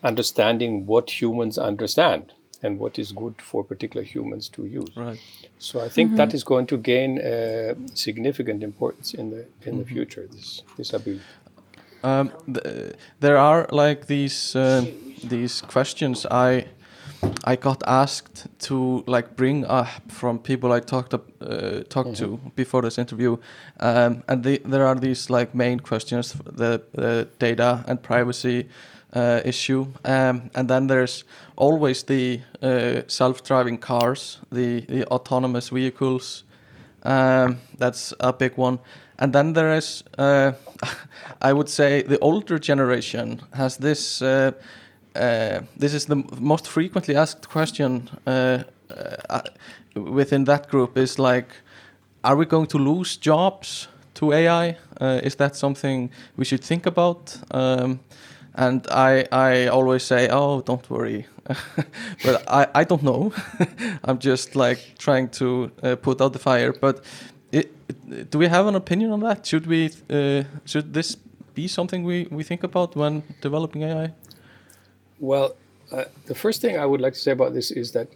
understanding 0.05 0.87
what 0.87 1.21
humans 1.21 1.59
understand 1.59 2.33
and 2.65 2.79
what 2.79 2.99
is 2.99 3.13
good 3.13 3.35
for 3.51 3.63
particular 3.65 4.05
humans 4.15 4.49
to 4.49 4.63
use. 4.81 4.97
right 4.97 5.21
So 5.59 5.85
I 5.87 5.89
think 5.89 6.17
that 6.17 6.35
is 6.35 6.45
going 6.45 6.67
to 6.67 6.77
gain 6.77 7.11
uh, 7.19 7.75
significant 7.95 8.63
importance 8.63 9.09
in 9.21 9.31
the 9.31 9.43
in 9.69 9.79
the 9.79 9.85
future. 9.95 10.25
This 10.35 10.63
this 10.77 10.93
ability. 10.93 11.23
um, 12.03 12.31
th- 12.55 12.95
there 13.21 13.39
are 13.39 13.67
like 13.85 14.07
these 14.07 14.59
uh, 14.59 14.85
these 15.29 15.55
questions 15.75 16.27
I 16.31 16.67
I 17.53 17.57
got 17.57 17.83
asked 17.87 18.47
to 18.69 19.05
like 19.07 19.37
bring 19.37 19.65
up 19.67 19.89
from 20.09 20.39
people 20.39 20.73
I 20.73 20.81
talked 20.81 21.15
up, 21.15 21.25
uh, 21.41 21.81
talked 21.89 22.17
to 22.17 22.39
before 22.57 22.83
this 22.83 22.99
interview, 22.99 23.37
um, 23.81 24.23
and 24.29 24.43
the, 24.45 24.61
there 24.65 24.87
are 24.87 24.95
these 24.95 25.31
like 25.31 25.55
main 25.55 25.81
questions: 25.81 26.33
the, 26.33 26.83
the 26.93 27.29
data 27.39 27.85
and 27.87 28.03
privacy 28.03 28.69
uh, 29.15 29.41
issue, 29.45 29.87
um, 30.05 30.51
and 30.55 30.69
then 30.69 30.87
there's 30.87 31.25
always 31.57 32.03
the 32.03 32.41
uh, 32.63 33.03
self-driving 33.07 33.79
cars, 33.79 34.39
the 34.51 34.81
the 34.81 35.07
autonomous 35.07 35.69
vehicles. 35.69 36.45
Um, 37.05 37.59
that's 37.79 38.15
a 38.21 38.33
big 38.33 38.57
one. 38.57 38.79
And 39.19 39.33
then 39.33 39.53
there 39.53 39.77
is, 39.77 40.03
uh, 40.19 40.53
I 41.43 41.53
would 41.53 41.69
say, 41.69 42.03
the 42.03 42.19
older 42.19 42.59
generation 42.59 43.41
has 43.53 43.77
this. 43.77 44.23
Uh, 44.23 44.53
uh, 45.15 45.61
this 45.77 45.95
is 45.95 46.07
the 46.07 46.17
most 46.41 46.67
frequently 46.67 47.15
asked 47.15 47.49
question 47.49 48.11
uh, 48.27 48.65
within 49.95 50.45
that 50.45 50.69
group 50.69 50.99
is 50.99 51.19
like, 51.21 51.49
are 52.25 52.35
we 52.35 52.47
going 52.47 52.67
to 52.67 52.79
lose 52.79 53.17
jobs 53.17 53.87
to 54.15 54.33
AI? 54.33 54.77
Is 55.01 55.37
that 55.37 55.55
something 55.55 56.11
we 56.37 56.45
should 56.45 56.65
think 56.65 56.87
about? 56.87 57.39
Um, 57.53 58.01
and 58.55 58.87
I, 58.91 59.27
I 59.33 59.67
always 59.67 60.05
say, 60.05 60.29
oh, 60.31 60.61
don't 60.61 60.89
worry. 60.89 61.27
but 62.25 62.45
I, 62.49 62.69
I 62.75 62.85
don't 62.85 63.03
know. 63.03 63.33
I'm 64.05 64.19
just 64.19 64.55
like 64.55 64.97
trying 64.99 65.29
to 65.31 65.71
uh, 65.83 65.97
put 65.97 66.21
out 66.21 66.33
the 66.33 66.39
fire. 66.39 66.73
But 66.73 67.05
it, 67.51 67.73
it, 68.11 68.31
do 68.31 68.39
we 68.39 68.47
have 68.47 68.67
an 68.67 68.77
opinion 68.77 69.11
on 69.11 69.21
that? 69.21 69.45
Should 69.45 69.67
we, 69.67 69.91
uh, 70.09 70.45
should 70.65 70.95
this 70.95 71.17
be 71.55 71.67
something 71.67 72.05
we, 72.05 72.29
we 72.31 72.45
think 72.45 72.63
about 72.63 72.95
when 72.95 73.25
developing 73.41 73.83
AI? 73.83 74.13
Well, 75.19 75.57
uh, 75.91 76.05
the 76.27 76.35
first 76.35 76.61
thing 76.61 76.79
I 76.79 76.87
would 76.87 77.01
like 77.01 77.15
to 77.15 77.19
say 77.21 77.33
about 77.33 77.55
this 77.55 77.71
is 77.71 77.93
that 77.93 78.09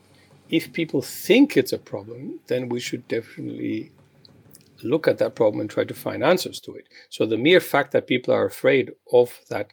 if 0.51 0.73
people 0.73 1.03
think 1.03 1.57
it's 1.57 1.73
a 1.73 1.79
problem, 1.79 2.41
then 2.47 2.69
we 2.69 2.81
should 2.81 3.07
definitely 3.09 3.91
look 4.83 5.09
at 5.09 5.19
that 5.19 5.35
problem 5.35 5.61
and 5.61 5.69
try 5.69 5.85
to 5.85 5.95
find 5.95 6.23
answers 6.23 6.61
to 6.61 6.75
it. 6.75 6.87
So 7.11 7.27
the 7.27 7.37
mere 7.37 7.61
fact 7.61 7.93
that 7.93 8.07
people 8.07 8.33
are 8.33 8.47
afraid 8.47 8.93
of 9.13 9.41
that, 9.51 9.73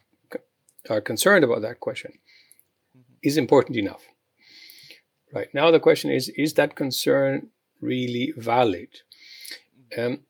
are 0.90 1.00
concerned 1.00 1.44
about 1.44 1.62
that 1.62 1.80
question, 1.80 2.12
mm-hmm. 2.96 3.14
is 3.22 3.36
important 3.36 3.76
enough. 3.76 4.04
Right 5.34 5.52
now, 5.52 5.70
the 5.70 5.80
question 5.80 6.10
is: 6.10 6.28
Is 6.30 6.54
that 6.54 6.76
concern 6.76 7.48
really 7.80 8.32
valid? 8.36 8.88
Um, 9.96 10.20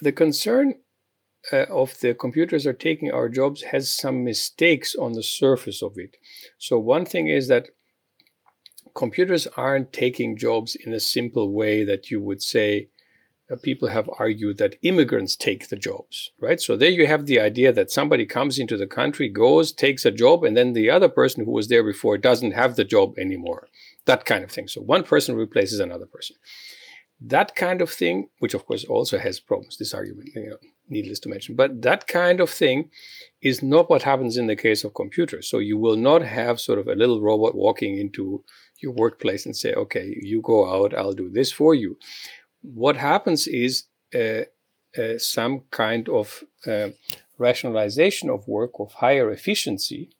the 0.00 0.12
concern 0.12 0.74
uh, 1.52 1.66
of 1.68 1.98
the 2.00 2.14
computers 2.14 2.66
are 2.66 2.72
taking 2.72 3.10
our 3.10 3.28
jobs 3.28 3.62
has 3.62 3.90
some 3.90 4.24
mistakes 4.24 4.94
on 4.94 5.12
the 5.12 5.22
surface 5.22 5.82
of 5.82 5.94
it. 5.96 6.16
So 6.58 6.78
one 6.78 7.04
thing 7.04 7.28
is 7.28 7.48
that 7.48 7.68
computers 8.94 9.46
aren't 9.56 9.92
taking 9.92 10.36
jobs 10.36 10.74
in 10.74 10.92
a 10.92 11.00
simple 11.00 11.52
way 11.52 11.84
that 11.84 12.10
you 12.10 12.20
would 12.20 12.42
say 12.42 12.88
Uh, 13.50 13.56
people 13.56 13.88
have 13.88 14.08
argued 14.18 14.58
that 14.58 14.76
immigrants 14.82 15.34
take 15.34 15.68
the 15.68 15.76
jobs, 15.76 16.30
right? 16.40 16.60
So 16.60 16.76
there 16.76 16.90
you 16.90 17.06
have 17.06 17.26
the 17.26 17.40
idea 17.40 17.72
that 17.72 17.90
somebody 17.90 18.24
comes 18.24 18.58
into 18.58 18.76
the 18.76 18.86
country, 18.86 19.28
goes, 19.28 19.72
takes 19.72 20.04
a 20.04 20.10
job, 20.10 20.44
and 20.44 20.56
then 20.56 20.72
the 20.72 20.90
other 20.90 21.08
person 21.08 21.44
who 21.44 21.50
was 21.50 21.68
there 21.68 21.82
before 21.82 22.16
doesn't 22.16 22.52
have 22.52 22.76
the 22.76 22.84
job 22.84 23.18
anymore. 23.18 23.68
That 24.04 24.24
kind 24.24 24.44
of 24.44 24.52
thing. 24.52 24.68
So 24.68 24.80
one 24.80 25.02
person 25.02 25.34
replaces 25.34 25.80
another 25.80 26.06
person. 26.06 26.36
That 27.20 27.54
kind 27.56 27.82
of 27.82 27.90
thing, 27.90 28.28
which 28.38 28.54
of 28.54 28.64
course 28.66 28.84
also 28.84 29.18
has 29.18 29.40
problems, 29.40 29.76
this 29.76 29.94
argument, 29.94 30.30
you 30.34 30.50
know, 30.50 30.56
needless 30.88 31.20
to 31.20 31.28
mention, 31.28 31.54
but 31.54 31.82
that 31.82 32.06
kind 32.06 32.40
of 32.40 32.50
thing 32.50 32.90
is 33.42 33.62
not 33.62 33.90
what 33.90 34.02
happens 34.02 34.36
in 34.36 34.46
the 34.46 34.56
case 34.56 34.84
of 34.84 34.94
computers. 34.94 35.48
So 35.48 35.58
you 35.58 35.76
will 35.76 35.96
not 35.96 36.22
have 36.22 36.60
sort 36.60 36.78
of 36.78 36.88
a 36.88 36.94
little 36.94 37.20
robot 37.20 37.54
walking 37.54 37.98
into 37.98 38.42
your 38.82 38.92
workplace 38.92 39.44
and 39.44 39.56
say, 39.56 39.74
okay, 39.74 40.16
you 40.22 40.40
go 40.40 40.68
out, 40.68 40.94
I'll 40.94 41.12
do 41.12 41.28
this 41.30 41.52
for 41.52 41.74
you. 41.74 41.96
What 42.62 42.96
happens 42.96 43.46
is 43.46 43.84
uh, 44.14 44.42
uh, 44.98 45.18
some 45.18 45.62
kind 45.70 46.08
of 46.08 46.42
uh, 46.66 46.88
rationalization 47.38 48.28
of 48.28 48.46
work, 48.48 48.72
of 48.78 48.92
higher 48.94 49.30
efficiency 49.30 50.10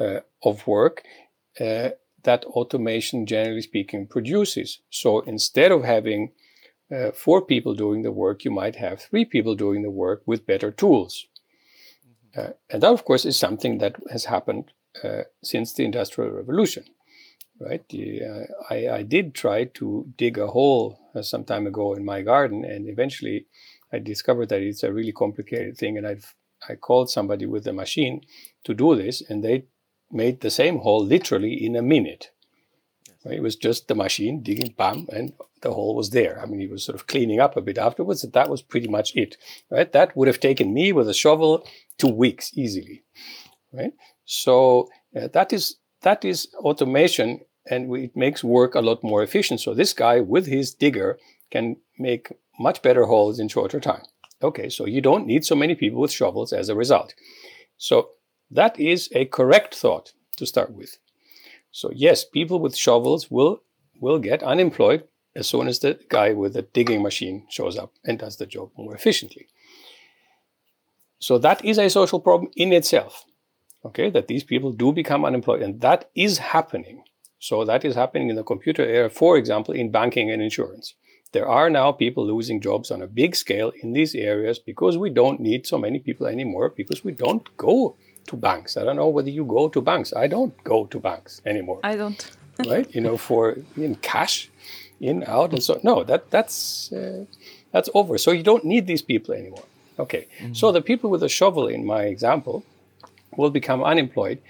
uh, 0.00 0.20
of 0.42 0.66
work 0.66 1.02
uh, 1.60 1.90
that 2.24 2.44
automation, 2.46 3.26
generally 3.26 3.62
speaking, 3.62 4.06
produces. 4.06 4.80
So 4.90 5.20
instead 5.20 5.70
of 5.70 5.84
having 5.84 6.32
uh, 6.92 7.12
four 7.12 7.40
people 7.42 7.74
doing 7.74 8.02
the 8.02 8.12
work, 8.12 8.44
you 8.44 8.50
might 8.50 8.76
have 8.76 9.00
three 9.00 9.24
people 9.24 9.54
doing 9.54 9.82
the 9.82 9.90
work 9.90 10.22
with 10.26 10.46
better 10.46 10.70
tools. 10.70 11.26
Mm-hmm. 12.36 12.50
And 12.70 12.82
that, 12.82 12.92
of 12.92 13.04
course, 13.04 13.24
is 13.24 13.38
something 13.38 13.78
that 13.78 13.96
has 14.10 14.24
happened 14.26 14.72
since 15.42 15.74
the 15.74 15.84
Industrial 15.84 16.30
Revolution. 16.30 16.84
Right? 17.58 17.84
Uh, 17.92 18.44
I, 18.68 18.88
I, 18.98 19.02
did 19.02 19.34
try 19.34 19.64
to 19.64 20.06
dig 20.18 20.36
a 20.36 20.46
hole 20.46 20.98
uh, 21.14 21.22
some 21.22 21.44
time 21.44 21.66
ago 21.66 21.94
in 21.94 22.04
my 22.04 22.20
garden, 22.20 22.64
and 22.64 22.86
eventually 22.86 23.46
I 23.90 23.98
discovered 23.98 24.50
that 24.50 24.60
it's 24.60 24.82
a 24.82 24.92
really 24.92 25.12
complicated 25.12 25.78
thing. 25.78 25.96
And 25.96 26.06
I've, 26.06 26.34
I 26.68 26.74
called 26.74 27.08
somebody 27.08 27.46
with 27.46 27.66
a 27.66 27.72
machine 27.72 28.20
to 28.64 28.74
do 28.74 28.94
this, 28.94 29.22
and 29.22 29.42
they 29.42 29.64
made 30.12 30.40
the 30.40 30.50
same 30.50 30.78
hole 30.78 31.04
literally 31.04 31.64
in 31.64 31.76
a 31.76 31.82
minute. 31.82 32.30
It 33.24 33.42
was 33.42 33.56
just 33.56 33.88
the 33.88 33.94
machine 33.94 34.42
digging, 34.42 34.74
bam, 34.76 35.06
and 35.12 35.32
the 35.62 35.72
hole 35.72 35.96
was 35.96 36.10
there. 36.10 36.40
I 36.40 36.46
mean, 36.46 36.60
he 36.60 36.66
was 36.66 36.84
sort 36.84 36.94
of 36.94 37.06
cleaning 37.06 37.40
up 37.40 37.56
a 37.56 37.60
bit 37.60 37.78
afterwards, 37.78 38.22
and 38.22 38.32
that 38.34 38.50
was 38.50 38.62
pretty 38.62 38.88
much 38.88 39.16
it. 39.16 39.36
Right? 39.70 39.90
That 39.92 40.16
would 40.16 40.28
have 40.28 40.40
taken 40.40 40.72
me 40.72 40.92
with 40.92 41.08
a 41.08 41.14
shovel 41.14 41.66
two 41.98 42.12
weeks 42.12 42.52
easily. 42.54 43.02
Right? 43.72 43.92
So 44.24 44.88
uh, 45.14 45.28
that 45.28 45.52
is 45.52 45.76
that 46.02 46.24
is 46.24 46.48
automation, 46.56 47.40
and 47.70 47.88
we, 47.88 48.04
it 48.04 48.16
makes 48.16 48.44
work 48.44 48.74
a 48.74 48.80
lot 48.80 49.02
more 49.02 49.22
efficient. 49.22 49.60
So 49.60 49.74
this 49.74 49.92
guy 49.92 50.20
with 50.20 50.46
his 50.46 50.74
digger 50.74 51.18
can 51.50 51.76
make 51.98 52.32
much 52.58 52.82
better 52.82 53.04
holes 53.04 53.38
in 53.38 53.48
shorter 53.48 53.80
time. 53.80 54.02
Okay, 54.42 54.68
so 54.68 54.86
you 54.86 55.00
don't 55.00 55.26
need 55.26 55.44
so 55.44 55.54
many 55.54 55.74
people 55.74 56.00
with 56.00 56.12
shovels 56.12 56.52
as 56.52 56.68
a 56.68 56.74
result. 56.74 57.14
So 57.78 58.10
that 58.50 58.78
is 58.78 59.08
a 59.12 59.24
correct 59.26 59.74
thought 59.74 60.12
to 60.36 60.46
start 60.46 60.72
with. 60.72 60.98
So 61.70 61.90
yes, 61.94 62.24
people 62.24 62.58
with 62.58 62.76
shovels 62.76 63.30
will 63.30 63.62
will 63.98 64.18
get 64.18 64.42
unemployed 64.42 65.04
as 65.34 65.48
soon 65.48 65.68
as 65.68 65.78
the 65.78 65.98
guy 66.08 66.32
with 66.32 66.54
the 66.54 66.62
digging 66.62 67.02
machine 67.02 67.46
shows 67.48 67.78
up 67.78 67.92
and 68.04 68.18
does 68.18 68.36
the 68.36 68.46
job 68.46 68.70
more 68.76 68.94
efficiently. 68.94 69.46
So 71.18 71.38
that 71.38 71.64
is 71.64 71.78
a 71.78 71.88
social 71.88 72.20
problem 72.20 72.50
in 72.56 72.72
itself. 72.72 73.24
Okay, 73.84 74.10
that 74.10 74.26
these 74.26 74.44
people 74.44 74.72
do 74.72 74.92
become 74.92 75.24
unemployed, 75.24 75.62
and 75.62 75.80
that 75.80 76.10
is 76.14 76.38
happening. 76.38 77.04
So 77.38 77.64
that 77.64 77.84
is 77.84 77.94
happening 77.94 78.30
in 78.30 78.36
the 78.36 78.42
computer 78.42 78.82
era, 78.82 79.10
for 79.10 79.36
example, 79.36 79.74
in 79.74 79.90
banking 79.90 80.30
and 80.30 80.42
insurance. 80.42 80.94
There 81.32 81.48
are 81.48 81.68
now 81.68 81.92
people 81.92 82.26
losing 82.26 82.60
jobs 82.60 82.90
on 82.90 83.02
a 83.02 83.06
big 83.06 83.36
scale 83.36 83.72
in 83.82 83.92
these 83.92 84.14
areas 84.14 84.58
because 84.58 84.96
we 84.96 85.10
don't 85.10 85.40
need 85.40 85.66
so 85.66 85.76
many 85.76 85.98
people 85.98 86.26
anymore, 86.26 86.72
because 86.74 87.04
we 87.04 87.12
don't 87.12 87.54
go 87.56 87.96
to 88.28 88.36
banks. 88.36 88.76
I 88.76 88.84
don't 88.84 88.96
know 88.96 89.08
whether 89.08 89.30
you 89.30 89.44
go 89.44 89.68
to 89.68 89.80
banks. 89.80 90.12
I 90.14 90.26
don't 90.28 90.54
go 90.64 90.86
to 90.86 90.98
banks 90.98 91.42
anymore. 91.44 91.80
I 91.82 91.96
don't. 91.96 92.30
right? 92.66 92.92
You 92.94 93.00
know, 93.00 93.16
for 93.16 93.56
in 93.76 93.96
cash, 93.96 94.50
in 95.00 95.24
out, 95.24 95.52
and 95.52 95.62
so 95.62 95.78
no, 95.82 96.04
that 96.04 96.30
that's 96.30 96.92
uh, 96.92 97.24
that's 97.72 97.90
over. 97.94 98.18
So 98.18 98.30
you 98.30 98.42
don't 98.42 98.64
need 98.64 98.86
these 98.86 99.02
people 99.02 99.34
anymore. 99.34 99.64
Okay. 99.98 100.28
Mm-hmm. 100.38 100.54
So 100.54 100.72
the 100.72 100.80
people 100.80 101.10
with 101.10 101.22
a 101.22 101.28
shovel 101.28 101.66
in 101.66 101.84
my 101.84 102.02
example 102.04 102.64
will 103.36 103.50
become 103.50 103.82
unemployed. 103.82 104.40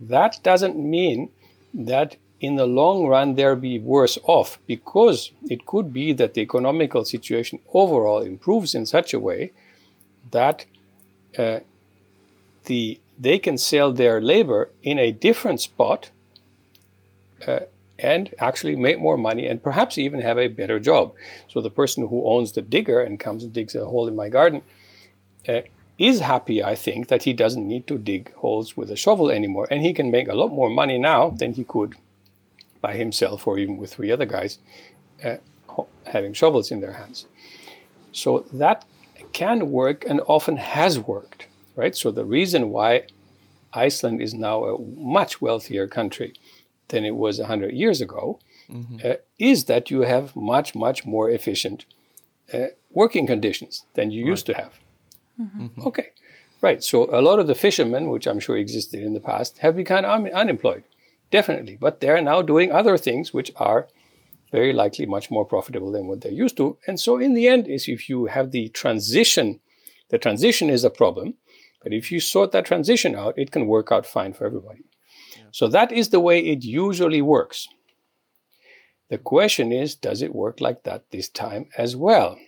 That 0.00 0.38
doesn't 0.42 0.76
mean 0.76 1.30
that 1.74 2.16
in 2.40 2.56
the 2.56 2.66
long 2.66 3.06
run 3.06 3.34
they'll 3.34 3.56
be 3.56 3.78
worse 3.78 4.18
off 4.24 4.58
because 4.66 5.30
it 5.48 5.64
could 5.64 5.92
be 5.92 6.12
that 6.12 6.34
the 6.34 6.40
economical 6.40 7.04
situation 7.04 7.60
overall 7.72 8.20
improves 8.20 8.74
in 8.74 8.84
such 8.84 9.14
a 9.14 9.20
way 9.20 9.52
that 10.30 10.64
uh, 11.38 11.60
the 12.64 12.98
they 13.18 13.38
can 13.38 13.56
sell 13.56 13.92
their 13.92 14.20
labor 14.20 14.70
in 14.82 14.98
a 14.98 15.12
different 15.12 15.60
spot 15.60 16.10
uh, 17.46 17.60
and 17.98 18.34
actually 18.38 18.74
make 18.74 18.98
more 18.98 19.16
money 19.16 19.46
and 19.46 19.62
perhaps 19.62 19.96
even 19.96 20.20
have 20.20 20.38
a 20.38 20.48
better 20.48 20.80
job. 20.80 21.12
So 21.46 21.60
the 21.60 21.70
person 21.70 22.08
who 22.08 22.26
owns 22.26 22.52
the 22.52 22.62
digger 22.62 23.00
and 23.00 23.20
comes 23.20 23.44
and 23.44 23.52
digs 23.52 23.76
a 23.76 23.84
hole 23.84 24.08
in 24.08 24.16
my 24.16 24.28
garden 24.28 24.62
uh, 25.48 25.60
is 26.08 26.20
happy, 26.20 26.62
I 26.62 26.74
think, 26.74 27.08
that 27.08 27.22
he 27.22 27.32
doesn't 27.32 27.66
need 27.66 27.86
to 27.86 27.98
dig 27.98 28.32
holes 28.34 28.76
with 28.76 28.90
a 28.90 28.96
shovel 28.96 29.30
anymore. 29.30 29.68
And 29.70 29.82
he 29.82 29.92
can 29.92 30.10
make 30.10 30.28
a 30.28 30.34
lot 30.34 30.48
more 30.48 30.70
money 30.70 30.98
now 30.98 31.30
than 31.30 31.52
he 31.54 31.64
could 31.64 31.94
by 32.80 32.94
himself 32.94 33.46
or 33.46 33.58
even 33.58 33.76
with 33.76 33.94
three 33.94 34.10
other 34.10 34.26
guys 34.26 34.58
uh, 35.24 35.36
having 36.06 36.32
shovels 36.32 36.70
in 36.70 36.80
their 36.80 36.94
hands. 36.94 37.26
So 38.12 38.44
that 38.52 38.84
can 39.32 39.70
work 39.70 40.04
and 40.08 40.20
often 40.26 40.56
has 40.56 40.98
worked 40.98 41.46
right? 41.76 41.96
So 41.96 42.10
the 42.10 42.24
reason 42.24 42.70
why 42.70 43.06
Iceland 43.72 44.20
is 44.20 44.34
now 44.34 44.64
a 44.64 44.78
much 44.80 45.40
wealthier 45.40 45.86
country 45.86 46.34
than 46.88 47.04
it 47.04 47.14
was 47.14 47.38
100 47.38 47.72
years 47.72 48.00
ago 48.00 48.38
mm-hmm. 48.70 48.98
uh, 49.04 49.14
is 49.38 49.64
that 49.64 49.90
you 49.90 50.02
have 50.02 50.36
much, 50.36 50.74
much 50.74 51.06
more 51.06 51.30
efficient 51.30 51.84
uh, 52.52 52.66
working 52.90 53.26
conditions 53.26 53.84
than 53.94 54.10
you 54.10 54.24
right. 54.24 54.30
used 54.30 54.46
to 54.46 54.54
have. 54.54 54.78
Mm-hmm. 55.40 55.86
Okay, 55.86 56.08
right. 56.60 56.82
So 56.82 57.04
a 57.14 57.22
lot 57.22 57.38
of 57.38 57.46
the 57.46 57.54
fishermen, 57.54 58.08
which 58.08 58.26
I'm 58.26 58.40
sure 58.40 58.56
existed 58.56 59.02
in 59.02 59.14
the 59.14 59.20
past, 59.20 59.58
have 59.58 59.76
become 59.76 60.04
un- 60.04 60.32
unemployed, 60.32 60.84
definitely. 61.30 61.76
But 61.80 62.00
they're 62.00 62.22
now 62.22 62.42
doing 62.42 62.72
other 62.72 62.96
things 62.98 63.32
which 63.32 63.50
are 63.56 63.88
very 64.50 64.72
likely 64.72 65.06
much 65.06 65.30
more 65.30 65.46
profitable 65.46 65.92
than 65.92 66.06
what 66.06 66.20
they're 66.20 66.32
used 66.32 66.58
to. 66.58 66.76
And 66.86 67.00
so 67.00 67.18
in 67.18 67.32
the 67.34 67.48
end, 67.48 67.68
is 67.68 67.88
if 67.88 68.08
you 68.08 68.26
have 68.26 68.50
the 68.50 68.68
transition, 68.68 69.60
the 70.10 70.18
transition 70.18 70.68
is 70.68 70.84
a 70.84 70.90
problem 70.90 71.34
but 71.82 71.92
if 71.92 72.12
you 72.12 72.20
sort 72.20 72.52
that 72.52 72.64
transition 72.64 73.16
out, 73.16 73.34
it 73.36 73.50
can 73.50 73.66
work 73.66 73.90
out 73.90 74.06
fine 74.06 74.32
for 74.32 74.46
everybody. 74.46 74.84
Yeah. 75.36 75.44
So 75.50 75.68
that 75.68 75.90
is 75.90 76.10
the 76.10 76.20
way 76.20 76.40
it 76.40 76.62
usually 76.64 77.22
works. 77.22 77.68
The 79.10 79.18
question 79.18 79.72
is, 79.72 79.94
does 79.94 80.22
it 80.22 80.34
work 80.34 80.60
like 80.60 80.84
that 80.84 81.10
this 81.10 81.28
time 81.28 81.66
as 81.76 81.96
well? 81.96 82.38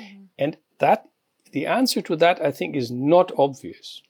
Mm-hmm. 0.00 0.24
And 0.38 0.56
that 0.78 1.07
the 1.52 1.66
answer 1.66 2.00
to 2.02 2.16
that 2.16 2.44
I 2.44 2.50
think 2.50 2.76
is 2.76 2.90
not 2.90 3.32
obvious. 3.36 4.02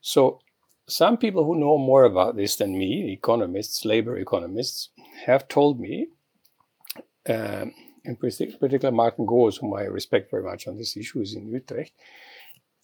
So 0.00 0.40
some 0.86 1.16
people 1.16 1.44
who 1.44 1.58
know 1.58 1.78
more 1.78 2.04
about 2.04 2.36
this 2.36 2.56
than 2.56 2.78
me, 2.78 3.12
economists, 3.12 3.84
labor 3.84 4.18
economists, 4.18 4.90
have 5.26 5.48
told 5.48 5.80
me, 5.80 6.08
um, 7.28 7.72
in 8.04 8.16
particular 8.16 8.92
Maarten 8.92 9.26
Goos, 9.26 9.56
whom 9.56 9.74
I 9.74 9.82
respect 9.82 10.30
very 10.30 10.42
much 10.42 10.68
on 10.68 10.76
this 10.76 10.96
issue, 10.96 11.20
is 11.20 11.34
in 11.34 11.48
Utrecht. 11.48 11.92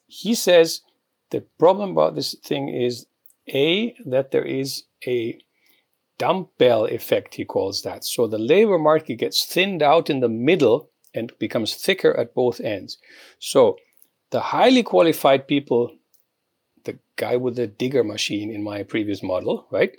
He 0.07 0.35
says 0.35 0.81
the 1.31 1.43
problem 1.59 1.91
about 1.91 2.15
this 2.15 2.35
thing 2.43 2.69
is 2.69 3.07
a 3.49 3.95
that 4.07 4.31
there 4.31 4.45
is 4.45 4.85
a 5.07 5.39
dumbbell 6.19 6.85
effect, 6.85 7.35
he 7.35 7.45
calls 7.45 7.83
that. 7.83 8.05
So 8.05 8.27
the 8.27 8.39
labor 8.39 8.79
market 8.79 9.17
gets 9.17 9.45
thinned 9.45 9.83
out 9.83 10.11
in 10.11 10.21
the 10.21 10.29
middle 10.29 10.90
and 11.15 11.33
becomes 11.39 11.75
thicker 11.75 12.17
at 12.17 12.35
both 12.35 12.61
ends. 12.61 12.99
So 13.39 13.77
the 14.31 14.41
highly 14.41 14.83
qualified 14.83 15.49
people, 15.49 15.97
the 16.85 16.99
guy 17.17 17.37
with 17.37 17.57
the 17.57 17.67
digger 17.67 18.05
machine 18.05 18.51
in 18.51 18.63
my 18.63 18.83
previous 18.83 19.23
model, 19.23 19.67
right? 19.71 19.97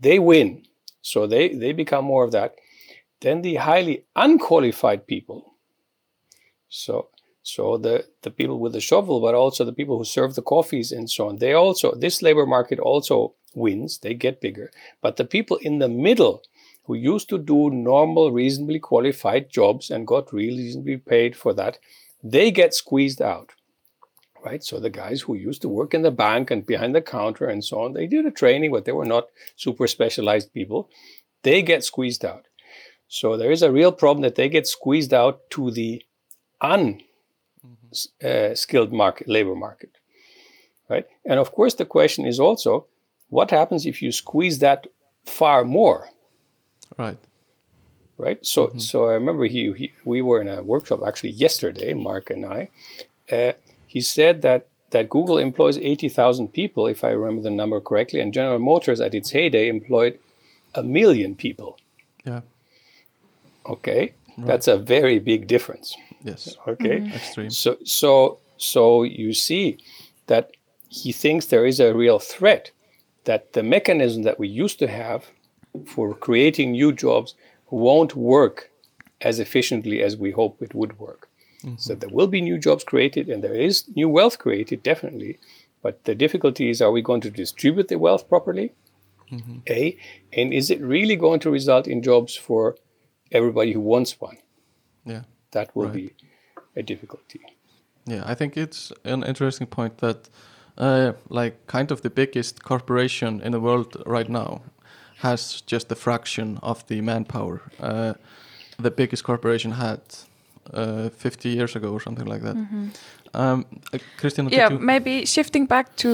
They 0.00 0.18
win. 0.18 0.64
So 1.02 1.26
they, 1.26 1.48
they 1.54 1.72
become 1.72 2.04
more 2.04 2.24
of 2.24 2.32
that. 2.32 2.54
Then 3.20 3.42
the 3.42 3.56
highly 3.56 4.04
unqualified 4.16 5.06
people. 5.06 5.54
So 6.68 7.08
so 7.48 7.78
the, 7.78 8.04
the 8.20 8.30
people 8.30 8.60
with 8.60 8.74
the 8.74 8.80
shovel, 8.80 9.22
but 9.22 9.34
also 9.34 9.64
the 9.64 9.72
people 9.72 9.96
who 9.96 10.04
serve 10.04 10.34
the 10.34 10.42
coffees 10.42 10.92
and 10.92 11.08
so 11.08 11.28
on, 11.28 11.38
they 11.38 11.54
also 11.54 11.94
this 11.94 12.20
labor 12.20 12.44
market 12.44 12.78
also 12.78 13.34
wins, 13.54 14.00
they 14.00 14.12
get 14.12 14.42
bigger. 14.42 14.70
But 15.00 15.16
the 15.16 15.24
people 15.24 15.56
in 15.62 15.78
the 15.78 15.88
middle 15.88 16.42
who 16.88 16.94
used 16.94 17.28
to 17.28 17.36
do 17.36 17.68
normal, 17.68 18.32
reasonably 18.32 18.78
qualified 18.78 19.50
jobs 19.50 19.90
and 19.90 20.06
got 20.06 20.32
reasonably 20.32 20.96
paid 20.96 21.36
for 21.36 21.52
that, 21.52 21.78
they 22.24 22.50
get 22.50 22.72
squeezed 22.72 23.20
out. 23.20 23.52
Right? 24.42 24.64
So 24.64 24.80
the 24.80 24.88
guys 24.88 25.20
who 25.20 25.34
used 25.34 25.60
to 25.62 25.68
work 25.68 25.92
in 25.92 26.00
the 26.00 26.10
bank 26.10 26.50
and 26.50 26.64
behind 26.64 26.94
the 26.94 27.02
counter 27.02 27.44
and 27.44 27.62
so 27.62 27.82
on, 27.82 27.92
they 27.92 28.06
did 28.06 28.24
a 28.24 28.30
training, 28.30 28.70
but 28.72 28.86
they 28.86 28.92
were 28.92 29.04
not 29.04 29.26
super 29.54 29.86
specialized 29.86 30.54
people. 30.54 30.88
They 31.42 31.60
get 31.60 31.84
squeezed 31.84 32.24
out. 32.24 32.46
So 33.06 33.36
there 33.36 33.52
is 33.52 33.62
a 33.62 33.70
real 33.70 33.92
problem 33.92 34.22
that 34.22 34.36
they 34.36 34.48
get 34.48 34.66
squeezed 34.66 35.12
out 35.12 35.50
to 35.50 35.70
the 35.70 36.02
unskilled 36.62 37.02
uh, 38.92 38.96
market, 38.96 39.28
labor 39.28 39.54
market. 39.54 39.90
Right? 40.88 41.04
And 41.26 41.38
of 41.38 41.52
course, 41.52 41.74
the 41.74 41.84
question 41.84 42.24
is 42.24 42.40
also 42.40 42.86
what 43.28 43.50
happens 43.50 43.84
if 43.84 44.00
you 44.00 44.10
squeeze 44.10 44.60
that 44.60 44.86
far 45.26 45.66
more? 45.66 46.08
Right. 46.96 47.18
Right. 48.16 48.44
So, 48.44 48.68
mm-hmm. 48.68 48.78
so 48.78 49.08
I 49.08 49.12
remember 49.12 49.44
he, 49.44 49.72
he, 49.72 49.92
we 50.04 50.22
were 50.22 50.40
in 50.40 50.48
a 50.48 50.62
workshop 50.62 51.00
actually 51.06 51.30
yesterday, 51.30 51.94
Mark 51.94 52.30
and 52.30 52.44
I. 52.44 52.68
Uh, 53.30 53.52
he 53.86 54.00
said 54.00 54.42
that 54.42 54.66
that 54.90 55.10
Google 55.10 55.38
employs 55.38 55.76
80,000 55.78 56.48
people, 56.48 56.86
if 56.86 57.04
I 57.04 57.10
remember 57.10 57.42
the 57.42 57.50
number 57.50 57.80
correctly, 57.80 58.20
and 58.20 58.32
General 58.32 58.58
Motors 58.58 59.00
at 59.00 59.14
its 59.14 59.30
heyday 59.30 59.68
employed 59.68 60.18
a 60.74 60.82
million 60.82 61.34
people. 61.34 61.78
Yeah. 62.24 62.40
Okay, 63.66 64.14
right. 64.38 64.46
that's 64.46 64.66
a 64.66 64.78
very 64.78 65.18
big 65.18 65.46
difference. 65.46 65.94
Yes. 66.22 66.56
Okay. 66.66 67.00
Mm-hmm. 67.00 67.14
Extreme. 67.14 67.50
So, 67.50 67.76
so, 67.84 68.38
so 68.56 69.02
you 69.02 69.34
see 69.34 69.78
that 70.26 70.52
he 70.88 71.12
thinks 71.12 71.46
there 71.46 71.66
is 71.66 71.80
a 71.80 71.94
real 71.94 72.18
threat 72.18 72.70
that 73.24 73.52
the 73.52 73.62
mechanism 73.62 74.22
that 74.22 74.38
we 74.38 74.48
used 74.48 74.78
to 74.78 74.88
have 74.88 75.26
for 75.86 76.14
creating 76.14 76.72
new 76.72 76.92
jobs 76.92 77.34
won't 77.70 78.14
work 78.14 78.70
as 79.20 79.38
efficiently 79.38 80.02
as 80.02 80.16
we 80.16 80.30
hope 80.30 80.62
it 80.62 80.74
would 80.74 80.98
work. 80.98 81.28
Mm-hmm. 81.62 81.76
So 81.76 81.94
there 81.94 82.08
will 82.08 82.28
be 82.28 82.40
new 82.40 82.58
jobs 82.58 82.84
created 82.84 83.28
and 83.28 83.42
there 83.42 83.54
is 83.54 83.84
new 83.94 84.08
wealth 84.08 84.38
created, 84.38 84.82
definitely. 84.82 85.38
But 85.82 86.04
the 86.04 86.14
difficulty 86.14 86.70
is 86.70 86.80
are 86.80 86.92
we 86.92 87.02
going 87.02 87.20
to 87.22 87.30
distribute 87.30 87.88
the 87.88 87.98
wealth 87.98 88.28
properly? 88.28 88.72
Mm-hmm. 89.30 89.58
A. 89.68 89.96
And 90.32 90.52
is 90.52 90.70
it 90.70 90.80
really 90.80 91.16
going 91.16 91.40
to 91.40 91.50
result 91.50 91.86
in 91.86 92.02
jobs 92.02 92.34
for 92.34 92.76
everybody 93.32 93.72
who 93.72 93.80
wants 93.80 94.20
one? 94.20 94.38
Yeah. 95.04 95.22
That 95.52 95.74
will 95.74 95.86
right. 95.86 95.94
be 95.94 96.14
a 96.76 96.82
difficulty. 96.82 97.40
Yeah, 98.06 98.22
I 98.24 98.34
think 98.34 98.56
it's 98.56 98.92
an 99.04 99.22
interesting 99.22 99.66
point 99.66 99.98
that 99.98 100.28
uh, 100.78 101.12
like 101.28 101.66
kind 101.66 101.90
of 101.90 102.02
the 102.02 102.10
biggest 102.10 102.62
corporation 102.62 103.40
in 103.42 103.52
the 103.52 103.60
world 103.60 104.02
right 104.06 104.28
now 104.28 104.62
has 105.18 105.62
just 105.66 105.92
a 105.92 105.94
fraction 105.94 106.58
of 106.62 106.86
the 106.86 107.00
manpower 107.00 107.60
uh, 107.80 108.14
the 108.82 108.90
biggest 108.90 109.24
corporation 109.24 109.72
had 109.72 110.00
uh, 110.72 111.08
50 111.08 111.48
years 111.48 111.76
ago 111.76 111.92
or 111.92 112.00
something 112.00 112.26
like 112.26 112.42
that. 112.42 112.56
Mm 112.56 112.68
-hmm. 112.70 112.88
um, 113.32 113.64
Christian, 114.16 114.48
yeah, 114.48 114.78
maybe 114.78 115.26
shifting 115.26 115.66
back 115.66 115.86
to 115.96 116.08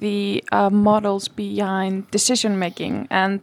the 0.00 0.42
uh, 0.52 0.70
models 0.70 1.28
behind 1.28 2.04
decision 2.10 2.58
making 2.58 3.06
and 3.10 3.40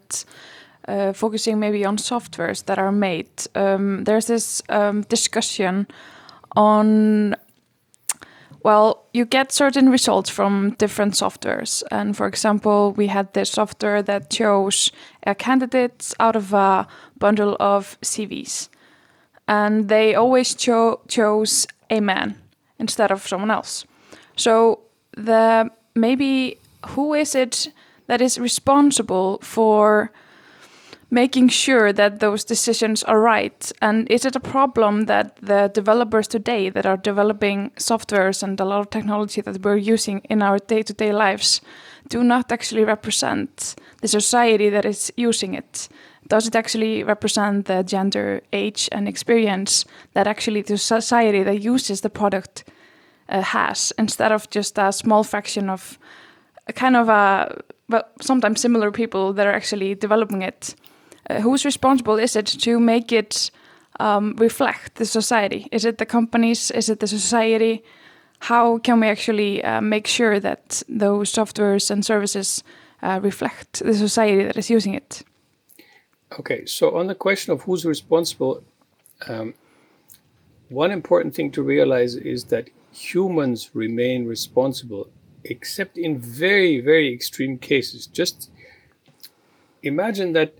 uh, 0.90 1.14
focusing 1.14 1.60
maybe 1.60 1.88
on 1.88 1.98
softwares 1.98 2.64
that 2.64 2.78
are 2.78 2.92
made. 2.92 3.30
Um, 3.56 4.04
there's 4.04 4.26
this 4.26 4.62
um, 4.70 5.04
discussion 5.08 5.88
on 6.56 7.36
well, 8.64 9.06
you 9.14 9.26
get 9.26 9.52
certain 9.52 9.90
results 9.90 10.30
from 10.30 10.72
different 10.78 11.14
softwares. 11.14 11.84
And 11.92 12.16
for 12.16 12.28
example, 12.28 12.94
we 12.94 13.08
had 13.08 13.34
this 13.34 13.52
software 13.52 14.02
that 14.04 14.30
chose 14.30 14.92
a 15.26 15.32
uh, 15.32 15.34
candidate 15.34 16.14
out 16.20 16.36
of 16.36 16.54
a 16.54 16.88
bundle 17.18 17.56
of 17.60 17.98
CVs. 18.02 18.70
And 19.48 19.88
they 19.90 20.16
always 20.16 20.56
cho 20.56 21.00
chose 21.08 21.68
a 21.90 22.00
man 22.02 22.36
instead 22.80 23.12
of 23.12 23.28
someone 23.28 23.52
else. 23.52 23.86
So 24.36 24.80
the 25.16 25.70
maybe 25.96 26.58
who 26.90 27.14
is 27.14 27.36
it 27.36 27.72
that 28.08 28.22
is 28.22 28.40
responsible 28.40 29.40
for 29.42 30.12
making 31.10 31.48
sure 31.48 31.94
that 31.94 32.20
those 32.20 32.44
decisions 32.44 33.04
are 33.04 33.20
right? 33.20 33.72
And 33.82 34.10
is 34.12 34.26
it 34.26 34.36
a 34.36 34.42
problem 34.42 35.06
that 35.06 35.38
the 35.38 35.72
developers 35.74 36.28
today 36.28 36.70
that 36.70 36.86
are 36.86 36.98
developing 36.98 37.72
softwares 37.78 38.44
and 38.44 38.60
a 38.60 38.66
lot 38.66 38.82
of 38.82 38.90
technology 38.90 39.42
that 39.42 39.64
we're 39.64 39.78
using 39.78 40.20
in 40.30 40.42
our 40.42 40.60
day 40.60 40.84
to 40.84 40.94
day 40.94 41.14
lives 41.14 41.62
do 42.10 42.24
not 42.24 42.52
actually 42.52 42.84
represent 42.84 43.76
the 44.02 44.08
society 44.08 44.70
that 44.70 44.86
is 44.86 45.12
using 45.16 45.54
it? 45.54 45.88
Does 46.28 46.48
it 46.48 46.56
actually 46.56 47.04
represent 47.04 47.68
the 47.68 47.84
gender, 47.84 48.42
age, 48.52 48.90
and 48.92 49.08
experience 49.08 49.86
that 50.14 50.28
actually 50.28 50.62
the 50.62 50.78
society 50.78 51.44
that 51.44 51.62
uses 51.62 52.02
the 52.02 52.10
product 52.10 52.66
uh, 53.30 53.42
has 53.42 53.94
instead 53.98 54.34
of 54.34 54.50
just 54.50 54.78
a 54.78 54.92
small 54.92 55.24
fraction 55.24 55.70
of 55.70 55.98
a 56.68 56.74
kind 56.74 56.98
of 56.98 57.08
a 57.08 57.62
well, 57.90 58.04
sometimes 58.22 58.60
similar 58.60 58.92
people 58.92 59.32
that 59.32 59.48
are 59.48 59.54
actually 59.54 59.96
developing 59.96 60.42
it? 60.42 60.76
Uh, 61.30 61.42
who's 61.42 61.66
responsible 61.66 62.18
is 62.18 62.36
it 62.36 62.46
to 62.46 62.80
make 62.80 63.12
it 63.12 63.52
um, 64.00 64.36
reflect 64.38 64.96
the 64.96 65.06
society? 65.06 65.68
Is 65.72 65.86
it 65.86 65.98
the 65.98 66.06
companies? 66.06 66.72
Is 66.72 66.90
it 66.90 67.00
the 67.00 67.08
society? 67.08 67.84
How 68.40 68.78
can 68.78 69.00
we 69.00 69.08
actually 69.08 69.64
uh, 69.64 69.82
make 69.82 70.08
sure 70.08 70.40
that 70.40 70.84
those 70.88 71.34
softwares 71.34 71.90
and 71.90 72.06
services 72.06 72.64
uh, 73.02 73.20
reflect 73.22 73.80
the 73.80 73.94
society 73.94 74.44
that 74.44 74.58
is 74.58 74.70
using 74.70 74.94
it? 74.94 75.24
Okay, 76.40 76.66
so 76.66 76.96
on 76.96 77.08
the 77.08 77.16
question 77.16 77.54
of 77.54 77.62
who's 77.62 77.86
responsible, 77.86 78.64
um, 79.28 79.54
one 80.70 80.92
important 80.92 81.34
thing 81.34 81.52
to 81.52 81.64
realize 81.64 82.16
is 82.16 82.46
that 82.46 82.70
humans 82.92 83.72
remain 83.74 84.26
responsible, 84.26 85.10
except 85.44 85.98
in 85.98 86.20
very, 86.20 86.80
very 86.82 87.14
extreme 87.14 87.58
cases. 87.58 88.06
Just 88.08 88.52
imagine 89.82 90.34
that 90.34 90.54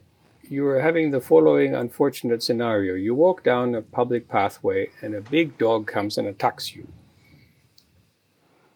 you 0.50 0.66
are 0.68 0.80
having 0.80 1.12
the 1.12 1.22
following 1.22 1.76
unfortunate 1.76 2.42
scenario. 2.44 2.96
You 2.96 3.14
walk 3.16 3.44
down 3.44 3.76
a 3.76 3.82
public 3.82 4.28
pathway 4.28 4.90
and 5.02 5.14
a 5.14 5.22
big 5.22 5.58
dog 5.58 5.88
comes 5.88 6.18
and 6.18 6.28
attacks 6.28 6.76
you. 6.76 6.88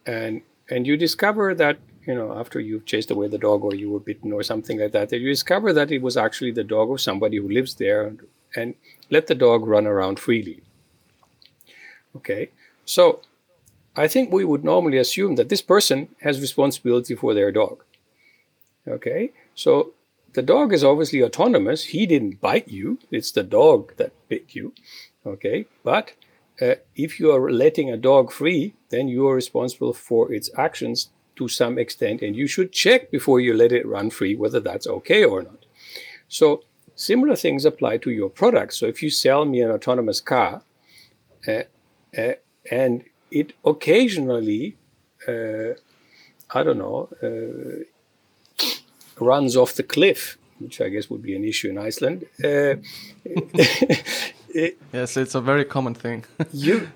And 0.06 0.42
and 0.70 0.88
you 0.88 0.98
discover 0.98 1.54
that, 1.56 1.80
you 2.08 2.16
know, 2.16 2.38
after 2.38 2.60
you've 2.60 2.86
chased 2.86 3.12
away 3.12 3.28
the 3.28 3.38
dog 3.38 3.64
or 3.64 3.76
you 3.76 3.90
were 3.92 4.00
bitten 4.00 4.32
or 4.32 4.42
something 4.42 4.80
like 4.80 4.94
that, 4.94 5.10
that 5.10 5.20
you 5.20 5.30
discover 5.30 5.74
that 5.74 5.92
it 5.92 6.02
was 6.02 6.18
actually 6.18 6.52
the 6.52 6.64
dog 6.64 6.90
of 6.92 7.02
somebody 7.02 7.38
who 7.38 7.50
lives 7.50 7.76
there 7.76 8.08
and, 8.08 8.22
and 8.56 8.76
let 9.10 9.28
the 9.28 9.36
dog 9.36 9.66
run 9.68 9.86
around 9.86 10.20
freely. 10.20 10.62
Okay. 12.16 12.50
So 12.86 13.22
I 13.96 14.08
think 14.08 14.32
we 14.32 14.46
would 14.46 14.64
normally 14.64 14.98
assume 14.98 15.36
that 15.36 15.50
this 15.50 15.62
person 15.62 16.08
has 16.22 16.40
responsibility 16.40 17.16
for 17.16 17.34
their 17.34 17.52
dog. 17.52 17.84
Okay. 18.88 19.32
So 19.54 19.94
the 20.34 20.42
dog 20.42 20.74
is 20.74 20.84
obviously 20.84 21.24
autonomous. 21.24 21.86
He 21.86 22.06
didn't 22.06 22.42
bite 22.42 22.68
you. 22.68 23.00
It's 23.12 23.32
the 23.32 23.44
dog 23.44 23.96
that 23.98 24.14
bit 24.30 24.56
you. 24.56 24.74
Okay. 25.26 25.66
But 25.84 26.14
uh, 26.62 26.76
if 26.96 27.20
you 27.20 27.32
are 27.32 27.52
letting 27.52 27.90
a 27.90 27.98
dog 27.98 28.32
free, 28.32 28.74
then 28.90 29.08
you 29.08 29.28
are 29.28 29.36
responsible 29.36 29.94
for 29.94 30.32
its 30.34 30.50
actions 30.58 31.10
to 31.36 31.48
some 31.48 31.78
extent. 31.78 32.22
And 32.22 32.36
you 32.36 32.48
should 32.48 32.72
check 32.72 33.12
before 33.12 33.40
you 33.40 33.54
let 33.54 33.72
it 33.72 33.88
run 33.88 34.10
free 34.10 34.36
whether 34.36 34.60
that's 34.60 34.88
okay 34.88 35.24
or 35.24 35.44
not. 35.44 35.66
So 36.28 36.64
similar 36.96 37.36
things 37.36 37.66
apply 37.66 37.98
to 37.98 38.12
your 38.12 38.30
product. 38.30 38.74
So 38.74 38.86
if 38.86 39.02
you 39.04 39.10
sell 39.10 39.46
me 39.46 39.62
an 39.62 39.72
autonomous 39.72 40.22
car 40.22 40.64
uh, 41.48 41.64
uh, 42.18 42.34
and 42.70 43.04
it 43.32 43.54
occasionally 43.66 44.78
uh, 45.28 45.74
I 46.54 46.64
don't 46.64 46.78
know, 46.78 47.08
uh, 47.24 47.84
runs 49.22 49.56
off 49.56 49.76
the 49.76 49.84
cliff, 49.84 50.38
which 50.60 50.82
I 50.82 50.90
guess 50.90 51.10
would 51.10 51.22
be 51.22 51.36
an 51.36 51.46
issue 51.46 51.70
in 51.70 51.78
Iceland. 51.78 52.26
Uh, 52.44 52.76
yes, 54.94 55.18
it's 55.18 55.36
a 55.36 55.42
very 55.42 55.66
common 55.66 55.94
thing. 55.94 56.26
you, 56.54 56.90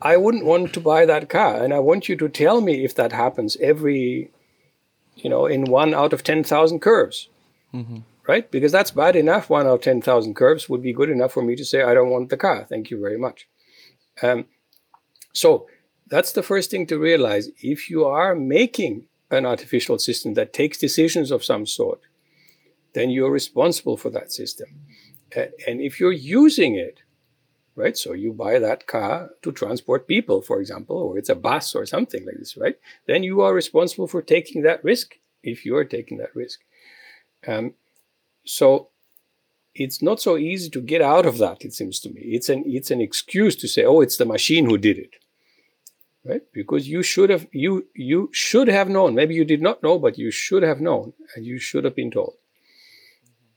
I 0.00 0.16
wouldn't 0.16 0.44
want 0.44 0.72
to 0.74 0.80
buy 0.80 1.06
that 1.06 1.28
car, 1.28 1.62
and 1.62 1.72
I 1.72 1.78
want 1.78 2.08
you 2.08 2.16
to 2.16 2.28
tell 2.28 2.60
me 2.60 2.84
if 2.84 2.94
that 2.96 3.12
happens 3.12 3.56
every, 3.60 4.30
you 5.16 5.30
know, 5.30 5.46
in 5.46 5.64
one 5.64 5.94
out 5.94 6.12
of 6.12 6.24
ten 6.24 6.44
thousand 6.44 6.80
curves, 6.80 7.28
mm-hmm. 7.72 7.98
right? 8.26 8.50
Because 8.50 8.72
that's 8.72 8.90
bad 8.90 9.16
enough. 9.16 9.48
One 9.48 9.66
out 9.66 9.74
of 9.74 9.80
ten 9.82 10.02
thousand 10.02 10.34
curves 10.34 10.68
would 10.68 10.82
be 10.82 10.92
good 10.92 11.10
enough 11.10 11.32
for 11.32 11.42
me 11.42 11.56
to 11.56 11.64
say 11.64 11.82
I 11.82 11.94
don't 11.94 12.10
want 12.10 12.30
the 12.30 12.36
car. 12.36 12.66
Thank 12.68 12.90
you 12.90 13.00
very 13.00 13.18
much. 13.18 13.48
Um, 14.22 14.46
so 15.32 15.66
that's 16.08 16.32
the 16.32 16.42
first 16.42 16.70
thing 16.70 16.86
to 16.86 16.98
realize. 16.98 17.48
If 17.62 17.88
you 17.88 18.04
are 18.04 18.34
making 18.34 19.06
an 19.32 19.46
artificial 19.46 19.98
system 19.98 20.34
that 20.34 20.52
takes 20.52 20.78
decisions 20.78 21.30
of 21.30 21.44
some 21.44 21.66
sort, 21.66 22.00
then 22.94 23.10
you're 23.10 23.30
responsible 23.30 23.96
for 23.96 24.10
that 24.10 24.32
system. 24.32 24.68
And 25.34 25.80
if 25.80 25.98
you're 25.98 26.12
using 26.12 26.74
it, 26.74 27.00
right, 27.74 27.96
so 27.96 28.12
you 28.12 28.32
buy 28.32 28.58
that 28.58 28.86
car 28.86 29.30
to 29.42 29.52
transport 29.52 30.06
people, 30.06 30.42
for 30.42 30.60
example, 30.60 30.96
or 30.96 31.16
it's 31.16 31.30
a 31.30 31.34
bus 31.34 31.74
or 31.74 31.86
something 31.86 32.24
like 32.26 32.36
this, 32.38 32.56
right, 32.56 32.76
then 33.06 33.22
you 33.22 33.40
are 33.40 33.54
responsible 33.54 34.06
for 34.06 34.20
taking 34.20 34.62
that 34.62 34.84
risk 34.84 35.14
if 35.42 35.64
you're 35.64 35.84
taking 35.84 36.18
that 36.18 36.36
risk. 36.36 36.60
Um, 37.46 37.74
so 38.44 38.88
it's 39.74 40.02
not 40.02 40.20
so 40.20 40.36
easy 40.36 40.68
to 40.70 40.80
get 40.82 41.00
out 41.00 41.24
of 41.24 41.38
that, 41.38 41.64
it 41.64 41.72
seems 41.72 41.98
to 42.00 42.10
me. 42.10 42.20
It's 42.20 42.50
an, 42.50 42.64
it's 42.66 42.90
an 42.90 43.00
excuse 43.00 43.56
to 43.56 43.68
say, 43.68 43.84
oh, 43.84 44.02
it's 44.02 44.18
the 44.18 44.26
machine 44.26 44.66
who 44.66 44.76
did 44.76 44.98
it 44.98 45.14
right? 46.24 46.42
Because 46.52 46.88
you 46.88 47.02
should 47.02 47.30
have 47.30 47.46
you 47.52 47.86
you 47.94 48.30
should 48.32 48.68
have 48.68 48.88
known. 48.88 49.14
Maybe 49.14 49.34
you 49.34 49.44
did 49.44 49.62
not 49.62 49.82
know 49.82 49.98
but 49.98 50.18
you 50.18 50.30
should 50.30 50.62
have 50.62 50.80
known 50.80 51.12
and 51.34 51.44
you 51.44 51.58
should 51.58 51.84
have 51.84 51.96
been 51.96 52.10
told. 52.10 52.34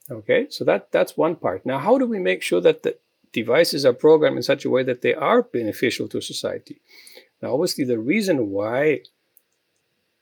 Okay? 0.10 0.48
So 0.50 0.64
that 0.66 0.92
that's 0.92 1.18
one 1.18 1.36
part. 1.36 1.66
Now 1.66 1.80
how 1.80 1.98
do 1.98 2.06
we 2.06 2.20
make 2.20 2.42
sure 2.42 2.62
that 2.62 2.84
the 2.84 2.98
devices 3.32 3.86
are 3.86 3.94
programmed 3.94 4.38
in 4.38 4.44
such 4.44 4.66
a 4.66 4.70
way 4.70 4.84
that 4.84 5.02
they 5.02 5.14
are 5.14 5.42
beneficial 5.42 6.08
to 6.10 6.22
society? 6.22 6.82
Now 7.42 7.54
obviously 7.54 7.86
the 7.86 8.00
reason 8.00 8.50
why 8.50 9.02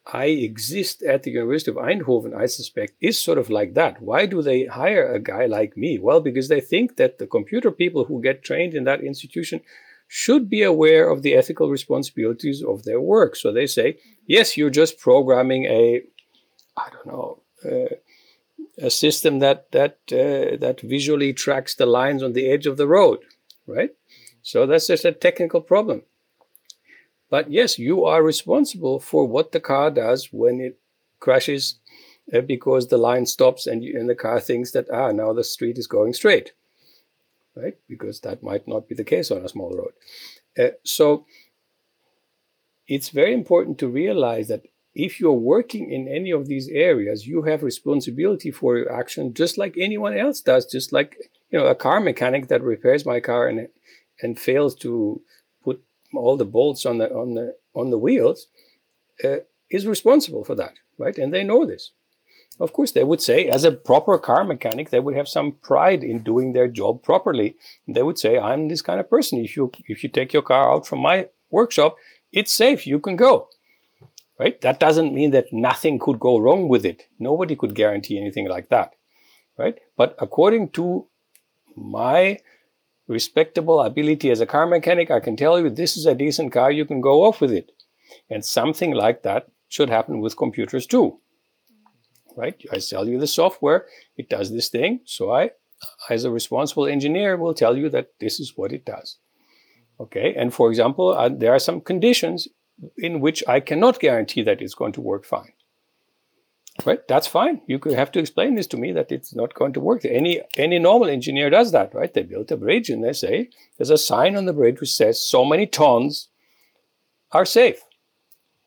I 0.06 0.26
exist 0.26 1.02
at 1.02 1.24
the 1.24 1.32
University 1.32 1.72
of 1.72 1.78
Eindhoven, 1.78 2.36
I 2.36 2.46
suspect, 2.48 2.94
is 3.00 3.18
sort 3.18 3.38
of 3.38 3.50
like 3.50 3.74
that. 3.76 4.02
Why 4.02 4.26
do 4.26 4.41
they 4.41 4.66
hire 4.66 5.10
a 5.10 5.20
guy 5.20 5.46
like 5.46 5.78
me? 5.78 5.98
Well, 5.98 6.20
because 6.20 6.50
they 6.50 6.60
think 6.60 6.98
that 6.98 7.20
the 7.20 7.28
computer 7.28 7.72
people 7.72 8.04
who 8.04 8.22
get 8.22 8.44
trained 8.44 8.74
in 8.74 8.84
that 8.84 9.02
institution 9.02 9.62
should 10.16 10.47
be 10.47 10.61
aware 10.61 11.09
of 11.09 11.24
the 11.24 11.34
ethical 11.34 11.72
responsibilities 11.72 12.64
of 12.64 12.84
their 12.84 13.01
work. 13.01 13.36
So 13.36 13.51
they 13.51 13.66
say, 13.66 13.97
yes, 14.28 14.55
you're 14.55 14.70
just 14.70 14.99
programming 14.99 15.66
a, 15.66 16.03
I 16.78 16.88
don't 16.91 17.07
know, 17.07 17.41
uh, 17.66 17.95
a 18.78 18.91
system 18.91 19.39
that 19.39 19.72
that 19.72 19.97
uh, 20.11 20.57
that 20.57 20.82
visually 20.84 21.34
tracks 21.34 21.74
the 21.74 21.88
lines 21.88 22.22
on 22.22 22.34
the 22.34 22.47
edge 22.47 22.68
of 22.68 22.78
the 22.78 22.86
road, 22.86 23.20
right? 23.66 23.89
So 24.43 24.68
that's 24.68 24.86
just 24.86 25.03
a 25.03 25.11
technical 25.11 25.61
problem. 25.61 26.03
But 27.32 27.49
yes, 27.49 27.80
you 27.80 28.05
are 28.05 28.22
responsible 28.22 28.99
for 28.99 29.28
what 29.28 29.51
the 29.51 29.59
car 29.59 29.89
does 29.89 30.30
when 30.32 30.61
it 30.61 30.78
crashes 31.20 31.80
uh, 32.32 32.41
because 32.41 32.88
the 32.88 32.99
line 32.99 33.26
stops 33.26 33.66
and, 33.66 33.84
you, 33.84 33.99
and 33.99 34.07
the 34.07 34.22
car 34.26 34.39
thinks 34.39 34.72
that 34.74 34.91
ah 34.91 35.11
now 35.11 35.34
the 35.34 35.43
street 35.43 35.80
is 35.80 35.88
going 35.88 36.14
straight 36.14 36.53
right? 37.56 37.76
Because 37.88 38.20
that 38.22 38.43
might 38.43 38.68
not 38.68 38.88
be 38.88 38.95
the 38.95 39.04
case 39.04 39.32
on 39.32 39.43
a 39.43 39.49
small 39.49 39.72
road. 39.76 39.93
Uh, 40.58 40.76
so 40.84 41.26
it's 42.88 43.10
very 43.10 43.34
important 43.34 43.78
to 43.80 43.88
realize 43.88 44.47
that 44.47 44.64
if 44.95 45.20
you're 45.20 45.32
working 45.32 45.91
in 45.91 46.08
any 46.08 46.32
of 46.32 46.47
these 46.47 46.68
areas, 46.70 47.26
you 47.26 47.43
have 47.43 47.64
responsibility 47.64 48.51
for 48.51 48.78
your 48.78 48.91
action 48.91 49.34
just 49.34 49.58
like 49.58 49.76
anyone 49.78 50.16
else 50.16 50.41
does, 50.41 50.66
just 50.66 50.93
like 50.93 51.18
you 51.49 51.58
know 51.60 51.66
a 51.66 51.76
car 51.76 51.99
mechanic 51.99 52.47
that 52.47 52.62
repairs 52.62 53.06
my 53.06 53.20
car 53.20 53.47
and 53.47 53.68
and 54.22 54.39
fails 54.39 54.76
to 54.76 55.22
put 55.64 55.84
all 56.14 56.38
the 56.38 56.45
bolts 56.45 56.86
on 56.86 56.99
the 56.99 57.12
on 57.12 57.34
the 57.34 57.56
on 57.74 57.89
the 57.89 57.97
wheels 57.97 58.47
uh, 59.24 59.38
is 59.70 59.88
responsible 59.88 60.43
for 60.43 60.56
that, 60.56 60.74
right? 60.97 61.18
And 61.18 61.34
they 61.34 61.43
know 61.43 61.66
this. 61.66 61.91
Of 62.60 62.72
course, 62.72 62.91
they 62.91 63.04
would 63.04 63.22
say, 63.22 63.47
as 63.47 63.64
a 63.64 63.72
proper 63.72 64.18
car 64.20 64.43
mechanic, 64.43 64.89
they 64.89 64.99
would 64.99 65.16
have 65.16 65.28
some 65.28 65.54
pride 65.54 66.04
in 66.04 66.20
doing 66.20 66.54
their 66.54 66.68
job 66.68 67.01
properly. 67.01 67.56
They 67.88 68.04
would 68.04 68.20
say, 68.20 68.38
"I'm 68.38 68.68
this 68.68 68.84
kind 68.84 68.99
of 68.99 69.10
person. 69.10 69.43
If 69.43 69.58
you 69.58 69.72
if 69.88 70.04
you 70.04 70.10
take 70.10 70.34
your 70.34 70.43
car 70.43 70.72
out 70.72 70.86
from 70.86 70.99
my 70.99 71.30
workshop, 71.49 71.95
it's 72.32 72.51
safe. 72.51 72.86
You 72.86 72.99
can 72.99 73.16
go." 73.16 73.49
Right? 74.39 74.60
That 74.62 74.80
doesn't 74.80 75.14
mean 75.14 75.32
that 75.32 75.51
nothing 75.51 75.99
could 75.99 76.20
go 76.20 76.38
wrong 76.38 76.68
with 76.68 76.86
it. 76.86 77.08
Nobody 77.20 77.56
could 77.56 77.76
guarantee 77.76 78.20
anything 78.20 78.47
like 78.47 78.70
that. 78.70 78.93
Right? 79.58 79.80
But 79.97 80.16
according 80.20 80.70
to 80.70 81.08
my 81.76 82.39
respectable 83.08 83.82
ability 83.82 84.30
as 84.32 84.41
a 84.41 84.45
car 84.45 84.66
mechanic, 84.68 85.10
I 85.12 85.20
can 85.20 85.36
tell 85.36 85.60
you 85.60 85.70
this 85.70 85.97
is 85.97 86.06
a 86.06 86.16
decent 86.16 86.51
car. 86.51 86.72
You 86.72 86.86
can 86.86 87.01
go 87.01 87.24
off 87.26 87.41
with 87.41 87.51
it. 87.51 87.72
And 88.30 88.45
something 88.45 88.91
like 88.91 89.24
that 89.24 89.47
should 89.70 89.89
happen 89.89 90.20
with 90.22 90.38
computers 90.38 90.86
too 90.86 91.20
right? 92.36 92.61
I 92.71 92.79
sell 92.79 93.07
you 93.07 93.19
the 93.19 93.27
software, 93.27 93.86
it 94.17 94.29
does 94.29 94.51
this 94.51 94.69
thing. 94.69 95.01
So 95.05 95.31
I, 95.31 95.51
as 96.09 96.23
a 96.23 96.31
responsible 96.31 96.88
engineer, 96.88 97.38
will 97.38 97.53
tell 97.53 97.77
you 97.77 97.89
that 97.89 98.13
this 98.19 98.39
is 98.39 98.53
what 98.55 98.71
it 98.71 98.86
does. 98.86 99.17
Okay, 99.99 100.34
and 100.36 100.53
for 100.53 100.69
example, 100.69 101.09
uh, 101.09 101.29
there 101.29 101.53
are 101.53 101.59
some 101.59 101.79
conditions 101.79 102.47
in 102.97 103.19
which 103.19 103.43
I 103.47 103.59
cannot 103.59 103.99
guarantee 103.99 104.41
that 104.43 104.61
it's 104.61 104.73
going 104.73 104.93
to 104.93 105.01
work 105.01 105.25
fine. 105.25 105.53
Right, 106.86 107.07
that's 107.07 107.27
fine. 107.27 107.61
You 107.67 107.77
could 107.77 107.93
have 107.93 108.11
to 108.13 108.19
explain 108.19 108.55
this 108.55 108.65
to 108.67 108.77
me 108.77 108.91
that 108.93 109.11
it's 109.11 109.36
not 109.36 109.53
going 109.53 109.73
to 109.73 109.79
work. 109.79 110.03
Any 110.05 110.41
any 110.57 110.79
normal 110.79 111.07
engineer 111.07 111.51
does 111.51 111.71
that, 111.71 111.93
right? 111.93 112.11
They 112.11 112.23
build 112.23 112.51
a 112.51 112.57
bridge 112.57 112.89
and 112.89 113.03
they 113.03 113.13
say 113.13 113.49
there's 113.77 113.91
a 113.91 113.97
sign 113.97 114.36
on 114.36 114.45
the 114.45 114.53
bridge 114.53 114.79
which 114.79 114.93
says 114.93 115.21
so 115.21 115.45
many 115.45 115.67
tons 115.67 116.29
are 117.31 117.45
safe. 117.45 117.79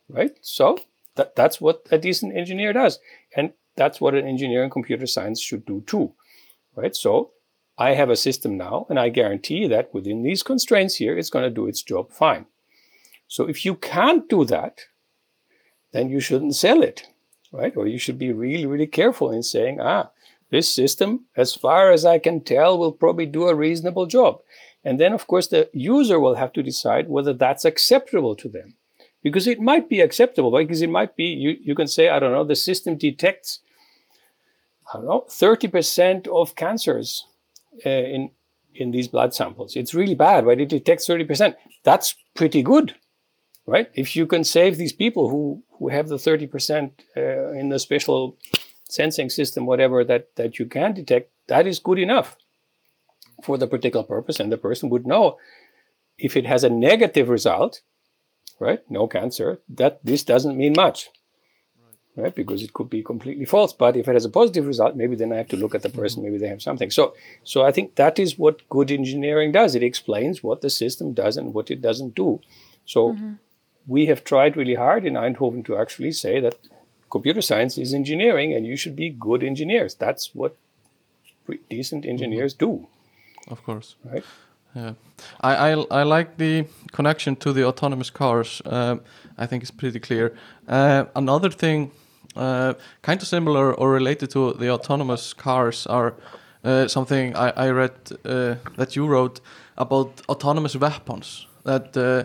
Right? 0.09 0.39
So 0.41 0.79
that, 1.17 1.35
that's 1.35 1.61
what 1.61 1.87
a 1.91 1.99
decent 1.99 2.37
engineer 2.37 2.73
does. 2.73 3.01
And 3.37 3.53
that's 3.77 4.01
what 4.01 4.15
an 4.15 4.27
engineer 4.27 4.65
in 4.65 4.71
computer 4.71 5.07
science 5.07 5.41
should 5.41 5.65
do 5.67 5.85
too. 5.87 6.15
Right? 6.75 6.97
So 6.97 7.31
I 7.79 7.91
have 7.91 8.11
a 8.11 8.17
system 8.17 8.57
now, 8.57 8.87
and 8.89 8.99
I 8.99 9.11
guarantee 9.11 9.69
that 9.69 9.93
within 9.93 10.23
these 10.23 10.43
constraints 10.43 10.97
here, 10.97 11.17
it's 11.17 11.31
going 11.31 11.45
to 11.45 11.51
do 11.51 11.67
its 11.67 11.83
job 11.83 12.11
fine. 12.11 12.47
So 13.29 13.49
if 13.49 13.65
you 13.65 13.75
can't 13.75 14.29
do 14.29 14.45
that, 14.47 14.81
then 15.93 16.09
you 16.09 16.21
shouldn't 16.21 16.57
sell 16.57 16.83
it, 16.83 17.07
right? 17.53 17.77
Or 17.77 17.87
you 17.87 17.99
should 17.99 18.19
be 18.19 18.33
really, 18.33 18.67
really 18.67 18.87
careful 18.87 19.31
in 19.31 19.43
saying, 19.43 19.79
ah, 19.81 20.11
this 20.51 20.73
system, 20.73 21.27
as 21.37 21.55
far 21.55 21.91
as 21.91 22.05
I 22.05 22.19
can 22.19 22.41
tell, 22.41 22.79
will 22.79 22.93
probably 22.93 23.27
do 23.27 23.49
a 23.49 23.55
reasonable 23.55 24.07
job. 24.07 24.41
And 24.85 25.01
then, 25.01 25.13
of 25.13 25.27
course, 25.27 25.49
the 25.49 25.69
user 25.73 26.21
will 26.21 26.37
have 26.37 26.53
to 26.55 26.63
decide 26.63 27.09
whether 27.09 27.33
that's 27.33 27.65
acceptable 27.65 28.37
to 28.37 28.49
them 28.49 28.75
because 29.31 29.47
it 29.47 29.61
might 29.61 29.89
be 29.89 30.01
acceptable 30.01 30.51
because 30.57 30.83
it 30.83 30.91
might 30.91 31.17
be 31.17 31.25
you, 31.25 31.57
you 31.61 31.75
can 31.75 31.89
say 31.89 32.09
i 32.09 32.19
don't 32.19 32.33
know 32.33 32.45
the 32.45 32.55
system 32.55 32.97
detects 32.97 33.61
i 34.93 34.97
don't 34.97 35.07
know 35.07 35.25
30% 35.29 36.29
of 36.29 36.55
cancers 36.55 37.27
uh, 37.85 37.91
in 37.91 38.31
in 38.79 38.91
these 38.91 39.09
blood 39.09 39.35
samples. 39.35 39.75
It's 39.75 39.95
really 39.95 40.15
bad 40.15 40.47
right 40.47 40.61
it 40.61 40.69
detects 40.69 41.09
30% 41.09 41.55
that's 41.83 42.15
pretty 42.35 42.63
good 42.63 42.95
right? 43.69 43.91
If 43.95 44.15
you 44.15 44.27
can 44.27 44.45
save 44.45 44.77
these 44.77 44.93
people 44.93 45.29
who 45.29 45.63
who 45.79 45.89
have 45.89 46.09
the 46.09 46.17
30% 46.17 46.93
uh, 47.17 47.51
in 47.61 47.69
the 47.69 47.79
special 47.79 48.39
sensing 48.89 49.29
system 49.29 49.67
whatever 49.67 50.05
that 50.05 50.35
that 50.37 50.59
you 50.59 50.67
can 50.67 50.95
detect 50.95 51.31
that 51.49 51.67
is 51.67 51.79
good 51.89 51.99
enough 51.99 52.37
for 53.43 53.59
the 53.59 53.67
particular 53.67 54.07
purpose 54.07 54.41
and 54.41 54.51
the 54.51 54.57
person 54.69 54.89
would 54.89 55.07
know 55.07 55.37
if 56.19 56.37
it 56.37 56.47
has 56.47 56.65
a 56.65 56.71
negative 56.71 57.29
result 57.29 57.83
right? 58.59 58.81
No 58.91 59.07
cancer. 59.07 59.61
That 59.69 60.01
this 60.05 60.23
doesn't 60.23 60.57
mean 60.57 60.75
much, 60.77 61.11
right. 62.17 62.25
right? 62.25 62.35
Because 62.35 62.63
it 62.63 62.73
could 62.73 62.91
be 62.91 63.03
completely 63.03 63.45
false. 63.45 63.73
But 63.73 63.97
if 63.97 64.09
it 64.09 64.15
has 64.15 64.25
a 64.25 64.31
positive 64.31 64.67
result, 64.67 64.97
maybe 64.97 65.17
then 65.17 65.33
I 65.33 65.37
have 65.37 65.49
to 65.49 65.57
look 65.57 65.75
at 65.75 65.83
the 65.83 65.91
person. 65.91 66.23
Maybe 66.23 66.39
they 66.39 66.49
have 66.49 66.63
something. 66.63 66.91
So, 66.91 67.15
so 67.45 67.63
I 67.63 67.73
think 67.73 67.97
that 67.97 68.19
is 68.19 68.39
what 68.39 68.69
good 68.69 68.91
engineering 68.91 69.53
does. 69.53 69.75
It 69.75 69.83
explains 69.83 70.43
what 70.43 70.61
the 70.61 70.71
system 70.71 71.13
does 71.13 71.37
and 71.37 71.55
what 71.55 71.71
it 71.71 71.83
doesn't 71.83 72.15
do. 72.15 72.41
So, 72.85 73.13
mm-hmm. 73.13 73.33
we 73.87 74.07
have 74.07 74.25
tried 74.25 74.57
really 74.57 74.75
hard 74.75 75.05
in 75.05 75.15
Eindhoven 75.15 75.65
to 75.67 75.77
actually 75.77 76.13
say 76.13 76.41
that 76.41 76.59
computer 77.11 77.43
science 77.43 77.79
is 77.79 77.95
engineering, 77.95 78.53
and 78.53 78.67
you 78.67 78.77
should 78.77 78.97
be 78.97 79.11
good 79.11 79.43
engineers. 79.43 79.95
That's 79.95 80.35
what 80.35 80.57
decent 81.71 82.05
engineers 82.05 82.55
mm-hmm. 82.55 82.81
do. 82.81 82.87
Of 83.49 83.63
course. 83.65 83.97
Right. 84.05 84.25
Yeah, 84.77 84.93
I, 85.41 85.73
I, 85.73 86.01
I 86.01 86.03
like 86.03 86.37
the 86.37 86.67
connection 86.93 87.37
to 87.37 87.53
the 87.53 87.65
autonomous 87.65 88.11
cars. 88.11 88.61
Uh, 88.67 88.97
I 89.39 89.47
think 89.47 89.63
it's 89.63 89.71
pretty 89.71 90.01
clear. 90.01 90.37
Uh, 90.69 91.05
another 91.15 91.51
thing, 91.51 91.91
uh, 92.37 92.75
kind 93.03 93.23
of 93.23 93.27
similar 93.27 93.73
or 93.73 93.91
related 93.91 94.31
to 94.31 94.53
the 94.53 94.71
autonomous 94.71 95.33
cars, 95.33 95.87
are 95.87 96.15
uh, 96.63 96.89
something 96.89 97.35
I, 97.35 97.69
I 97.69 97.71
read 97.71 97.93
uh, 98.25 98.57
that 98.77 98.97
you 98.97 99.07
wrote 99.07 99.41
about 99.79 100.21
autonomous 100.29 100.77
weapons. 100.77 101.47
That 101.65 101.97
uh, 101.97 102.25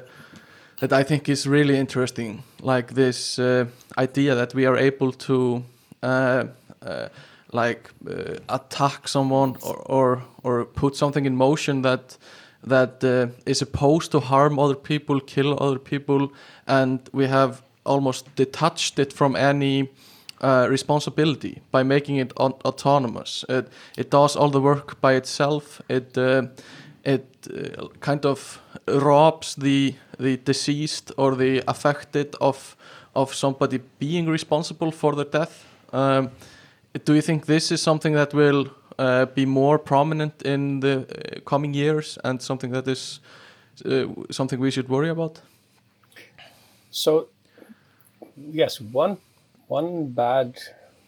that 0.80 0.92
I 0.92 1.04
think 1.04 1.30
is 1.30 1.48
really 1.48 1.78
interesting. 1.78 2.44
like 2.62 2.94
this 2.94 3.40
uh, 3.40 3.66
idea 3.98 4.36
that 4.36 4.54
we 4.54 4.66
are 4.66 4.78
able 4.78 5.12
to 5.12 5.64
uh, 6.04 6.46
uh, 6.86 7.08
like 7.54 7.90
uh, 8.08 8.36
attack 8.50 9.08
someone 9.08 9.56
or, 9.62 9.76
or 9.86 10.24
or 10.44 10.66
put 10.66 10.96
something 10.96 11.26
in 11.26 11.36
motion 11.36 11.82
that 11.82 12.18
that 12.64 13.04
uh, 13.04 13.28
is 13.46 13.60
supposed 13.60 14.12
to 14.12 14.20
harm 14.20 14.60
other 14.60 14.76
people, 14.76 15.20
kill 15.20 15.58
other 15.62 15.80
people, 15.80 16.32
and 16.68 17.00
we 17.12 17.28
have 17.28 17.62
almost 17.84 18.36
detached 18.36 19.00
it 19.00 19.14
from 19.14 19.36
any 19.36 19.90
uh, 20.42 20.68
responsibility 20.70 21.62
by 21.72 21.84
making 21.84 22.18
it 22.18 22.34
autonomous. 22.38 23.46
It, 23.50 23.68
it 23.98 24.12
does 24.12 24.36
all 24.36 24.50
the 24.50 24.62
work 24.62 25.00
by 25.02 25.14
itself. 25.14 25.82
It 25.90 26.18
uh, 26.18 26.44
it 27.04 27.26
uh, 27.50 27.88
kind 28.00 28.26
of 28.26 28.60
robs 28.88 29.56
the 29.56 29.96
the 30.20 30.38
deceased 30.38 31.12
or 31.18 31.36
the 31.36 31.64
affected 31.68 32.36
of 32.40 32.76
of 33.16 33.34
somebody 33.34 33.80
being 34.00 34.30
responsible 34.30 34.92
for 34.92 35.16
their 35.16 35.26
death. 35.26 35.66
Um, 35.94 36.32
do 37.06 37.14
you 37.14 37.22
think 37.22 37.46
this 37.46 37.72
is 37.72 37.82
something 37.82 38.14
that 38.14 38.34
will 38.34 38.68
be 39.36 39.46
more 39.46 39.80
prominent 39.80 40.42
in 40.44 40.80
the 40.80 40.96
uh, 41.00 41.40
coming 41.50 41.74
years 41.74 42.18
and 42.24 42.42
something 42.42 42.72
that 42.72 42.88
is 42.88 43.20
uh, 43.86 44.06
something 44.30 44.60
we 44.60 44.72
should 44.72 44.90
worry 44.90 45.10
about? 45.10 45.42
So, 46.92 47.28
yes, 48.36 48.82
one 48.82 49.18
one 49.68 50.08
bad 50.08 50.60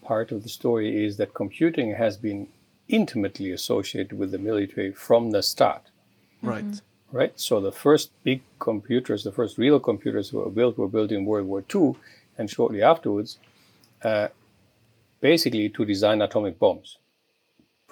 part 0.03 0.31
of 0.31 0.43
the 0.43 0.49
story 0.49 1.05
is 1.05 1.17
that 1.17 1.33
computing 1.33 1.95
has 1.95 2.17
been 2.17 2.47
intimately 2.87 3.51
associated 3.51 4.17
with 4.17 4.31
the 4.31 4.37
military 4.37 4.91
from 4.91 5.31
the 5.31 5.41
start. 5.41 5.83
Right. 6.41 6.63
Mm-hmm. 6.63 7.17
Right. 7.17 7.39
So 7.39 7.61
the 7.61 7.71
first 7.71 8.09
big 8.23 8.41
computers, 8.57 9.23
the 9.23 9.31
first 9.31 9.57
real 9.57 9.79
computers 9.79 10.31
that 10.31 10.37
were 10.37 10.49
built, 10.49 10.77
were 10.77 10.87
built 10.87 11.11
in 11.11 11.25
World 11.25 11.47
War 11.47 11.63
II, 11.73 11.95
and 12.37 12.49
shortly 12.49 12.81
afterwards, 12.81 13.37
uh, 14.03 14.29
basically 15.21 15.69
to 15.69 15.85
design 15.85 16.21
atomic 16.23 16.57
bombs. 16.57 16.97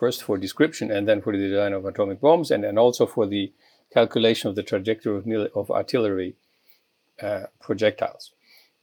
First 0.02 0.24
for 0.24 0.36
description, 0.36 0.90
and 0.90 1.08
then 1.08 1.22
for 1.22 1.32
the 1.32 1.48
design 1.48 1.74
of 1.74 1.86
atomic 1.86 2.20
bombs, 2.20 2.50
and 2.50 2.64
then 2.64 2.76
also 2.76 3.06
for 3.06 3.28
the 3.28 3.54
calculation 3.94 4.50
of 4.50 4.56
the 4.56 4.64
trajectory 4.64 5.16
of, 5.16 5.52
of 5.56 5.70
artillery 5.70 6.34
uh, 7.22 7.44
projectiles. 7.60 8.32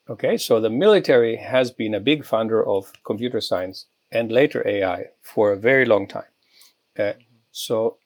Okay, 0.08 0.36
so 0.36 0.60
the 0.60 0.70
military 0.70 1.34
has 1.34 1.72
been 1.72 1.92
a 1.92 1.98
big 1.98 2.22
funder 2.22 2.64
of 2.64 2.92
computer 3.02 3.40
science 3.40 3.86
and 4.12 4.30
later 4.30 4.62
AI 4.64 5.06
for 5.20 5.50
a 5.50 5.56
very 5.56 5.84
long 5.84 6.06
time. 6.06 6.30
Uh, 6.96 7.14
so 7.50 7.96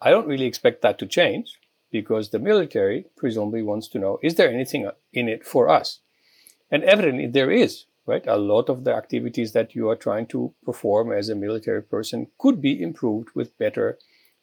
I 0.00 0.10
don't 0.10 0.26
really 0.26 0.46
expect 0.46 0.82
that 0.82 0.98
to 0.98 1.06
change 1.06 1.60
because 1.92 2.30
the 2.30 2.40
military 2.40 3.06
presumably 3.16 3.62
wants 3.62 3.86
to 3.90 4.00
know 4.00 4.18
is 4.20 4.34
there 4.34 4.50
anything 4.50 4.90
in 5.12 5.28
it 5.28 5.46
for 5.46 5.68
us? 5.68 6.00
And 6.72 6.82
evidently 6.82 7.28
there 7.28 7.52
is, 7.52 7.84
right? 8.08 8.26
A 8.26 8.38
lot 8.38 8.68
of 8.68 8.84
the 8.84 8.94
activities 8.94 9.52
that 9.52 9.74
you 9.74 9.88
are 9.90 9.96
trying 9.96 10.26
to 10.28 10.52
perform 10.64 11.12
as 11.12 11.28
a 11.28 11.34
military 11.34 11.82
person 11.82 12.28
could 12.38 12.60
be 12.60 12.82
improved 12.82 13.28
with 13.34 13.56
better 13.58 13.98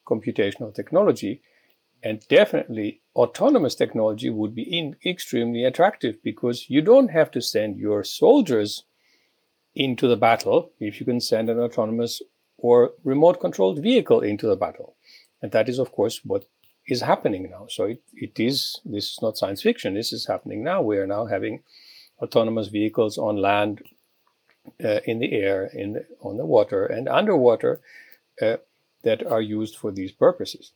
computational 0.08 0.74
technology. 0.74 1.42
And 2.04 2.26
definitely 2.30 3.02
autonomous 3.16 3.74
technology 3.74 4.30
would 4.30 4.54
be 4.54 4.62
in, 4.62 4.96
extremely 5.04 5.64
attractive 5.64 6.22
because 6.22 6.70
you 6.70 6.82
don't 6.82 7.10
have 7.10 7.32
to 7.32 7.42
send 7.42 7.80
your 7.80 8.04
soldiers 8.04 8.84
into 9.74 10.08
the 10.08 10.16
battle 10.16 10.72
if 10.80 11.00
you 11.00 11.06
can 11.06 11.20
send 11.20 11.50
an 11.50 11.60
autonomous 11.60 12.22
or 12.58 12.92
remote 13.04 13.40
controlled 13.40 13.82
vehicle 13.82 14.22
into 14.22 14.46
the 14.48 14.56
battle. 14.56 14.96
And 15.42 15.52
that 15.52 15.68
is, 15.68 15.80
of 15.80 15.92
course, 15.92 16.22
what 16.24 16.46
is 16.88 17.02
happening 17.02 17.50
now. 17.50 17.66
So 17.68 17.86
it, 17.86 18.04
it 18.14 18.40
is, 18.40 18.80
this 18.86 19.14
is 19.14 19.20
not 19.22 19.38
science 19.38 19.64
fiction, 19.64 19.96
this 19.96 20.14
is 20.14 20.28
happening 20.28 20.64
now. 20.64 20.84
We 20.84 20.98
are 20.98 21.08
now 21.08 21.26
having 21.26 21.64
autonomous 22.22 22.68
vehicles 22.68 23.18
on 23.18 23.38
land, 23.38 23.82
uh, 24.84 25.00
in 25.06 25.20
the 25.20 25.34
air, 25.34 25.66
in 25.66 25.94
the, 25.94 26.06
on 26.22 26.38
the 26.38 26.46
water, 26.46 26.86
and 26.86 27.08
underwater 27.08 27.82
uh, 28.42 28.58
that 29.04 29.26
are 29.26 29.42
used 29.42 29.78
for 29.78 29.92
these 29.92 30.12
purposes. 30.12 30.72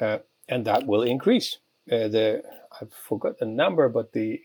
Uh, 0.00 0.18
and 0.48 0.64
that 0.64 0.86
will 0.86 1.02
increase. 1.02 1.58
Uh, 1.90 2.08
the 2.08 2.42
I 2.72 2.86
forgot 2.90 3.38
the 3.38 3.46
number, 3.46 3.88
but 3.88 4.12
the 4.12 4.40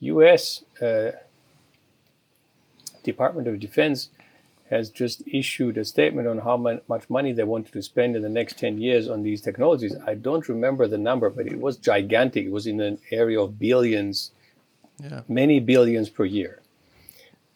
U.S. 0.00 0.64
Uh, 0.80 1.12
Department 3.02 3.48
of 3.48 3.60
Defense 3.60 4.10
has 4.68 4.90
just 4.90 5.22
issued 5.26 5.78
a 5.78 5.84
statement 5.84 6.26
on 6.26 6.38
how 6.38 6.56
much 6.56 7.08
money 7.08 7.32
they 7.32 7.44
wanted 7.44 7.72
to 7.72 7.82
spend 7.82 8.16
in 8.16 8.22
the 8.22 8.28
next 8.28 8.58
10 8.58 8.78
years 8.78 9.08
on 9.08 9.22
these 9.22 9.40
technologies. 9.40 9.94
I 10.06 10.14
don't 10.14 10.48
remember 10.48 10.88
the 10.88 10.98
number, 10.98 11.30
but 11.30 11.46
it 11.46 11.60
was 11.60 11.76
gigantic. 11.76 12.46
It 12.46 12.50
was 12.50 12.66
in 12.66 12.80
an 12.80 12.98
area 13.12 13.40
of 13.40 13.60
billions, 13.60 14.32
yeah. 15.02 15.22
many 15.28 15.60
billions 15.60 16.08
per 16.08 16.24
year. 16.24 16.60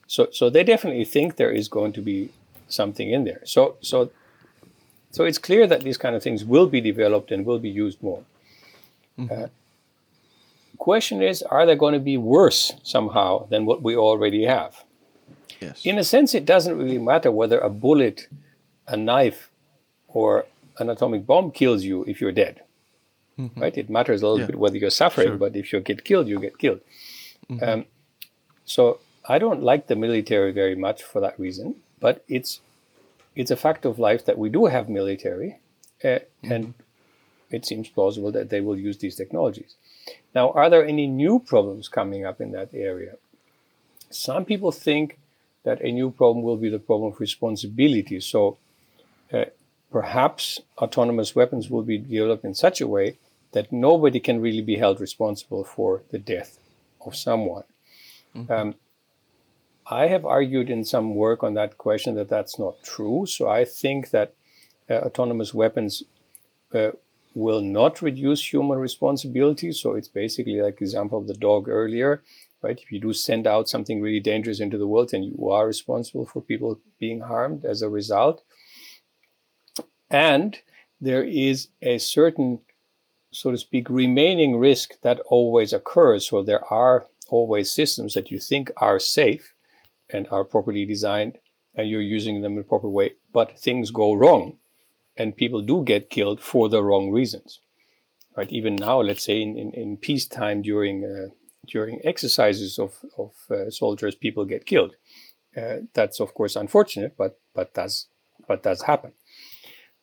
So, 0.07 0.29
so 0.33 0.51
they 0.51 0.65
definitely 0.65 1.05
think 1.05 1.37
there 1.37 1.53
is 1.53 1.69
going 1.69 1.93
to 1.93 2.01
be 2.01 2.31
something 2.69 3.11
in 3.11 3.25
there. 3.25 3.41
So, 3.45 3.77
so, 3.81 4.11
so 5.11 5.25
it's 5.25 5.39
clear 5.39 5.67
that 5.67 5.83
these 5.83 5.97
kind 5.97 6.17
of 6.17 6.23
things 6.23 6.45
will 6.45 6.67
be 6.67 6.81
developed 6.81 7.31
and 7.31 7.47
will 7.47 7.59
be 7.59 7.71
used 7.71 8.03
more. 8.03 8.23
Mm-hmm. 9.19 9.45
Uh, 9.45 9.47
question 10.79 11.23
is, 11.23 11.43
are 11.43 11.67
they 11.67 11.77
going 11.77 11.95
to 11.95 12.01
be 12.01 12.17
worse 12.17 12.73
somehow 12.83 13.47
than 13.49 13.67
what 13.67 13.83
we 13.83 13.97
already 13.97 14.45
have? 14.45 14.85
Yes. 15.61 15.85
In 15.85 15.99
a 15.99 16.05
sense, 16.05 16.35
it 16.35 16.45
doesn't 16.45 16.77
really 16.77 16.99
matter 16.99 17.31
whether 17.31 17.59
a 17.59 17.69
bullet, 17.69 18.29
a 18.89 18.97
knife, 18.97 19.51
or 20.09 20.47
an 20.79 20.89
atomic 20.89 21.27
bomb 21.27 21.51
kills 21.51 21.85
you 21.85 22.05
if 22.05 22.21
you're 22.21 22.33
dead. 22.33 22.63
Mm-hmm. 23.39 23.61
Right? 23.61 23.77
It 23.77 23.91
matters 23.91 24.23
a 24.23 24.27
little 24.27 24.41
yeah. 24.41 24.47
bit 24.47 24.59
whether 24.59 24.79
you're 24.79 24.91
suffering, 24.91 25.29
sure. 25.29 25.37
but 25.37 25.55
if 25.55 25.73
you 25.73 25.81
get 25.81 26.05
killed, 26.05 26.29
you 26.29 26.41
get 26.41 26.59
killed. 26.59 26.81
Mm-hmm. 27.51 27.69
Um, 27.69 27.85
so 28.65 29.01
I 29.29 29.39
don't 29.39 29.63
like 29.63 29.89
the 29.89 29.97
military 29.97 30.53
very 30.53 30.77
much 30.77 31.03
for 31.03 31.21
that 31.21 31.39
reason, 31.39 31.77
but 31.99 32.25
it's 32.29 32.61
it's 33.35 33.51
a 33.51 33.57
fact 33.57 33.85
of 33.85 33.99
life 33.99 34.25
that 34.25 34.39
we 34.39 34.49
do 34.49 34.67
have 34.67 34.89
military, 34.89 35.59
uh, 36.05 36.07
mm-hmm. 36.07 36.53
and 36.53 36.75
it 37.51 37.67
seems 37.67 37.89
plausible 37.89 38.33
that 38.33 38.51
they 38.51 38.61
will 38.61 38.79
use 38.79 38.99
these 38.99 39.17
technologies. 39.17 39.75
Now, 40.35 40.51
are 40.53 40.71
there 40.71 40.85
any 40.85 41.07
new 41.07 41.41
problems 41.41 41.89
coming 41.89 42.25
up 42.25 42.41
in 42.41 42.53
that 42.53 42.71
area? 42.73 43.17
Some 44.11 44.45
people 44.45 44.73
think 44.73 45.19
that 45.65 45.81
a 45.83 45.93
new 45.93 46.11
problem 46.11 46.45
will 46.45 46.57
be 46.57 46.71
the 46.71 46.79
problem 46.79 47.13
of 47.13 47.21
responsibility. 47.21 48.21
So 48.21 48.57
uh, 49.33 49.47
perhaps 49.91 50.61
autonomous 50.79 51.35
weapons 51.35 51.71
will 51.71 51.83
be 51.83 51.99
developed 51.99 52.45
in 52.45 52.55
such 52.55 52.81
a 52.81 52.87
way 52.87 53.19
that 53.53 53.73
nobody 53.73 54.21
can 54.21 54.41
really 54.41 54.63
be 54.63 54.77
held 54.77 55.01
responsible 55.01 55.65
for 55.65 56.03
the 56.11 56.19
death 56.19 56.60
of 57.05 57.17
someone. 57.17 57.65
Mm-hmm. 58.35 58.53
Um, 58.53 58.75
I 59.87 60.07
have 60.07 60.25
argued 60.25 60.71
in 60.71 60.85
some 60.85 61.15
work 61.15 61.43
on 61.43 61.55
that 61.55 61.79
question 61.79 62.15
that 62.15 62.29
that's 62.29 62.59
not 62.59 62.83
true. 62.83 63.27
So 63.27 63.49
I 63.49 63.65
think 63.65 64.11
that 64.11 64.35
uh, 64.89 64.95
autonomous 64.95 65.53
weapons 65.53 66.05
uh, 66.73 66.91
will 67.35 67.61
not 67.61 68.03
reduce 68.03 68.53
human 68.53 68.79
responsibility. 68.79 69.73
So 69.73 69.95
it's 69.95 70.09
basically 70.09 70.61
like 70.61 70.79
the 70.79 70.85
example 70.85 71.19
of 71.19 71.27
the 71.27 71.35
dog 71.35 71.69
earlier 71.69 72.23
right? 72.63 72.79
If 72.81 72.93
you 72.93 73.01
do 73.01 73.13
send 73.13 73.47
out 73.47 73.69
something 73.69 74.01
really 74.01 74.21
dangerous 74.21 74.61
into 74.61 74.79
the 74.79 74.87
world, 74.87 75.11
then 75.11 75.23
you 75.23 75.51
are 75.51 75.67
responsible 75.67 76.27
for 76.27 76.43
people 76.43 76.81
being 76.99 77.21
harmed 77.21 77.65
as 77.65 77.83
a 77.83 77.89
result. 77.89 78.43
And 80.11 80.59
there 81.01 81.25
is 81.25 81.69
a 81.81 81.99
certain, 81.99 82.61
so 83.33 83.51
to 83.51 83.59
speak, 83.59 83.89
remaining 83.89 84.59
risk 84.59 85.01
that 85.03 85.21
always 85.27 85.73
occurs. 85.73 86.29
So 86.29 86.43
there 86.43 86.65
are 86.73 87.07
always 87.29 87.71
systems 87.71 88.15
that 88.15 88.31
you 88.31 88.39
think 88.39 88.71
are 88.79 88.99
safe 88.99 89.55
and 90.09 90.27
are 90.31 90.45
properly 90.45 90.85
designed 90.85 91.39
and 91.75 91.89
you're 91.89 92.01
using 92.01 92.43
them 92.43 92.55
in 92.55 92.61
a 92.61 92.65
proper 92.65 92.89
way, 92.89 93.13
but 93.33 93.59
things 93.59 93.91
go 93.91 94.13
wrong 94.13 94.59
and 95.17 95.37
people 95.37 95.61
do 95.63 95.85
get 95.85 96.11
killed 96.11 96.41
for 96.41 96.69
the 96.69 96.83
wrong 96.83 97.11
reasons. 97.11 97.61
Right? 98.37 98.51
Even 98.51 98.77
now, 98.77 99.01
let's 99.01 99.25
say 99.25 99.41
in, 99.41 99.57
in, 99.57 99.73
in 99.73 99.97
peacetime 99.97 100.63
during 100.63 101.05
uh, 101.05 101.35
during 101.67 102.01
exercises 102.05 102.79
of, 102.79 102.95
of 103.19 103.33
uh, 103.51 103.71
soldiers, 103.71 104.15
people 104.15 104.45
get 104.45 104.67
killed. 104.67 104.95
Uh, 105.57 105.79
that's 105.95 106.21
of 106.21 106.33
course 106.35 106.57
unfortunate, 106.57 107.17
but 107.17 107.39
but 107.55 107.75
does 107.75 108.07
but 108.49 108.63
does 108.63 108.83
happen, 108.83 109.13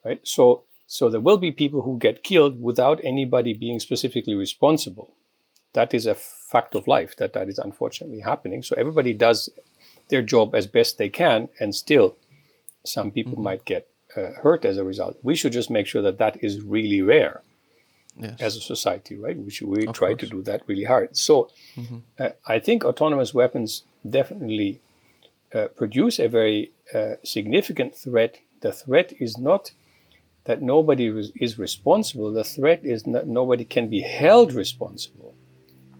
right? 0.05 0.19
So 0.23 0.63
so 0.87 1.09
there 1.09 1.19
will 1.19 1.37
be 1.37 1.51
people 1.51 1.81
who 1.81 1.99
get 1.99 2.23
killed 2.23 2.61
without 2.61 3.01
anybody 3.03 3.53
being 3.53 3.79
specifically 3.79 4.35
responsible. 4.35 5.13
That 5.73 5.93
is 5.93 6.05
a 6.05 6.15
fact 6.15 6.75
of 6.75 6.87
life 6.87 7.15
that 7.17 7.33
that 7.33 7.49
is 7.49 7.59
unfortunately 7.59 8.21
happening. 8.21 8.63
So 8.63 8.73
everybody 8.77 9.13
does 9.13 9.49
their 10.07 10.21
job 10.21 10.55
as 10.55 10.65
best 10.65 10.97
they 10.97 11.09
can, 11.09 11.49
and 11.59 11.75
still, 11.75 12.15
some 12.85 13.11
people 13.11 13.33
mm-hmm. 13.33 13.43
might 13.43 13.65
get 13.65 13.89
uh, 14.15 14.31
hurt 14.41 14.63
as 14.63 14.77
a 14.77 14.85
result. 14.85 15.17
We 15.21 15.35
should 15.35 15.51
just 15.51 15.69
make 15.69 15.87
sure 15.87 16.01
that 16.01 16.17
that 16.19 16.41
is 16.41 16.61
really 16.61 17.01
rare 17.01 17.41
yes. 18.17 18.35
as 18.39 18.55
a 18.55 18.61
society, 18.61 19.17
right? 19.17 19.37
We 19.37 19.51
should 19.51 19.67
we 19.67 19.85
try 19.87 20.09
course. 20.09 20.21
to 20.21 20.27
do 20.27 20.41
that 20.43 20.61
really 20.67 20.85
hard. 20.85 21.17
So 21.17 21.49
mm-hmm. 21.75 21.97
uh, 22.17 22.29
I 22.45 22.59
think 22.59 22.85
autonomous 22.85 23.33
weapons 23.33 23.83
definitely 24.09 24.79
uh, 25.53 25.67
produce 25.75 26.17
a 26.17 26.27
very 26.27 26.71
uh, 26.93 27.15
significant 27.23 27.93
threat. 27.93 28.37
The 28.61 28.71
threat 28.71 29.13
is 29.19 29.37
not 29.37 29.71
that 30.47 30.61
nobody 30.61 31.07
is 31.35 31.59
responsible. 31.59 32.31
The 32.31 32.43
threat 32.43 32.81
is 32.83 33.03
that 33.03 33.27
nobody 33.27 33.65
can 33.65 33.89
be 33.89 34.01
held 34.01 34.53
responsible. 34.53 35.35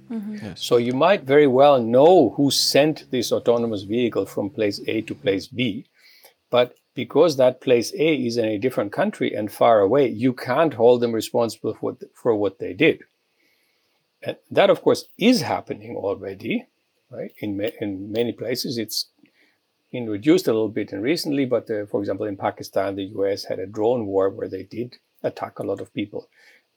Mm-hmm. 0.10 0.38
Yes. 0.41 0.64
So 0.64 0.78
you 0.78 0.93
might 0.93 1.24
very 1.24 1.48
well 1.48 1.82
know 1.82 2.30
who 2.38 2.50
sent 2.50 3.12
this 3.12 3.34
autonomous 3.34 3.84
vehicle 3.84 4.26
from 4.26 4.50
place 4.50 4.80
A 4.88 5.02
to 5.02 5.14
place 5.14 5.48
B, 5.48 5.86
but 6.50 6.76
because 6.95 7.36
that 7.36 7.62
place 7.62 7.93
A 7.93 8.16
is 8.16 8.38
in 8.38 8.45
a 8.45 8.58
different 8.58 8.91
country 8.93 9.36
and 9.36 9.52
far 9.52 9.82
away, 9.82 10.08
you 10.08 10.34
can't 10.34 10.74
hold 10.74 11.02
them 11.02 11.12
responsible 11.12 11.74
for 11.74 11.80
what, 11.80 12.04
for 12.16 12.34
what 12.36 12.58
they 12.60 12.74
did. 12.74 13.04
And 14.24 14.38
that, 14.50 14.70
of 14.70 14.82
course, 14.82 15.06
is 15.18 15.41
happening 15.41 15.95
already, 15.95 16.68
right? 17.12 17.32
In, 17.39 17.58
ma- 17.58 17.78
in 17.82 18.12
many 18.12 18.32
places, 18.32 18.78
it's 18.78 19.08
been 19.91 20.09
reduced 20.09 20.47
a 20.47 20.53
little 20.53 20.69
bit 20.69 20.91
and 20.91 21.01
recently, 21.01 21.45
but 21.45 21.69
uh, 21.69 21.85
for 21.85 21.99
example, 21.99 22.25
in 22.25 22.38
Pakistan, 22.38 22.95
the 22.95 23.05
US 23.17 23.45
had 23.45 23.59
a 23.59 23.67
drone 23.67 24.05
war 24.05 24.29
where 24.29 24.49
they 24.49 24.63
did 24.63 24.97
attack 25.23 25.59
a 25.59 25.63
lot 25.63 25.81
of 25.81 25.93
people, 25.93 26.29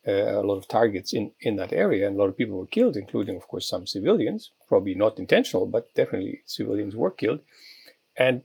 uh, 0.07 0.13
a 0.13 0.43
lot 0.43 0.57
of 0.57 0.69
targets 0.69 1.13
in, 1.13 1.33
in 1.41 1.57
that 1.57 1.73
area, 1.73 2.07
and 2.07 2.17
a 2.17 2.19
lot 2.19 2.29
of 2.29 2.37
people 2.37 2.59
were 2.59 2.67
killed, 2.67 2.97
including, 2.97 3.37
of 3.37 3.49
course, 3.49 3.69
some 3.69 3.87
civilians, 3.87 4.53
probably 4.69 4.95
not 4.95 5.19
intentional, 5.19 5.67
but 5.67 5.93
definitely 5.95 6.41
civilians 6.47 6.95
were 6.95 7.11
killed. 7.11 7.41
And 8.17 8.43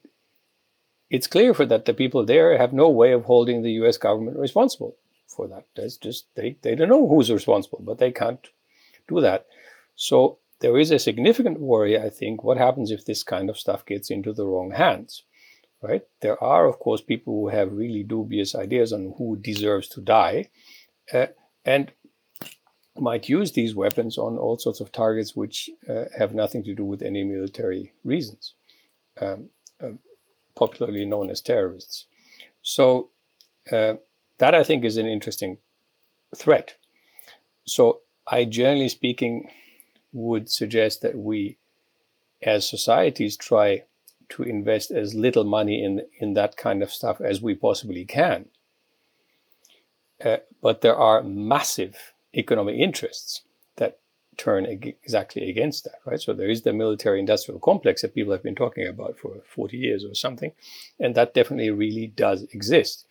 it's 1.09 1.27
clear 1.27 1.53
for 1.53 1.65
that 1.67 1.85
the 1.85 1.93
people 1.93 2.25
there 2.25 2.57
have 2.57 2.73
no 2.73 2.89
way 2.89 3.11
of 3.11 3.25
holding 3.25 3.61
the 3.61 3.73
US 3.83 3.97
government 3.97 4.37
responsible 4.37 4.95
for 5.27 5.47
that. 5.47 5.65
That's 5.75 5.97
just, 5.97 6.25
they, 6.35 6.57
they 6.61 6.75
don't 6.75 6.89
know 6.89 7.07
who's 7.07 7.31
responsible, 7.31 7.81
but 7.83 7.99
they 7.99 8.11
can't 8.11 8.45
do 9.07 9.21
that. 9.21 9.45
So 9.95 10.39
there 10.61 10.77
is 10.77 10.91
a 10.91 10.99
significant 10.99 11.59
worry, 11.59 11.99
I 11.99 12.09
think, 12.09 12.43
what 12.43 12.57
happens 12.57 12.91
if 12.91 13.05
this 13.05 13.23
kind 13.23 13.49
of 13.49 13.57
stuff 13.57 13.85
gets 13.85 14.09
into 14.09 14.33
the 14.33 14.45
wrong 14.45 14.71
hands, 14.71 15.23
right? 15.81 16.03
There 16.21 16.41
are, 16.43 16.65
of 16.65 16.79
course, 16.79 17.01
people 17.01 17.33
who 17.33 17.49
have 17.49 17.71
really 17.71 18.03
dubious 18.03 18.55
ideas 18.55 18.93
on 18.93 19.13
who 19.17 19.37
deserves 19.37 19.87
to 19.89 20.01
die 20.01 20.49
uh, 21.13 21.27
and 21.65 21.91
might 22.97 23.27
use 23.27 23.51
these 23.51 23.75
weapons 23.75 24.17
on 24.17 24.37
all 24.37 24.57
sorts 24.57 24.79
of 24.79 24.91
targets 24.91 25.35
which 25.35 25.69
uh, 25.89 26.05
have 26.17 26.33
nothing 26.33 26.63
to 26.63 26.73
do 26.73 26.85
with 26.85 27.01
any 27.01 27.23
military 27.23 27.91
reasons, 28.05 28.53
um, 29.21 29.49
uh, 29.83 29.89
popularly 30.55 31.05
known 31.05 31.29
as 31.29 31.41
terrorists. 31.41 32.05
So 32.61 33.09
uh, 33.71 33.95
that, 34.37 34.55
I 34.55 34.63
think, 34.63 34.85
is 34.85 34.95
an 34.97 35.07
interesting 35.07 35.57
threat. 36.35 36.75
So 37.65 38.01
I, 38.25 38.45
generally 38.45 38.89
speaking, 38.89 39.49
would 40.15 40.49
suggest 40.49 41.01
that 41.01 41.17
we, 41.17 41.57
as 42.41 42.67
societies, 42.67 43.35
try 43.37 43.83
to 44.29 44.43
invest 44.43 44.89
as 44.89 45.13
little 45.13 45.43
money 45.43 45.83
in 45.83 46.01
in 46.19 46.33
that 46.33 46.57
kind 46.57 46.81
of 46.81 46.91
stuff 46.91 47.21
as 47.21 47.41
we 47.41 47.53
possibly 47.53 48.05
can. 48.05 48.45
Uh, 50.23 50.37
but 50.61 50.81
there 50.81 50.95
are 50.95 51.21
massive 51.21 52.13
economic 52.33 52.77
interests 52.77 53.41
that 53.75 53.99
turn 54.37 54.65
ag- 54.65 54.95
exactly 55.03 55.49
against 55.49 55.83
that, 55.83 55.99
right? 56.05 56.21
So 56.21 56.33
there 56.33 56.49
is 56.49 56.61
the 56.61 56.73
military-industrial 56.73 57.59
complex 57.59 58.01
that 58.01 58.15
people 58.15 58.31
have 58.31 58.43
been 58.43 58.55
talking 58.55 58.87
about 58.87 59.17
for 59.17 59.41
40 59.45 59.77
years 59.77 60.05
or 60.05 60.15
something, 60.15 60.53
and 60.99 61.15
that 61.15 61.33
definitely 61.33 61.69
really 61.71 62.07
does 62.07 62.43
exist. 62.53 63.05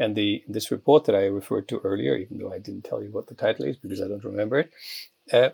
And 0.00 0.14
the 0.14 0.44
this 0.46 0.70
report 0.70 1.04
that 1.06 1.16
I 1.16 1.26
referred 1.26 1.68
to 1.68 1.80
earlier, 1.82 2.16
even 2.16 2.38
though 2.38 2.52
I 2.52 2.58
didn't 2.58 2.84
tell 2.84 3.02
you 3.02 3.10
what 3.10 3.26
the 3.26 3.34
title 3.34 3.64
is 3.64 3.76
because 3.76 4.00
I 4.00 4.08
don't 4.08 4.24
remember 4.24 4.58
it, 4.60 4.70
uh, 5.32 5.50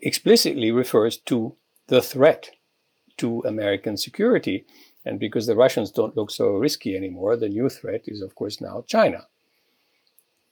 explicitly 0.00 0.70
refers 0.70 1.16
to 1.16 1.54
the 1.86 2.02
threat 2.02 2.50
to 3.18 3.42
American 3.46 3.96
security. 3.96 4.64
And 5.04 5.20
because 5.20 5.46
the 5.46 5.56
Russians 5.56 5.90
don't 5.90 6.16
look 6.16 6.30
so 6.30 6.50
risky 6.50 6.96
anymore, 6.96 7.36
the 7.36 7.48
new 7.48 7.68
threat 7.68 8.02
is, 8.06 8.20
of 8.20 8.34
course, 8.34 8.60
now 8.60 8.84
China. 8.86 9.26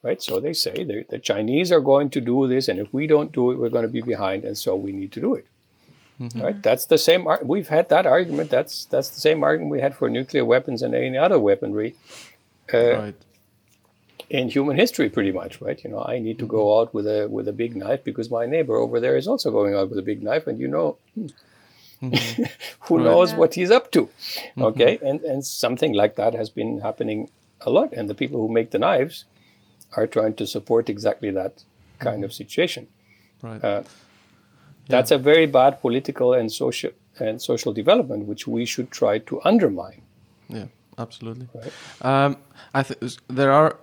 Right? 0.03 0.23
So 0.23 0.39
they 0.39 0.53
say 0.53 0.85
the 0.85 1.19
Chinese 1.19 1.73
are 1.73 1.81
going 1.81 2.11
to 2.11 2.21
do 2.21 2.47
this, 2.47 2.69
and 2.69 2.79
if 2.79 2.93
we 2.93 3.07
don't 3.07 3.33
do 3.33 3.51
it, 3.51 3.59
we're 3.59 3.71
going 3.71 3.87
to 3.87 3.89
be 3.89 4.03
behind, 4.03 4.45
and 4.45 4.57
so 4.57 4.77
we 4.77 4.93
need 4.93 5.13
to 5.13 5.21
do 5.21 5.35
it. 5.35 5.47
Mm-hmm. 6.21 6.41
Right? 6.41 6.63
That's 6.63 6.85
the 6.85 6.99
same. 6.99 7.27
Ar- 7.27 7.41
we've 7.43 7.69
had 7.69 7.89
that 7.89 8.07
argument. 8.07 8.51
That's 8.51 8.85
that's 8.85 9.09
the 9.09 9.21
same 9.21 9.43
argument 9.43 9.73
we 9.73 9.81
had 9.81 9.97
for 9.97 10.11
nuclear 10.11 10.45
weapons 10.45 10.83
and 10.83 10.95
any 10.95 11.17
other 11.17 11.41
weaponry. 11.41 11.97
Uh, 12.73 12.97
right 12.97 13.25
in 14.35 14.49
human 14.49 14.77
history 14.77 15.09
pretty 15.09 15.31
much 15.31 15.61
right 15.61 15.85
you 15.85 15.91
know 15.91 16.03
i 16.13 16.19
need 16.19 16.39
to 16.41 16.47
go 16.47 16.63
mm-hmm. 16.63 16.81
out 16.81 16.95
with 16.95 17.07
a 17.07 17.29
with 17.29 17.47
a 17.47 17.53
big 17.53 17.77
knife 17.77 18.03
because 18.03 18.31
my 18.31 18.45
neighbor 18.55 18.77
over 18.85 18.99
there 19.05 19.17
is 19.17 19.29
also 19.29 19.51
going 19.51 19.75
out 19.75 19.89
with 19.91 19.99
a 19.99 20.07
big 20.11 20.23
knife 20.23 20.49
and 20.49 20.59
you 20.59 20.67
know 20.67 20.97
mm-hmm. 21.19 22.43
who 22.87 22.97
right. 22.97 23.05
knows 23.05 23.35
what 23.35 23.55
he's 23.55 23.71
up 23.71 23.93
to 23.93 24.03
mm-hmm. 24.07 24.63
okay 24.71 24.99
and 25.03 25.21
and 25.33 25.47
something 25.47 25.93
like 25.93 26.17
that 26.17 26.35
has 26.35 26.51
been 26.51 26.81
happening 26.81 27.31
a 27.61 27.71
lot 27.71 27.93
and 27.93 28.11
the 28.11 28.19
people 28.23 28.41
who 28.41 28.53
make 28.59 28.73
the 28.73 28.83
knives 28.87 29.25
are 29.97 30.07
trying 30.07 30.35
to 30.35 30.47
support 30.55 30.89
exactly 30.89 31.31
that 31.31 31.63
kind 32.01 32.17
mm-hmm. 32.17 32.25
of 32.25 32.33
situation 32.33 32.89
right 33.43 33.65
uh, 33.65 33.83
that's 34.89 35.13
yeah. 35.13 35.21
a 35.23 35.27
very 35.31 35.47
bad 35.47 35.81
political 35.81 36.35
and 36.35 36.51
social 36.53 36.91
and 37.21 37.41
social 37.41 37.73
development 37.73 38.27
which 38.27 38.49
we 38.49 38.67
should 38.67 38.91
try 38.91 39.19
to 39.19 39.41
undermine 39.53 40.03
yeah 40.49 40.67
absolutely. 40.99 41.49
Right. 41.55 41.73
Um, 42.03 42.37
I 42.75 42.83
think 42.83 43.01
there 43.29 43.53
are 43.53 43.77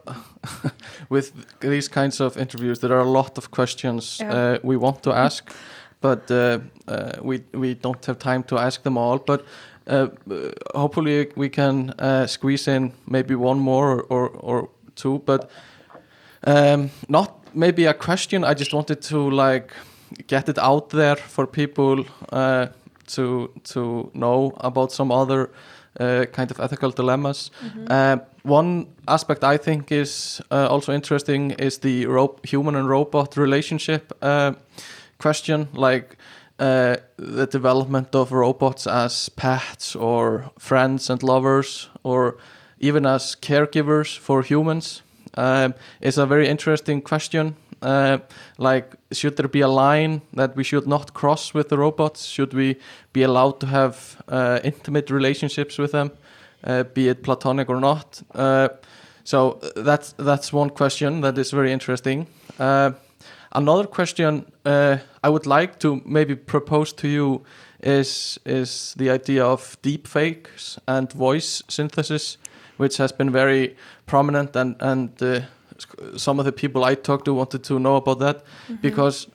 with 1.09 1.31
these 1.59 1.87
kinds 1.87 2.19
of 2.19 2.37
interviews 2.37 2.79
there 2.79 2.93
are 2.93 3.05
a 3.05 3.11
lot 3.11 3.37
of 3.37 3.51
questions 3.51 4.19
yeah. 4.19 4.33
uh, 4.33 4.57
we 4.63 4.77
want 4.77 5.03
to 5.03 5.11
ask, 5.11 5.53
but 6.01 6.29
uh, 6.31 6.59
uh, 6.87 7.11
we 7.21 7.43
we 7.53 7.73
don't 7.73 8.05
have 8.05 8.17
time 8.19 8.43
to 8.43 8.57
ask 8.57 8.83
them 8.83 8.97
all. 8.97 9.19
But 9.19 9.45
uh, 9.87 10.07
hopefully 10.75 11.31
we 11.35 11.49
can 11.49 11.93
uh, 11.99 12.27
squeeze 12.27 12.67
in 12.67 12.93
maybe 13.07 13.35
one 13.35 13.59
more 13.59 13.91
or 13.91 14.01
or, 14.09 14.29
or 14.29 14.69
two. 14.95 15.19
But 15.25 15.49
um, 16.47 16.89
not 17.07 17.41
maybe 17.53 17.85
a 17.85 17.93
question. 17.93 18.43
I 18.43 18.53
just 18.53 18.73
wanted 18.73 19.01
to 19.01 19.29
like 19.29 19.73
get 20.27 20.49
it 20.49 20.57
out 20.57 20.89
there 20.89 21.15
for 21.15 21.47
people 21.47 22.05
uh, 22.31 22.67
to 23.07 23.51
to 23.63 24.11
know 24.13 24.53
about 24.57 24.91
some 24.91 25.11
other 25.11 25.49
uh, 25.99 26.25
kind 26.31 26.51
of 26.51 26.59
ethical 26.59 26.91
dilemmas. 26.91 27.51
Mm-hmm. 27.63 27.85
Uh, 27.89 28.17
one 28.43 28.87
aspect 29.07 29.43
I 29.43 29.57
think 29.57 29.91
is 29.91 30.41
uh, 30.51 30.67
also 30.67 30.93
interesting 30.93 31.51
is 31.51 31.79
the 31.79 32.05
ro- 32.05 32.39
human 32.43 32.75
and 32.75 32.89
robot 32.89 33.37
relationship 33.37 34.11
uh, 34.21 34.53
question, 35.17 35.67
like 35.73 36.17
uh, 36.59 36.95
the 37.17 37.47
development 37.47 38.15
of 38.15 38.31
robots 38.31 38.87
as 38.87 39.29
pets 39.29 39.95
or 39.95 40.51
friends 40.59 41.09
and 41.09 41.23
lovers, 41.23 41.89
or 42.03 42.37
even 42.79 43.05
as 43.05 43.35
caregivers 43.35 44.17
for 44.17 44.43
humans. 44.43 45.01
Um, 45.37 45.75
is 46.01 46.17
a 46.17 46.25
very 46.25 46.49
interesting 46.49 47.01
question 47.01 47.55
uh, 47.81 48.19
like 48.57 48.95
should 49.11 49.37
there 49.37 49.47
be 49.47 49.61
a 49.61 49.67
line 49.67 50.21
that 50.33 50.55
we 50.55 50.63
should 50.63 50.87
not 50.87 51.13
cross 51.13 51.53
with 51.53 51.69
the 51.69 51.77
robots? 51.77 52.25
Should 52.25 52.53
we 52.53 52.77
be 53.13 53.23
allowed 53.23 53.59
to 53.59 53.67
have 53.67 54.21
uh, 54.27 54.59
intimate 54.63 55.09
relationships 55.09 55.77
with 55.77 55.91
them 55.91 56.11
uh, 56.63 56.83
be 56.83 57.09
it 57.09 57.23
platonic 57.23 57.69
or 57.69 57.79
not? 57.79 58.21
Uh, 58.33 58.69
so 59.23 59.59
uh, 59.61 59.81
that's 59.81 60.13
that's 60.13 60.53
one 60.53 60.69
question 60.69 61.21
that 61.21 61.37
is 61.37 61.51
very 61.51 61.71
interesting. 61.71 62.27
Uh, 62.59 62.91
another 63.51 63.87
question 63.87 64.45
I 64.65 65.29
would 65.29 65.45
like 65.45 65.79
to 65.79 66.01
maybe 66.05 66.35
propose 66.35 66.93
to 66.93 67.07
you 67.07 67.41
is 67.81 68.39
is 68.45 68.93
the 68.97 69.09
idea 69.09 69.45
of 69.45 69.77
deep 69.81 70.07
fakes 70.07 70.79
and 70.87 71.11
voice 71.13 71.63
synthesis 71.67 72.37
which 72.77 72.97
has 72.97 73.11
been 73.11 73.31
very 73.31 73.75
prominent 74.05 74.55
and 74.55 74.75
and 74.79 75.45
some 76.15 76.39
of 76.39 76.45
the 76.45 76.51
people 76.51 76.83
I 76.91 76.95
talked 76.95 77.25
to 77.25 77.33
wanted 77.33 77.63
to 77.63 77.79
know 77.79 77.95
about 77.95 78.19
that 78.19 78.37
mm 78.37 78.43
-hmm. 78.67 78.81
because 78.81 79.27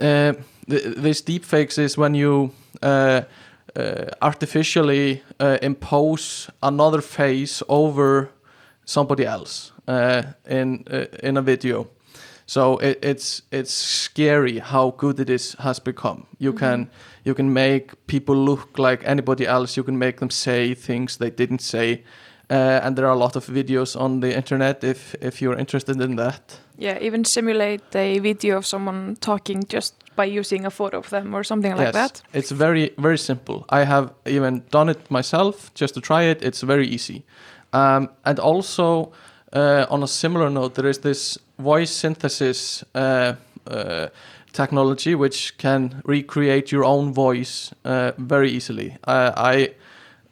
uh, 0.00 0.32
th 0.68 1.02
this 1.02 1.24
deepfakes 1.24 1.78
is 1.78 1.96
when 1.96 2.14
you 2.14 2.50
uh, 2.82 3.20
uh, 3.76 4.06
artificially 4.18 5.22
uh, 5.40 5.56
impose 5.62 6.52
another 6.60 7.02
face 7.02 7.64
over 7.66 8.30
somebody 8.84 9.24
else 9.24 9.72
uh, 9.88 10.22
in 10.48 10.84
uh, 10.90 11.04
in 11.22 11.36
a 11.36 11.42
video. 11.42 11.86
So 12.46 12.78
it, 12.78 13.04
it's 13.04 13.42
it's 13.50 13.72
scary 13.72 14.58
how 14.58 14.94
good 14.96 15.18
it 15.20 15.30
is 15.30 15.56
has 15.58 15.80
become. 15.80 16.26
You 16.38 16.52
mm 16.52 16.56
-hmm. 16.56 16.60
can 16.60 16.90
you 17.24 17.34
can 17.34 17.52
make 17.52 17.84
people 18.06 18.34
look 18.34 18.78
like 18.78 19.06
anybody 19.06 19.46
else. 19.46 19.80
You 19.80 19.84
can 19.84 19.98
make 19.98 20.18
them 20.18 20.30
say 20.30 20.74
things 20.74 21.16
they 21.16 21.30
didn't 21.30 21.62
say 21.62 22.04
uh, 22.54 22.80
and 22.84 22.96
there 22.96 23.06
are 23.06 23.12
a 23.12 23.18
lot 23.18 23.36
of 23.36 23.46
videos 23.46 23.96
on 23.96 24.20
the 24.20 24.36
internet 24.36 24.84
if 24.84 25.14
if 25.20 25.42
you're 25.42 25.58
interested 25.58 26.00
in 26.00 26.16
that. 26.16 26.60
Yeah, 26.78 26.98
even 27.00 27.24
simulate 27.24 27.96
a 27.96 28.20
video 28.20 28.56
of 28.56 28.66
someone 28.66 29.16
talking 29.20 29.64
just 29.72 29.94
by 30.16 30.38
using 30.38 30.66
a 30.66 30.70
photo 30.70 30.98
of 30.98 31.08
them 31.08 31.34
or 31.34 31.44
something 31.44 31.76
like 31.76 31.86
yes, 31.86 31.94
that. 31.94 32.22
It's 32.32 32.52
very 32.52 32.90
very 32.98 33.18
simple. 33.18 33.64
I 33.68 33.84
have 33.84 34.10
even 34.26 34.62
done 34.70 34.90
it 34.90 35.10
myself 35.10 35.70
just 35.80 35.94
to 35.94 36.00
try 36.00 36.30
it. 36.30 36.42
It's 36.42 36.62
very 36.62 36.86
easy, 36.86 37.22
um, 37.72 38.08
and 38.24 38.38
also 38.38 39.12
uh, 39.52 39.86
on 39.90 40.02
a 40.02 40.08
similar 40.08 40.50
note, 40.50 40.74
there 40.74 40.90
is 40.90 40.98
this 40.98 41.38
voice 41.58 41.90
synthesis. 41.90 42.84
Uh, 42.94 43.34
uh 43.66 44.08
technology 44.56 45.16
which 45.16 45.52
can 45.58 46.00
recreate 46.04 46.70
your 46.70 46.84
own 46.84 47.12
voice 47.12 47.74
uh, 47.84 48.12
very 48.18 48.50
easily. 48.50 48.96
I 49.04 49.74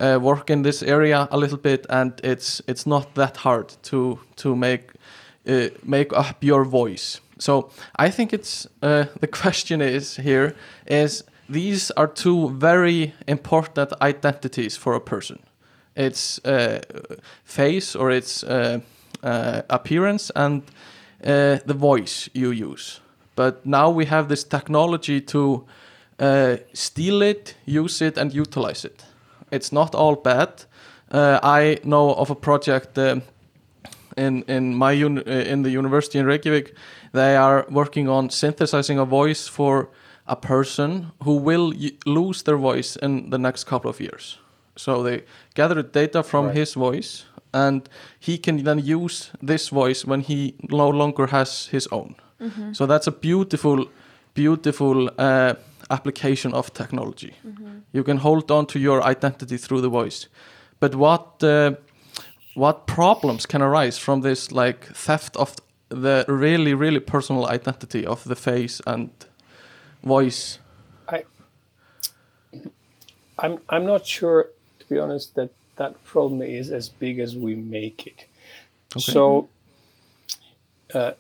uh, 0.03 0.19
work 0.21 0.51
in 0.51 0.63
this 0.63 0.83
area 0.83 1.29
a 1.31 1.37
little 1.37 1.59
bit, 1.59 1.87
and 1.89 2.21
it's 2.25 2.63
it's 2.67 2.87
not 2.87 3.15
that 3.15 3.37
hard 3.37 3.77
to 3.83 4.19
to 4.37 4.57
make 4.57 4.93
uh, 5.49 5.69
make 5.83 6.13
up 6.13 6.45
your 6.45 6.65
voice. 6.65 7.21
So 7.39 7.71
I 7.97 8.11
think 8.11 8.33
it's 8.33 8.67
uh, 8.83 9.05
the 9.21 9.27
question 9.27 9.81
is 9.81 10.17
here 10.17 10.55
is 10.87 11.25
these 11.49 11.91
are 11.97 12.07
two 12.07 12.51
very 12.51 13.15
important 13.27 13.93
identities 14.01 14.77
for 14.77 14.95
a 14.95 15.01
person. 15.01 15.39
It's 15.97 16.41
uh, 16.45 16.81
face 17.45 17.95
or 17.99 18.11
its 18.11 18.45
uh, 18.45 18.81
uh, 19.23 19.63
appearance 19.69 20.31
and 20.35 20.63
the 21.21 21.75
voice 21.79 22.31
you 22.33 22.51
use. 22.51 23.01
But 23.37 23.65
now 23.65 23.91
we 23.91 24.07
have 24.07 24.29
this 24.29 24.45
technology 24.45 25.21
to 25.21 25.65
steal 26.73 27.23
it, 27.23 27.55
use 27.67 28.05
it, 28.05 28.19
and 28.19 28.35
utilize 28.35 28.85
it. 28.85 29.05
It's 29.53 29.73
not 29.73 29.95
all 29.95 30.17
bad. 30.17 30.49
Uh, 31.15 31.39
I 31.43 31.79
know 31.85 32.15
of 32.15 32.31
a 32.31 32.35
project 32.35 32.99
um, 32.99 33.23
in 34.17 34.45
in 34.49 34.75
my 34.75 34.93
un- 35.05 35.19
in 35.51 35.63
the 35.63 35.71
university 35.79 36.19
in 36.19 36.27
Reykjavik. 36.27 36.75
They 37.13 37.37
are 37.37 37.65
working 37.71 38.09
on 38.09 38.31
synthesizing 38.31 38.99
a 38.99 39.05
voice 39.05 39.51
for 39.51 39.89
a 40.27 40.37
person 40.37 41.07
who 41.25 41.37
will 41.45 41.73
y- 41.73 41.91
lose 42.07 42.43
their 42.45 42.57
voice 42.59 42.97
in 43.03 43.31
the 43.31 43.39
next 43.39 43.65
couple 43.69 43.91
of 43.91 44.01
years. 44.01 44.39
So 44.77 45.03
they 45.03 45.23
gather 45.55 45.83
data 45.83 46.23
from 46.23 46.47
Right. 46.47 46.57
his 46.59 46.75
voice, 46.75 47.25
and 47.53 47.83
he 48.21 48.39
can 48.39 48.65
then 48.65 48.79
use 48.79 49.31
this 49.47 49.69
voice 49.73 50.07
when 50.09 50.21
he 50.23 50.55
no 50.71 50.89
longer 50.91 51.27
has 51.27 51.69
his 51.73 51.89
own. 51.93 52.15
So 52.73 52.87
that's 52.87 53.07
a 53.07 53.13
beautiful, 53.13 53.87
beautiful 54.35 55.09
uh, 55.19 55.55
application 55.93 56.55
of 56.55 56.73
technology. 56.73 57.35
You 57.93 58.05
can 58.05 58.19
hold 58.19 58.51
on 58.51 58.67
to 58.67 58.79
your 58.79 59.03
identity 59.03 59.57
through 59.59 59.83
the 59.83 59.89
voice. 59.89 60.29
But 60.81 60.95
what 60.95 61.45
uh, 61.45 61.73
what 62.55 62.87
problems 62.87 63.47
can 63.47 63.63
arise 63.63 63.99
from 63.99 64.23
this 64.23 64.51
like 64.53 64.85
theft 64.95 65.37
of 65.37 65.55
the 65.89 66.25
really 66.29 66.75
really 66.75 67.01
personal 67.01 67.47
identity 67.47 68.07
of 68.07 68.25
the 68.25 68.35
face 68.35 68.81
and 68.87 69.11
voice? 70.03 70.59
I, 71.09 71.25
I'm 73.39 73.59
I'm 73.69 73.87
not 73.87 74.07
sure, 74.07 74.49
to 74.81 74.89
be 74.89 74.99
honest, 74.99 75.35
that 75.35 75.51
that 75.77 76.03
problem 76.05 76.43
is 76.43 76.71
as 76.71 76.89
big 76.89 77.19
as 77.19 77.37
we 77.37 77.55
make 77.55 78.07
it. 78.07 78.27
So, 78.99 79.49
uh, 80.93 81.13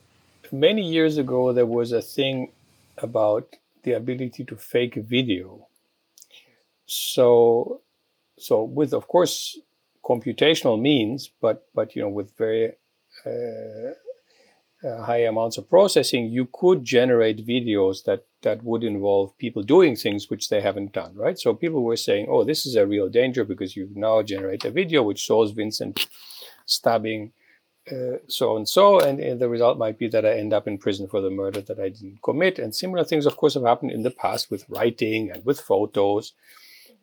many 0.50 0.82
years 0.82 1.16
ago, 1.18 1.52
there 1.52 1.66
was 1.66 1.92
a 1.92 2.02
thing 2.02 2.50
about 2.98 3.56
the 3.82 3.92
ability 3.92 4.44
to 4.44 4.56
fake 4.56 4.94
video. 4.94 5.66
So, 6.86 7.82
so 8.38 8.62
with 8.64 8.92
of 8.92 9.08
course 9.08 9.58
computational 10.04 10.80
means, 10.80 11.30
but 11.40 11.66
but 11.74 11.94
you 11.94 12.02
know 12.02 12.08
with 12.08 12.36
very 12.36 12.72
uh, 13.26 13.92
uh, 14.86 15.04
high 15.04 15.24
amounts 15.24 15.58
of 15.58 15.68
processing, 15.70 16.26
you 16.26 16.48
could 16.52 16.84
generate 16.84 17.46
videos 17.46 18.04
that 18.04 18.24
that 18.42 18.62
would 18.64 18.82
involve 18.82 19.36
people 19.38 19.62
doing 19.62 19.94
things 19.94 20.28
which 20.28 20.48
they 20.48 20.60
haven't 20.60 20.92
done, 20.92 21.14
right? 21.14 21.38
So 21.38 21.54
people 21.54 21.82
were 21.82 21.96
saying, 21.96 22.26
"Oh, 22.28 22.44
this 22.44 22.66
is 22.66 22.74
a 22.76 22.86
real 22.86 23.08
danger 23.08 23.44
because 23.44 23.76
you 23.76 23.88
now 23.94 24.22
generate 24.22 24.64
a 24.64 24.70
video 24.70 25.02
which 25.02 25.20
shows 25.20 25.52
Vincent 25.52 26.08
stabbing 26.66 27.32
uh, 27.90 28.18
so 28.28 28.56
and 28.56 28.68
so, 28.68 29.00
and, 29.00 29.18
and 29.18 29.40
the 29.40 29.48
result 29.48 29.78
might 29.78 29.98
be 29.98 30.08
that 30.08 30.24
I 30.24 30.38
end 30.38 30.52
up 30.52 30.68
in 30.68 30.78
prison 30.78 31.08
for 31.08 31.20
the 31.20 31.30
murder 31.30 31.60
that 31.60 31.80
I 31.80 31.88
didn't 31.88 32.22
commit." 32.22 32.58
And 32.58 32.74
similar 32.74 33.04
things, 33.04 33.26
of 33.26 33.36
course, 33.36 33.54
have 33.54 33.64
happened 33.64 33.90
in 33.90 34.02
the 34.02 34.10
past 34.10 34.50
with 34.50 34.68
writing 34.68 35.30
and 35.30 35.44
with 35.44 35.60
photos, 35.60 36.34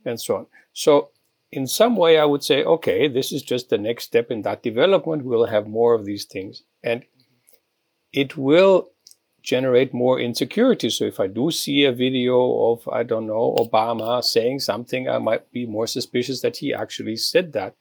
and 0.06 0.20
so 0.20 0.38
on. 0.38 0.46
So 0.74 1.10
in 1.52 1.66
some 1.68 1.96
way, 1.96 2.20
I 2.20 2.26
would 2.26 2.44
say, 2.44 2.64
okay, 2.64 3.08
this 3.08 3.32
is 3.32 3.42
just 3.42 3.70
the 3.70 3.78
next 3.78 4.06
step 4.06 4.30
in 4.30 4.44
that 4.44 4.64
development. 4.64 5.26
We'll 5.26 5.46
have 5.46 5.68
more 5.68 5.94
of 5.94 6.06
these 6.06 6.26
things. 6.26 6.64
And 6.84 7.06
it 8.14 8.38
will 8.38 8.90
generate 9.42 9.94
more 9.94 10.20
insecurity. 10.20 10.90
So 10.90 11.06
if 11.06 11.20
I 11.20 11.28
do 11.28 11.50
see 11.50 11.86
a 11.86 11.92
video 11.92 12.72
of, 12.72 12.88
I 12.90 13.04
don't 13.04 13.26
know, 13.26 13.56
Obama 13.58 14.24
saying 14.24 14.60
something, 14.60 15.10
I 15.10 15.18
might 15.18 15.52
be 15.52 15.66
more 15.66 15.88
suspicious 15.88 16.42
that 16.42 16.58
he 16.58 16.74
actually 16.74 17.16
said 17.16 17.54
that. 17.54 17.76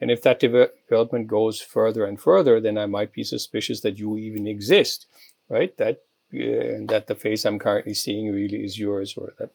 And 0.00 0.10
if 0.10 0.22
that 0.22 0.40
development 0.40 1.26
goes 1.26 1.60
further 1.60 2.04
and 2.04 2.20
further, 2.20 2.60
then 2.60 2.78
I 2.78 2.86
might 2.86 3.12
be 3.12 3.24
suspicious 3.24 3.80
that 3.80 3.98
you 3.98 4.16
even 4.16 4.46
exist, 4.46 5.06
right? 5.48 5.76
That 5.76 6.02
uh, 6.32 6.84
that 6.88 7.06
the 7.06 7.14
face 7.14 7.44
I'm 7.44 7.58
currently 7.58 7.94
seeing 7.94 8.32
really 8.32 8.64
is 8.64 8.78
yours, 8.78 9.16
or 9.16 9.32
that 9.38 9.50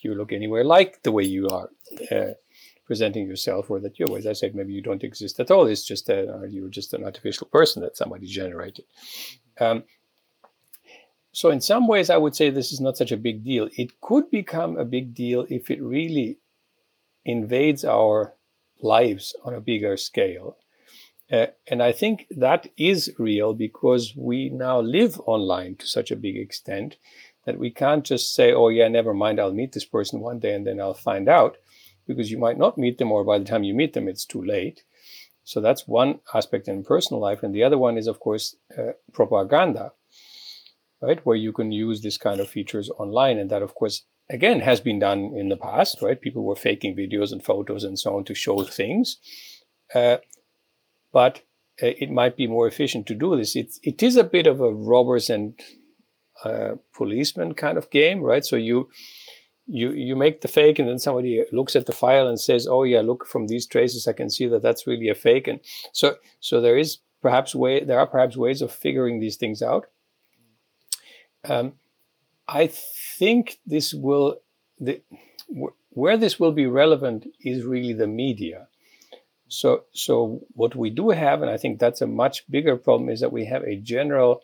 you 0.00 0.14
look 0.14 0.32
anywhere 0.32 0.64
like 0.64 1.02
the 1.02 1.12
way 1.12 1.24
you 1.24 1.48
are. 1.48 1.68
Uh, 2.10 2.32
presenting 2.86 3.26
yourself 3.26 3.68
or 3.68 3.80
that 3.80 3.98
you 3.98 4.16
as 4.16 4.26
i 4.26 4.32
said 4.32 4.54
maybe 4.54 4.72
you 4.72 4.80
don't 4.80 5.02
exist 5.02 5.40
at 5.40 5.50
all 5.50 5.66
it's 5.66 5.84
just 5.84 6.08
a, 6.08 6.32
uh, 6.32 6.42
you're 6.44 6.68
just 6.68 6.94
an 6.94 7.04
artificial 7.04 7.46
person 7.48 7.82
that 7.82 7.96
somebody 7.96 8.26
generated 8.26 8.84
um, 9.60 9.82
so 11.32 11.50
in 11.50 11.60
some 11.60 11.88
ways 11.88 12.08
i 12.10 12.16
would 12.16 12.36
say 12.36 12.48
this 12.48 12.72
is 12.72 12.80
not 12.80 12.96
such 12.96 13.10
a 13.10 13.16
big 13.16 13.44
deal 13.44 13.68
it 13.76 14.00
could 14.00 14.30
become 14.30 14.76
a 14.78 14.84
big 14.84 15.14
deal 15.14 15.44
if 15.50 15.68
it 15.68 15.82
really 15.82 16.38
invades 17.24 17.84
our 17.84 18.35
lives 18.80 19.34
on 19.44 19.54
a 19.54 19.60
bigger 19.60 19.96
scale 19.96 20.56
uh, 21.32 21.46
and 21.68 21.82
i 21.82 21.92
think 21.92 22.26
that 22.30 22.68
is 22.76 23.12
real 23.18 23.54
because 23.54 24.14
we 24.16 24.48
now 24.48 24.80
live 24.80 25.20
online 25.26 25.74
to 25.76 25.86
such 25.86 26.10
a 26.10 26.16
big 26.16 26.36
extent 26.36 26.96
that 27.44 27.58
we 27.58 27.70
can't 27.70 28.04
just 28.04 28.34
say 28.34 28.52
oh 28.52 28.68
yeah 28.68 28.88
never 28.88 29.14
mind 29.14 29.40
i'll 29.40 29.52
meet 29.52 29.72
this 29.72 29.84
person 29.84 30.20
one 30.20 30.38
day 30.38 30.54
and 30.54 30.66
then 30.66 30.80
i'll 30.80 30.94
find 30.94 31.28
out 31.28 31.56
because 32.06 32.30
you 32.30 32.38
might 32.38 32.58
not 32.58 32.78
meet 32.78 32.98
them, 32.98 33.12
or 33.12 33.24
by 33.24 33.38
the 33.38 33.44
time 33.44 33.64
you 33.64 33.74
meet 33.74 33.92
them, 33.92 34.08
it's 34.08 34.24
too 34.24 34.42
late. 34.42 34.84
So 35.44 35.60
that's 35.60 35.86
one 35.86 36.20
aspect 36.34 36.68
in 36.68 36.84
personal 36.84 37.20
life. 37.20 37.42
And 37.42 37.54
the 37.54 37.64
other 37.64 37.78
one 37.78 37.98
is, 37.98 38.06
of 38.06 38.20
course, 38.20 38.56
uh, 38.76 38.92
propaganda, 39.12 39.92
right? 41.00 41.24
Where 41.24 41.36
you 41.36 41.52
can 41.52 41.72
use 41.72 42.02
this 42.02 42.18
kind 42.18 42.40
of 42.40 42.48
features 42.48 42.90
online. 42.98 43.38
And 43.38 43.50
that, 43.50 43.62
of 43.62 43.74
course, 43.74 44.02
again, 44.28 44.60
has 44.60 44.80
been 44.80 44.98
done 44.98 45.32
in 45.36 45.48
the 45.48 45.56
past, 45.56 46.02
right? 46.02 46.20
People 46.20 46.44
were 46.44 46.56
faking 46.56 46.96
videos 46.96 47.32
and 47.32 47.44
photos 47.44 47.84
and 47.84 47.98
so 47.98 48.16
on 48.16 48.24
to 48.24 48.34
show 48.34 48.62
things. 48.64 49.18
Uh, 49.94 50.18
but 51.12 51.42
uh, 51.82 51.92
it 51.98 52.10
might 52.10 52.36
be 52.36 52.46
more 52.46 52.66
efficient 52.66 53.06
to 53.06 53.14
do 53.14 53.36
this. 53.36 53.54
It, 53.56 53.78
it 53.82 54.02
is 54.02 54.16
a 54.16 54.24
bit 54.24 54.46
of 54.46 54.60
a 54.60 54.72
robbers 54.72 55.30
and 55.30 55.58
uh, 56.44 56.72
policemen 56.92 57.54
kind 57.54 57.78
of 57.78 57.90
game, 57.90 58.20
right? 58.20 58.44
So 58.44 58.56
you, 58.56 58.88
you 59.66 59.90
you 59.92 60.14
make 60.14 60.40
the 60.40 60.48
fake 60.48 60.78
and 60.78 60.88
then 60.88 60.98
somebody 60.98 61.44
looks 61.52 61.74
at 61.74 61.86
the 61.86 61.92
file 61.92 62.28
and 62.28 62.38
says 62.38 62.68
oh 62.68 62.84
yeah 62.84 63.00
look 63.00 63.26
from 63.26 63.48
these 63.48 63.66
traces 63.66 64.06
i 64.06 64.12
can 64.12 64.30
see 64.30 64.46
that 64.46 64.62
that's 64.62 64.86
really 64.86 65.08
a 65.08 65.14
fake 65.14 65.48
and 65.48 65.58
so 65.92 66.14
so 66.38 66.60
there 66.60 66.78
is 66.78 66.98
perhaps 67.20 67.54
way 67.54 67.82
there 67.82 67.98
are 67.98 68.06
perhaps 68.06 68.36
ways 68.36 68.62
of 68.62 68.70
figuring 68.70 69.18
these 69.18 69.36
things 69.36 69.62
out 69.62 69.86
um, 71.48 71.72
i 72.48 72.66
think 72.66 73.58
this 73.66 73.92
will 73.94 74.36
the 74.78 75.00
where 75.96 76.16
this 76.16 76.38
will 76.38 76.52
be 76.52 76.66
relevant 76.66 77.26
is 77.40 77.64
really 77.64 77.94
the 77.94 78.06
media. 78.06 78.68
So 79.48 79.84
so 79.92 80.42
what 80.52 80.74
we 80.74 80.90
do 80.90 81.10
have 81.10 81.40
and 81.42 81.50
i 81.50 81.56
think 81.56 81.78
that's 81.78 82.02
a 82.02 82.06
much 82.06 82.48
bigger 82.50 82.76
problem 82.76 83.08
is 83.08 83.20
that 83.20 83.32
we 83.32 83.44
have 83.46 83.62
a 83.62 83.76
general 83.76 84.42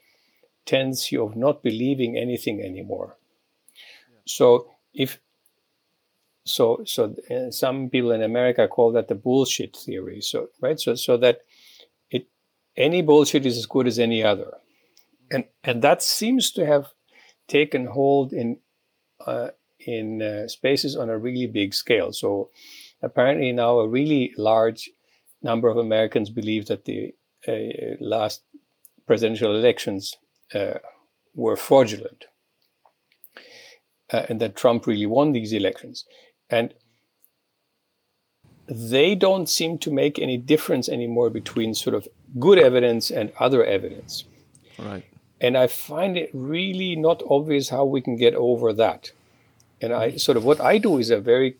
tendency 0.65 1.17
of 1.17 1.37
not 1.37 1.63
believing 1.63 2.17
anything 2.17 2.63
anymore. 2.63 3.17
So 4.27 4.71
if 4.95 5.19
so 6.45 6.83
so 6.85 7.15
uh, 7.31 7.51
some 7.51 7.91
people 7.91 8.13
in 8.13 8.23
america 8.23 8.69
call 8.69 8.93
that 8.93 9.09
the 9.09 9.15
bullshit 9.17 9.77
theory. 9.77 10.21
So 10.21 10.49
right? 10.61 10.79
So 10.79 10.95
so 10.95 11.17
that 11.19 11.41
it 12.11 12.29
any 12.77 13.03
bullshit 13.03 13.45
is 13.45 13.59
as 13.59 13.67
good 13.67 13.87
as 13.89 13.99
any 13.99 14.23
other. 14.23 14.53
And 15.33 15.45
and 15.65 15.83
that 15.83 16.03
seems 16.03 16.53
to 16.53 16.65
have 16.65 16.93
taken 17.49 17.87
hold 17.87 18.33
in 18.33 18.59
uh, 19.27 19.49
in 19.79 20.23
uh, 20.23 20.49
spaces 20.49 20.97
on 20.97 21.11
a 21.11 21.19
really 21.19 21.47
big 21.47 21.75
scale 21.75 22.13
so 22.13 22.51
apparently 23.03 23.53
now 23.53 23.79
a 23.79 23.89
really 23.89 24.33
large 24.37 24.91
number 25.43 25.69
of 25.69 25.77
americans 25.77 26.31
believe 26.31 26.67
that 26.67 26.85
the 26.85 27.15
uh, 27.49 27.97
last 28.01 28.43
presidential 29.07 29.55
elections 29.57 30.15
uh, 30.55 30.75
were 31.35 31.57
fraudulent 31.57 32.27
uh, 34.13 34.27
and 34.29 34.41
that 34.41 34.57
Trump 34.57 34.87
really 34.87 35.07
won 35.07 35.33
these 35.33 35.53
elections. 35.53 36.05
And 36.51 36.75
they 38.69 39.15
don't 39.15 39.49
seem 39.49 39.79
to 39.79 39.91
make 39.91 40.19
any 40.19 40.37
difference 40.37 40.89
anymore 40.89 41.31
between 41.31 41.75
sort 41.75 41.95
of 41.95 42.07
good 42.39 42.59
evidence 42.59 43.11
and 43.11 43.33
other 43.39 43.65
evidence. 43.65 44.25
Right. 44.79 45.05
And 45.43 45.59
I 45.59 45.67
find 45.67 46.17
it 46.17 46.31
really 46.33 46.95
not 46.95 47.23
obvious 47.29 47.69
how 47.69 47.85
we 47.85 48.01
can 48.01 48.17
get 48.17 48.35
over 48.37 48.73
that. 48.73 49.11
And 49.81 49.93
I 49.93 50.17
sort 50.17 50.37
of 50.37 50.45
what 50.45 50.61
I 50.61 50.79
do 50.79 50.99
is 50.99 51.11
a 51.11 51.21
very 51.21 51.57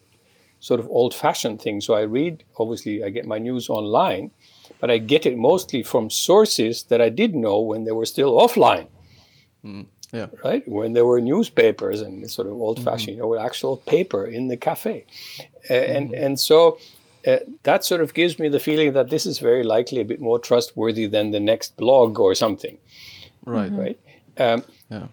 sort 0.61 0.79
of 0.79 0.87
old 0.89 1.13
fashioned 1.13 1.61
thing. 1.61 1.81
So 1.81 1.95
I 1.95 2.03
read, 2.03 2.45
obviously, 2.57 3.03
I 3.03 3.11
get 3.11 3.27
my 3.27 3.39
news 3.39 3.69
online, 3.69 4.31
but 4.79 4.91
I 4.93 4.99
get 4.99 5.27
it 5.27 5.37
mostly 5.37 5.83
from 5.83 6.09
sources 6.09 6.85
that 6.85 7.01
I 7.01 7.09
did 7.09 7.35
know 7.35 7.59
when 7.59 7.85
they 7.85 7.91
were 7.91 8.07
still 8.07 8.39
offline. 8.39 8.87
Mm. 9.65 9.87
Yeah. 10.13 10.27
Right? 10.45 10.67
When 10.69 10.93
there 10.93 11.07
were 11.07 11.21
newspapers 11.21 12.03
and 12.03 12.31
sort 12.31 12.47
of 12.47 12.53
old 12.53 12.79
fashioned, 12.85 13.17
mm-hmm. 13.17 13.27
you 13.27 13.37
know, 13.37 13.45
actual 13.45 13.79
paper 13.79 14.25
in 14.27 14.47
the 14.49 14.57
cafe. 14.57 15.07
And, 15.69 16.11
mm-hmm. 16.11 16.25
and 16.25 16.39
so 16.39 16.79
uh, 17.27 17.39
that 17.65 17.85
sort 17.85 18.01
of 18.01 18.15
gives 18.15 18.39
me 18.39 18.49
the 18.49 18.61
feeling 18.61 18.93
that 18.93 19.11
this 19.11 19.27
is 19.27 19.39
very 19.39 19.65
likely 19.65 20.01
a 20.01 20.05
bit 20.05 20.21
more 20.21 20.39
trustworthy 20.39 21.07
than 21.07 21.31
the 21.31 21.41
next 21.41 21.77
blog 21.77 22.21
or 22.21 22.35
something. 22.35 22.79
Right. 23.45 23.73
Right. 23.73 23.99
Um, 24.39 24.65
Yeah. 24.91 25.09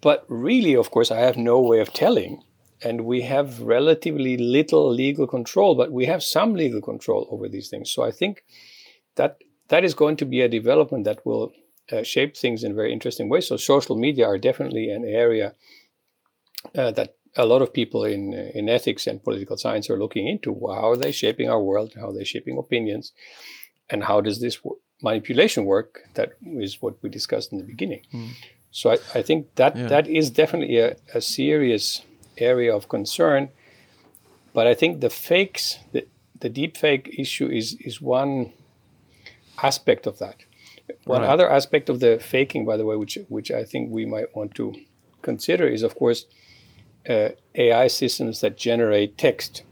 but 0.00 0.24
really, 0.28 0.74
of 0.76 0.90
course, 0.90 1.10
I 1.10 1.20
have 1.20 1.36
no 1.36 1.60
way 1.60 1.80
of 1.80 1.92
telling. 1.92 2.42
And 2.82 3.04
we 3.06 3.22
have 3.22 3.60
relatively 3.62 4.36
little 4.36 4.90
legal 4.92 5.26
control, 5.26 5.74
but 5.74 5.90
we 5.90 6.06
have 6.06 6.22
some 6.22 6.54
legal 6.54 6.82
control 6.82 7.26
over 7.30 7.48
these 7.48 7.68
things. 7.70 7.90
So 7.90 8.02
I 8.02 8.10
think 8.10 8.44
that 9.14 9.38
that 9.68 9.84
is 9.84 9.94
going 9.94 10.16
to 10.16 10.26
be 10.26 10.42
a 10.42 10.48
development 10.48 11.04
that 11.04 11.24
will 11.24 11.52
uh, 11.92 12.02
shape 12.02 12.36
things 12.36 12.62
in 12.62 12.74
very 12.74 12.92
interesting 12.92 13.28
ways. 13.28 13.46
So 13.46 13.56
social 13.56 13.96
media 13.96 14.26
are 14.26 14.38
definitely 14.38 14.90
an 14.90 15.04
area 15.04 15.54
uh, 16.76 16.90
that 16.92 17.14
a 17.36 17.46
lot 17.46 17.62
of 17.62 17.72
people 17.72 18.04
in 18.04 18.32
in 18.32 18.68
ethics 18.68 19.06
and 19.06 19.22
political 19.22 19.56
science 19.56 19.90
are 19.90 19.98
looking 19.98 20.26
into. 20.28 20.54
How 20.54 20.90
are 20.90 20.96
they 20.96 21.12
shaping 21.12 21.48
our 21.50 21.62
world? 21.62 21.94
How 21.96 22.08
are 22.08 22.14
they 22.14 22.24
shaping 22.24 22.58
opinions? 22.58 23.12
And 23.90 24.04
how 24.04 24.20
does 24.20 24.40
this 24.40 24.56
w- 24.56 24.80
manipulation 25.02 25.64
work? 25.64 26.02
That 26.14 26.32
is 26.44 26.80
what 26.82 26.94
we 27.02 27.08
discussed 27.10 27.52
in 27.52 27.58
the 27.58 27.64
beginning. 27.64 28.02
So 28.70 28.90
I, 28.90 28.98
I 29.14 29.22
think 29.22 29.54
that 29.54 29.76
Yeah. 29.76 29.88
that 29.88 30.06
is 30.08 30.30
definitely 30.30 30.78
a, 30.78 30.96
a 31.14 31.20
serious 31.20 32.02
area 32.38 32.74
of 32.74 32.88
concern. 32.88 33.48
But 34.52 34.66
I 34.66 34.74
think 34.74 35.00
the 35.00 35.10
fakes, 35.10 35.78
the, 35.92 36.06
the 36.40 36.48
deep 36.48 36.76
fake 36.76 37.14
issue 37.18 37.48
is 37.48 37.76
is 37.80 38.00
one 38.00 38.52
aspect 39.62 40.06
of 40.06 40.18
that. 40.18 40.36
One 41.04 41.22
Right. 41.22 41.30
other 41.32 41.48
aspect 41.50 41.88
of 41.88 41.98
the 42.00 42.18
faking, 42.18 42.64
by 42.66 42.76
the 42.76 42.84
way, 42.84 42.96
which 42.96 43.18
which 43.28 43.50
I 43.50 43.64
think 43.64 43.90
we 43.90 44.04
might 44.06 44.34
want 44.36 44.54
to 44.54 44.74
consider 45.22 45.66
is, 45.66 45.82
of 45.82 45.94
course, 45.94 46.26
uh, 47.08 47.28
AI 47.54 47.88
systems 47.88 48.40
that 48.40 48.56
generate 48.56 49.16
text. 49.18 49.62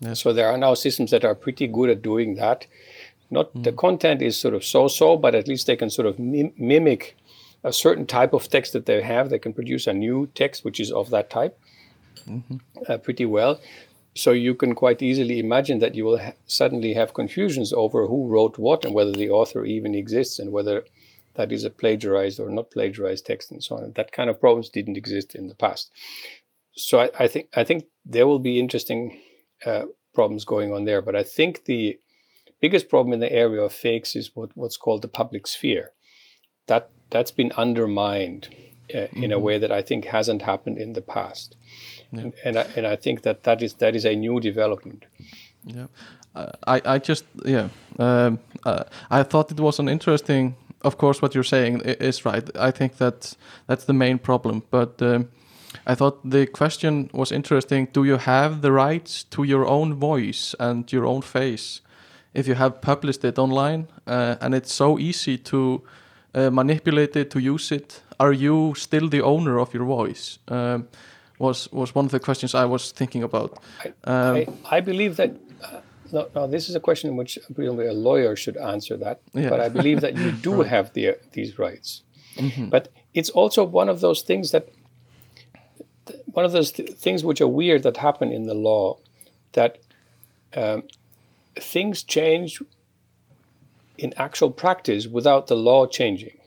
Yes. 0.00 0.20
So 0.22 0.32
there 0.32 0.48
are 0.48 0.56
now 0.56 0.74
systems 0.74 1.10
that 1.10 1.24
are 1.24 1.34
pretty 1.34 1.66
good 1.66 1.90
at 1.90 2.00
doing 2.02 2.36
that. 2.36 2.66
Not 3.30 3.62
the 3.62 3.72
content 3.72 4.22
is 4.22 4.38
sort 4.38 4.54
of 4.54 4.64
so-so, 4.64 5.16
but 5.16 5.34
at 5.34 5.48
least 5.48 5.66
they 5.66 5.76
can 5.76 5.90
sort 5.90 6.06
of 6.06 6.18
mim- 6.18 6.54
mimic 6.56 7.16
a 7.64 7.72
certain 7.72 8.06
type 8.06 8.32
of 8.32 8.48
text 8.48 8.72
that 8.72 8.86
they 8.86 9.02
have. 9.02 9.28
They 9.28 9.38
can 9.38 9.52
produce 9.52 9.86
a 9.86 9.92
new 9.92 10.28
text 10.34 10.64
which 10.64 10.80
is 10.80 10.90
of 10.92 11.10
that 11.10 11.28
type 11.28 11.58
uh, 12.88 12.98
pretty 12.98 13.26
well. 13.26 13.60
So 14.14 14.32
you 14.32 14.54
can 14.54 14.74
quite 14.74 15.02
easily 15.02 15.38
imagine 15.38 15.78
that 15.80 15.94
you 15.94 16.04
will 16.04 16.18
ha- 16.18 16.32
suddenly 16.46 16.94
have 16.94 17.14
confusions 17.14 17.72
over 17.72 18.06
who 18.06 18.26
wrote 18.26 18.58
what 18.58 18.84
and 18.84 18.94
whether 18.94 19.12
the 19.12 19.30
author 19.30 19.64
even 19.64 19.94
exists 19.94 20.38
and 20.38 20.50
whether 20.50 20.84
that 21.34 21.52
is 21.52 21.64
a 21.64 21.70
plagiarized 21.70 22.40
or 22.40 22.50
not 22.50 22.70
plagiarized 22.70 23.26
text 23.26 23.52
and 23.52 23.62
so 23.62 23.76
on. 23.76 23.92
That 23.94 24.12
kind 24.12 24.28
of 24.28 24.40
problems 24.40 24.70
didn't 24.70 24.96
exist 24.96 25.34
in 25.34 25.46
the 25.48 25.54
past. 25.54 25.92
So 26.72 27.00
I, 27.00 27.10
I 27.18 27.28
think 27.28 27.48
I 27.54 27.64
think 27.64 27.84
there 28.04 28.26
will 28.26 28.38
be 28.38 28.58
interesting 28.58 29.20
uh, 29.64 29.84
problems 30.14 30.44
going 30.44 30.72
on 30.72 30.84
there. 30.84 31.02
But 31.02 31.14
I 31.14 31.22
think 31.22 31.64
the 31.64 31.98
biggest 32.60 32.88
problem 32.88 33.12
in 33.12 33.20
the 33.20 33.32
area 33.32 33.62
of 33.62 33.72
fakes 33.72 34.16
is 34.16 34.34
what, 34.34 34.50
what's 34.54 34.76
called 34.76 35.02
the 35.02 35.08
public 35.08 35.46
sphere. 35.46 35.92
That 36.66 36.90
that's 37.10 37.30
been 37.30 37.52
undermined 37.52 38.48
uh, 38.94 39.06
in 39.12 39.32
a 39.32 39.38
way 39.38 39.58
that 39.58 39.72
I 39.72 39.82
think 39.82 40.06
hasn't 40.06 40.42
happened 40.42 40.78
in 40.78 40.92
the 40.92 41.00
past. 41.00 41.56
And, 42.12 42.32
and, 42.44 42.58
I, 42.58 42.66
and 42.76 42.86
I 42.86 42.96
think 42.96 43.22
that 43.22 43.42
that 43.42 43.62
is 43.62 43.74
that 43.74 43.94
is 43.94 44.04
a 44.04 44.14
new 44.14 44.40
development. 44.40 45.04
Yeah, 45.64 45.86
uh, 46.34 46.52
I 46.66 46.80
I 46.94 46.98
just 46.98 47.24
yeah 47.44 47.68
um, 47.98 48.38
uh, 48.64 48.84
I 49.10 49.22
thought 49.22 49.50
it 49.50 49.60
was 49.60 49.78
an 49.78 49.88
interesting. 49.88 50.56
Of 50.82 50.96
course, 50.96 51.20
what 51.20 51.34
you're 51.34 51.44
saying 51.44 51.80
is 51.80 52.24
right. 52.24 52.48
I 52.56 52.70
think 52.70 52.96
that 52.96 53.36
that's 53.66 53.84
the 53.84 53.92
main 53.92 54.18
problem. 54.18 54.62
But 54.70 55.02
um, 55.02 55.28
I 55.86 55.94
thought 55.94 56.30
the 56.30 56.46
question 56.46 57.10
was 57.12 57.32
interesting. 57.32 57.88
Do 57.92 58.04
you 58.04 58.16
have 58.16 58.62
the 58.62 58.72
rights 58.72 59.24
to 59.24 59.42
your 59.42 59.66
own 59.66 59.94
voice 59.94 60.54
and 60.58 60.90
your 60.92 61.04
own 61.04 61.22
face 61.22 61.82
if 62.34 62.46
you 62.46 62.54
have 62.54 62.80
published 62.80 63.24
it 63.24 63.38
online 63.38 63.88
uh, 64.06 64.36
and 64.40 64.54
it's 64.54 64.72
so 64.72 64.98
easy 64.98 65.38
to 65.38 65.82
uh, 66.34 66.50
manipulate 66.50 67.16
it 67.16 67.30
to 67.30 67.38
use 67.38 67.72
it? 67.72 68.02
Are 68.20 68.32
you 68.32 68.74
still 68.76 69.08
the 69.08 69.22
owner 69.22 69.58
of 69.58 69.72
your 69.74 69.84
voice? 69.84 70.38
Um, 70.48 70.88
was 71.38 71.68
was 71.72 71.94
one 71.94 72.04
of 72.04 72.10
the 72.10 72.20
questions 72.20 72.54
I 72.54 72.64
was 72.64 72.92
thinking 72.92 73.22
about. 73.22 73.58
Um, 74.04 74.36
I, 74.36 74.46
I 74.70 74.80
believe 74.80 75.16
that. 75.16 75.30
Uh, 75.62 75.80
no, 76.10 76.28
no, 76.34 76.46
this 76.46 76.68
is 76.68 76.74
a 76.74 76.80
question 76.80 77.16
which 77.16 77.38
presumably 77.54 77.86
a 77.86 77.92
lawyer 77.92 78.34
should 78.36 78.56
answer 78.56 78.96
that. 78.96 79.20
Yeah. 79.34 79.50
But 79.50 79.60
I 79.60 79.68
believe 79.68 80.00
that 80.00 80.16
you 80.16 80.32
do 80.32 80.62
have 80.74 80.92
the, 80.94 81.16
these 81.32 81.58
rights. 81.58 82.02
But 82.70 82.88
it's 83.14 83.30
also 83.30 83.64
one 83.64 83.88
of 83.88 84.00
those 84.00 84.22
things 84.22 84.52
that, 84.52 84.68
one 86.26 86.44
of 86.44 86.52
those 86.52 86.72
th- 86.72 86.90
things 86.90 87.24
which 87.24 87.40
are 87.40 87.48
weird 87.48 87.82
that 87.82 87.96
happen 87.96 88.32
in 88.32 88.46
the 88.46 88.54
law, 88.54 88.98
that 89.52 89.78
um, 90.54 90.84
things 91.62 92.02
change 92.02 92.62
in 93.96 94.14
actual 94.16 94.50
practice 94.50 95.06
without 95.06 95.46
the 95.46 95.56
law 95.56 95.86
changing. 95.86 96.38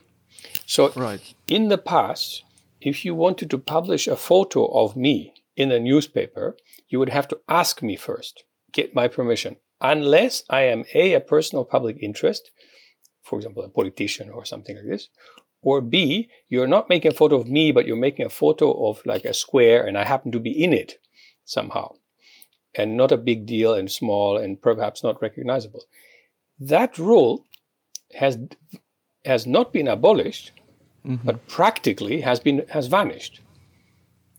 So 0.66 0.90
Right. 0.96 1.22
in 1.48 1.68
the 1.70 1.78
past, 1.78 2.44
if 2.80 3.06
you 3.06 3.14
wanted 3.14 3.50
to 3.52 3.58
publish 3.58 4.08
a 4.08 4.16
photo 4.16 4.66
of 4.68 4.96
me 4.96 5.34
in 5.56 5.72
a 5.72 5.80
newspaper, 5.80 6.58
you 6.90 6.98
would 7.00 7.10
have 7.10 7.28
to 7.28 7.40
ask 7.48 7.82
me 7.82 7.96
first, 7.96 8.44
get 8.72 8.96
my 8.96 9.08
permission, 9.08 9.58
unless 9.82 10.44
I 10.50 10.62
am 10.64 10.86
A, 10.94 11.14
a 11.14 11.20
person 11.20 11.60
of 11.60 11.70
public 11.70 11.98
interest, 12.02 12.52
for 13.24 13.38
example, 13.38 13.64
a 13.64 13.70
politician 13.70 14.30
or 14.30 14.46
something 14.46 14.76
like 14.76 14.86
this, 14.86 15.10
or 15.62 15.82
B, 15.82 16.30
you're 16.50 16.68
not 16.68 16.90
making 16.90 17.12
a 17.12 17.16
photo 17.16 17.36
of 17.36 17.48
me, 17.48 17.72
but 17.72 17.86
you're 17.86 17.96
making 17.96 18.26
a 18.26 18.30
photo 18.30 18.72
of 18.90 19.02
like 19.06 19.26
a 19.26 19.34
square 19.34 19.86
and 19.86 19.98
I 19.98 20.06
happen 20.06 20.32
to 20.32 20.40
be 20.40 20.52
in 20.52 20.74
it 20.74 21.00
somehow, 21.46 21.96
and 22.76 22.96
not 22.98 23.12
a 23.12 23.18
big 23.18 23.46
deal 23.46 23.74
and 23.74 23.92
small 23.92 24.38
and 24.38 24.62
perhaps 24.62 25.04
not 25.04 25.22
recognizable. 25.22 25.84
That 26.60 26.98
rule 26.98 27.46
has 28.16 28.38
has 29.26 29.46
not 29.46 29.72
been 29.72 29.88
abolished, 29.88 30.52
mm-hmm. 31.06 31.26
but 31.26 31.48
practically 31.48 32.22
has 32.22 32.40
been 32.40 32.66
has 32.70 32.88
vanished. 32.88 33.42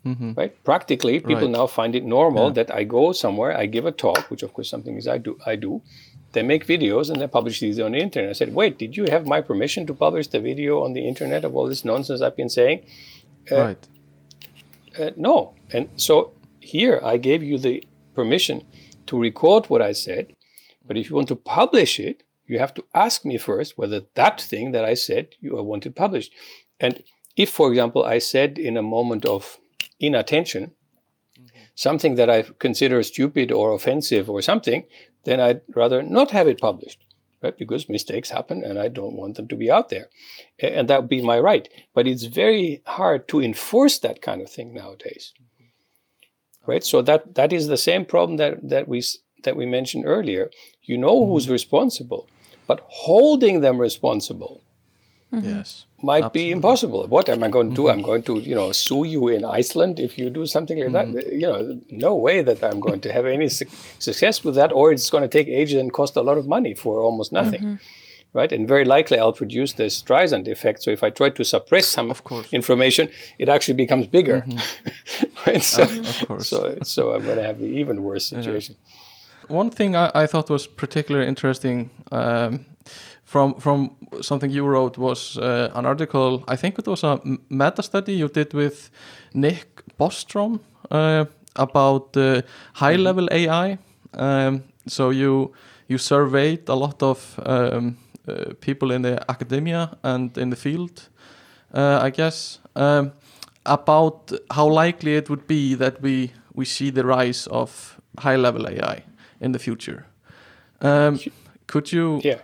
Mm-hmm. 0.04 0.32
Right? 0.34 0.64
Practically, 0.64 1.20
people 1.20 1.42
Right. 1.42 1.58
now 1.58 1.66
find 1.68 1.94
it 1.94 2.04
normal 2.04 2.50
that 2.52 2.74
I 2.74 2.82
go 2.82 3.12
somewhere, 3.12 3.56
I 3.56 3.66
give 3.66 3.86
a 3.86 3.92
talk, 3.92 4.30
which 4.30 4.42
of 4.42 4.52
course 4.52 4.68
something 4.68 4.96
is 4.96 5.06
I 5.06 5.18
do. 5.18 5.38
I 5.46 5.54
do. 5.54 5.80
They 6.32 6.42
make 6.42 6.66
videos 6.66 7.08
and 7.10 7.20
they 7.20 7.28
publish 7.28 7.60
these 7.60 7.78
on 7.78 7.92
the 7.92 7.98
internet. 7.98 8.30
I 8.30 8.32
said, 8.32 8.54
"Wait, 8.54 8.78
did 8.78 8.96
you 8.96 9.04
have 9.04 9.26
my 9.26 9.40
permission 9.40 9.86
to 9.86 9.94
publish 9.94 10.26
the 10.28 10.40
video 10.40 10.82
on 10.82 10.92
the 10.94 11.06
internet 11.06 11.44
of 11.44 11.54
all 11.54 11.68
this 11.68 11.84
nonsense 11.84 12.20
I've 12.20 12.36
been 12.36 12.48
saying?" 12.48 12.84
Uh, 13.50 13.56
right. 13.56 13.88
Uh, 14.98 15.10
no. 15.16 15.54
And 15.72 15.88
so 15.96 16.32
here 16.60 17.00
I 17.04 17.16
gave 17.16 17.42
you 17.42 17.58
the 17.58 17.84
permission 18.14 18.66
to 19.06 19.18
record 19.18 19.66
what 19.66 19.82
I 19.82 19.92
said, 19.92 20.34
but 20.86 20.96
if 20.96 21.10
you 21.10 21.16
want 21.16 21.28
to 21.28 21.36
publish 21.36 21.98
it, 21.98 22.22
you 22.46 22.58
have 22.58 22.74
to 22.74 22.84
ask 22.94 23.24
me 23.24 23.38
first 23.38 23.78
whether 23.78 24.02
that 24.14 24.40
thing 24.40 24.72
that 24.72 24.84
I 24.84 24.94
said 24.94 25.34
you 25.40 25.54
want 25.56 25.86
it 25.86 25.94
published. 25.94 26.32
And 26.80 27.02
if, 27.36 27.50
for 27.50 27.70
example, 27.70 28.04
I 28.04 28.18
said 28.18 28.58
in 28.58 28.76
a 28.76 28.82
moment 28.82 29.24
of 29.24 29.58
inattention 30.00 30.72
mm-hmm. 31.38 31.46
something 31.74 32.16
that 32.16 32.28
I 32.28 32.42
consider 32.58 33.02
stupid 33.02 33.52
or 33.52 33.72
offensive 33.72 34.28
or 34.28 34.42
something, 34.42 34.84
then 35.24 35.40
I'd 35.40 35.62
rather 35.74 36.02
not 36.02 36.32
have 36.32 36.48
it 36.48 36.60
published. 36.60 37.04
Right? 37.42 37.56
Because 37.58 37.88
mistakes 37.88 38.30
happen 38.30 38.62
and 38.62 38.78
I 38.78 38.86
don't 38.86 39.16
want 39.16 39.36
them 39.36 39.48
to 39.48 39.56
be 39.56 39.68
out 39.68 39.88
there. 39.88 40.08
And 40.60 40.86
that 40.88 41.00
would 41.00 41.08
be 41.10 41.22
my 41.22 41.40
right. 41.40 41.68
But 41.92 42.06
it's 42.06 42.24
very 42.24 42.82
hard 42.86 43.26
to 43.28 43.40
enforce 43.40 43.98
that 43.98 44.22
kind 44.22 44.40
of 44.42 44.50
thing 44.50 44.72
nowadays. 44.72 45.32
Mm-hmm. 45.34 45.51
Right? 46.66 46.84
So 46.84 47.02
that 47.02 47.34
that 47.34 47.52
is 47.52 47.66
the 47.66 47.76
same 47.76 48.04
problem 48.04 48.36
that, 48.38 48.68
that 48.68 48.88
we 48.88 49.02
that 49.44 49.56
we 49.56 49.66
mentioned 49.66 50.04
earlier. 50.06 50.50
You 50.82 50.98
know 50.98 51.20
mm-hmm. 51.20 51.32
who's 51.32 51.48
responsible, 51.48 52.28
but 52.66 52.84
holding 52.88 53.60
them 53.60 53.78
responsible 53.78 54.62
mm-hmm. 55.32 55.48
Yes. 55.48 55.86
might 56.02 56.24
Absolutely. 56.24 56.44
be 56.44 56.50
impossible. 56.52 57.06
What 57.06 57.28
am 57.28 57.42
I 57.42 57.48
going 57.48 57.70
to 57.70 57.74
do? 57.74 57.88
I'm 57.88 57.98
mm-hmm. 57.98 58.06
going 58.06 58.22
to, 58.24 58.38
you 58.40 58.54
know, 58.54 58.72
sue 58.72 59.04
you 59.04 59.28
in 59.28 59.44
Iceland 59.44 59.98
if 59.98 60.18
you 60.18 60.30
do 60.30 60.46
something 60.46 60.78
like 60.78 60.92
that. 60.92 61.08
Uh, 61.08 61.28
you 61.30 61.46
know, 61.46 61.80
no 61.90 62.14
way 62.14 62.42
that 62.42 62.62
I'm 62.62 62.80
going 62.80 63.00
to 63.00 63.12
have 63.12 63.26
any 63.26 63.48
su- 63.48 63.66
success 63.98 64.44
with 64.44 64.54
that, 64.56 64.72
or 64.72 64.92
it's 64.92 65.10
going 65.10 65.22
to 65.22 65.28
take 65.28 65.48
ages 65.48 65.80
and 65.80 65.92
cost 65.92 66.16
a 66.16 66.22
lot 66.22 66.38
of 66.38 66.46
money 66.46 66.74
for 66.74 67.00
almost 67.00 67.32
nothing. 67.32 67.78
Right, 68.34 68.50
and 68.52 68.66
very 68.66 68.84
likely 68.86 69.18
I'll 69.18 69.34
produce 69.34 69.74
this 69.74 70.02
Streisand 70.02 70.48
effect. 70.48 70.82
So 70.82 70.90
if 70.90 71.02
I 71.02 71.10
try 71.10 71.28
to 71.30 71.44
suppress 71.44 71.86
some 71.86 72.10
Of 72.10 72.24
course. 72.24 72.48
information, 72.52 73.08
it 73.38 73.48
actually 73.48 73.74
becomes 73.76 74.06
bigger. 74.06 74.42
right, 75.46 75.62
so, 75.62 75.82
of 75.82 76.24
course. 76.28 76.48
so 76.48 76.78
so 76.82 77.12
I'm 77.12 77.24
going 77.24 77.36
to 77.36 77.42
have 77.44 77.58
the 77.58 77.66
even 77.66 78.02
worse 78.02 78.24
situation. 78.26 78.76
One 79.48 79.70
thing 79.70 79.96
I, 79.96 80.10
I 80.14 80.26
thought 80.26 80.48
was 80.50 80.66
particularly 80.66 81.28
interesting 81.28 81.90
um, 82.10 82.64
from 83.24 83.54
from 83.60 83.90
something 84.20 84.50
you 84.50 84.64
wrote 84.66 84.96
was 85.00 85.36
uh, 85.36 85.68
an 85.74 85.86
article. 85.86 86.42
I 86.48 86.56
think 86.56 86.78
it 86.78 86.86
was 86.86 87.04
a 87.04 87.20
meta 87.50 87.82
study 87.82 88.12
you 88.14 88.28
did 88.28 88.54
with 88.54 88.90
Nick 89.34 89.82
Bostrom 89.98 90.60
uh, 90.90 91.24
about 91.56 92.16
uh, 92.16 92.40
high 92.74 92.96
level 92.96 93.28
AI. 93.30 93.78
Um, 94.14 94.62
so 94.86 95.10
you 95.10 95.52
you 95.88 95.98
surveyed 95.98 96.68
a 96.68 96.74
lot 96.74 97.02
of 97.02 97.38
um, 97.46 97.96
uh, 98.28 98.54
people 98.60 98.90
in 98.94 99.02
the 99.02 99.24
academia 99.28 99.96
and 100.02 100.36
in 100.38 100.50
the 100.50 100.56
field, 100.56 101.08
uh, 101.74 101.98
I 102.02 102.10
guess, 102.10 102.60
um, 102.76 103.12
about 103.66 104.32
how 104.50 104.68
likely 104.68 105.16
it 105.16 105.28
would 105.28 105.46
be 105.46 105.74
that 105.76 106.00
we 106.02 106.32
we 106.54 106.64
see 106.64 106.90
the 106.90 107.04
rise 107.04 107.46
of 107.50 108.00
high 108.18 108.36
level 108.36 108.66
AI 108.68 109.04
in 109.40 109.52
the 109.52 109.58
future. 109.58 110.06
Um, 110.80 111.18
could 111.66 111.92
you 111.92 112.20
Yeah. 112.24 112.40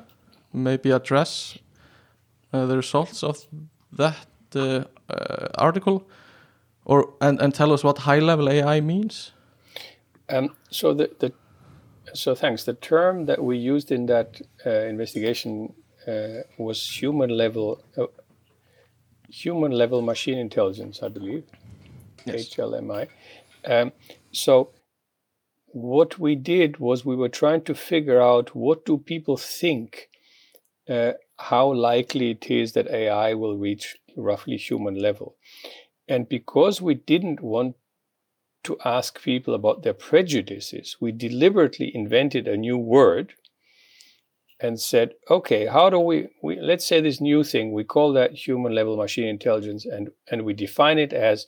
maybe 0.52 0.90
address 0.94 1.58
uh, 2.52 2.66
the 2.66 2.76
results 2.76 3.22
of 3.22 3.36
that 3.96 4.26
uh, 4.56 4.84
uh, 5.10 5.46
article, 5.58 6.02
or 6.84 7.12
and, 7.20 7.40
and 7.40 7.54
tell 7.54 7.72
us 7.72 7.84
what 7.84 7.98
high 7.98 8.20
level 8.20 8.48
AI 8.48 8.80
means? 8.80 9.32
Um, 10.30 10.50
so 10.70 10.94
the, 10.94 11.10
the 11.18 11.32
so 12.14 12.34
thanks. 12.34 12.64
The 12.64 12.74
term 12.74 13.26
that 13.26 13.42
we 13.42 13.56
used 13.56 13.90
in 13.90 14.06
that 14.06 14.40
uh, 14.64 14.70
investigation 14.70 15.74
uh, 16.06 16.42
was 16.58 16.86
human 17.00 17.30
level 17.30 17.82
uh, 17.96 18.06
human 19.28 19.72
level 19.72 20.00
machine 20.02 20.38
intelligence, 20.38 21.02
I 21.02 21.08
believe, 21.08 21.44
yes. 22.24 22.48
HLMI. 22.48 23.08
Um, 23.64 23.92
so 24.32 24.70
what 25.66 26.18
we 26.18 26.34
did 26.34 26.78
was 26.78 27.04
we 27.04 27.16
were 27.16 27.28
trying 27.28 27.62
to 27.62 27.74
figure 27.74 28.20
out 28.20 28.54
what 28.54 28.86
do 28.86 28.96
people 28.98 29.36
think 29.36 30.08
uh, 30.88 31.12
how 31.36 31.72
likely 31.72 32.30
it 32.30 32.50
is 32.50 32.72
that 32.72 32.88
AI 32.88 33.34
will 33.34 33.56
reach 33.56 33.96
roughly 34.16 34.56
human 34.56 34.94
level. 34.94 35.36
And 36.08 36.28
because 36.28 36.80
we 36.80 36.94
didn't 36.94 37.42
want 37.42 37.76
to 38.68 38.78
ask 38.84 39.20
people 39.22 39.54
about 39.54 39.82
their 39.82 39.94
prejudices, 39.94 40.96
we 41.00 41.12
deliberately 41.12 41.90
invented 41.94 42.46
a 42.46 42.56
new 42.56 42.78
word 42.78 43.34
and 44.60 44.80
said, 44.80 45.14
okay, 45.30 45.66
how 45.66 45.90
do 45.90 45.98
we, 45.98 46.28
we 46.42 46.60
let's 46.60 46.86
say 46.86 47.00
this 47.00 47.20
new 47.20 47.44
thing, 47.44 47.72
we 47.72 47.84
call 47.84 48.12
that 48.12 48.46
human 48.46 48.74
level 48.74 48.96
machine 48.96 49.28
intelligence, 49.28 49.84
and, 49.84 50.10
and 50.30 50.44
we 50.44 50.52
define 50.52 50.98
it 50.98 51.12
as 51.12 51.46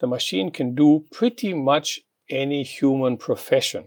the 0.00 0.06
machine 0.06 0.50
can 0.50 0.74
do 0.74 1.04
pretty 1.12 1.54
much 1.54 2.00
any 2.28 2.62
human 2.62 3.16
profession 3.16 3.84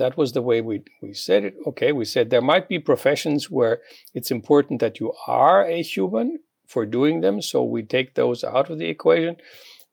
that 0.00 0.16
was 0.16 0.32
the 0.32 0.42
way 0.42 0.62
we, 0.62 0.82
we 1.02 1.12
said 1.12 1.44
it. 1.44 1.54
Okay, 1.66 1.92
we 1.92 2.06
said 2.06 2.30
there 2.30 2.40
might 2.40 2.68
be 2.68 2.78
professions 2.78 3.50
where 3.50 3.82
it's 4.14 4.30
important 4.30 4.80
that 4.80 4.98
you 4.98 5.12
are 5.26 5.64
a 5.64 5.82
human 5.82 6.40
for 6.66 6.86
doing 6.86 7.20
them, 7.20 7.42
so 7.42 7.62
we 7.62 7.82
take 7.82 8.14
those 8.14 8.42
out 8.42 8.70
of 8.70 8.78
the 8.78 8.88
equation. 8.88 9.36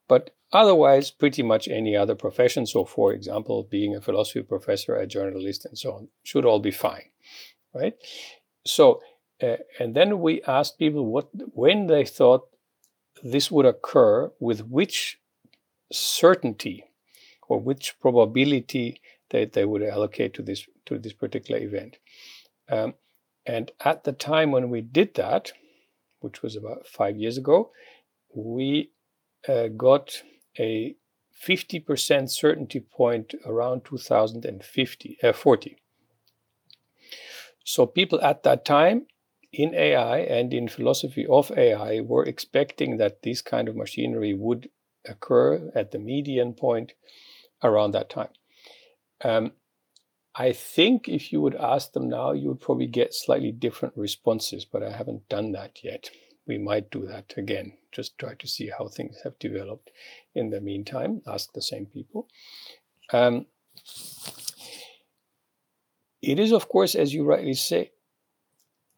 But 0.07 0.31
otherwise, 0.51 1.11
pretty 1.11 1.43
much 1.43 1.67
any 1.67 1.95
other 1.95 2.15
profession, 2.15 2.65
so 2.65 2.85
for 2.85 3.13
example, 3.13 3.63
being 3.63 3.95
a 3.95 4.01
philosophy 4.01 4.41
professor, 4.41 4.95
a 4.95 5.07
journalist, 5.07 5.65
and 5.65 5.77
so 5.77 5.93
on, 5.93 6.07
should 6.23 6.45
all 6.45 6.59
be 6.59 6.71
fine, 6.71 7.09
right? 7.73 7.93
So, 8.65 9.01
uh, 9.41 9.57
and 9.79 9.95
then 9.95 10.19
we 10.19 10.41
asked 10.43 10.79
people 10.79 11.05
what 11.05 11.29
when 11.53 11.87
they 11.87 12.05
thought 12.05 12.47
this 13.23 13.51
would 13.51 13.65
occur, 13.65 14.31
with 14.39 14.61
which 14.67 15.19
certainty 15.91 16.83
or 17.47 17.59
which 17.59 17.99
probability 17.99 19.01
that 19.29 19.53
they 19.53 19.65
would 19.65 19.83
allocate 19.83 20.33
to 20.35 20.41
this 20.41 20.67
to 20.85 20.97
this 20.97 21.13
particular 21.13 21.61
event. 21.61 21.97
Um, 22.69 22.95
and 23.45 23.71
at 23.83 24.03
the 24.03 24.11
time 24.11 24.51
when 24.51 24.69
we 24.69 24.81
did 24.81 25.15
that, 25.15 25.53
which 26.19 26.41
was 26.41 26.55
about 26.55 26.85
five 26.85 27.17
years 27.17 27.37
ago, 27.37 27.71
we 28.33 28.91
uh, 29.47 29.67
got 29.67 30.21
a 30.59 30.95
50% 31.45 32.29
certainty 32.29 32.79
point 32.79 33.33
around 33.45 33.85
2050, 33.85 35.17
uh, 35.23 35.33
40. 35.33 35.77
So 37.63 37.85
people 37.85 38.19
at 38.21 38.43
that 38.43 38.65
time 38.65 39.07
in 39.53 39.73
AI 39.75 40.19
and 40.19 40.53
in 40.53 40.67
philosophy 40.67 41.25
of 41.27 41.51
AI 41.51 42.01
were 42.01 42.23
expecting 42.23 42.97
that 42.97 43.21
this 43.23 43.41
kind 43.41 43.67
of 43.67 43.75
machinery 43.75 44.33
would 44.33 44.69
occur 45.05 45.71
at 45.75 45.91
the 45.91 45.99
median 45.99 46.53
point 46.53 46.93
around 47.63 47.91
that 47.91 48.09
time. 48.09 48.29
Um, 49.23 49.53
I 50.35 50.51
think 50.51 51.09
if 51.09 51.33
you 51.33 51.41
would 51.41 51.55
ask 51.55 51.93
them 51.93 52.09
now, 52.09 52.31
you 52.31 52.49
would 52.49 52.61
probably 52.61 52.85
get 52.85 53.13
slightly 53.13 53.51
different 53.51 53.97
responses, 53.97 54.65
but 54.65 54.83
I 54.83 54.91
haven't 54.91 55.27
done 55.29 55.51
that 55.53 55.83
yet. 55.83 56.11
We 56.45 56.57
might 56.59 56.91
do 56.91 57.05
that 57.07 57.33
again, 57.35 57.73
just 57.97 58.17
try 58.19 58.35
to 58.35 58.47
see 58.47 58.69
how 58.77 58.87
things 58.87 59.17
have 59.23 59.37
developed 59.39 59.89
in 60.35 60.51
the 60.51 60.61
meantime, 60.61 61.21
ask 61.27 61.51
the 61.53 61.61
same 61.61 61.87
people. 61.87 62.27
Um, 63.11 63.47
it 66.21 66.39
is, 66.39 66.51
of 66.51 66.69
course, 66.69 66.93
as 66.93 67.11
you 67.11 67.25
rightly 67.25 67.55
say, 67.55 67.91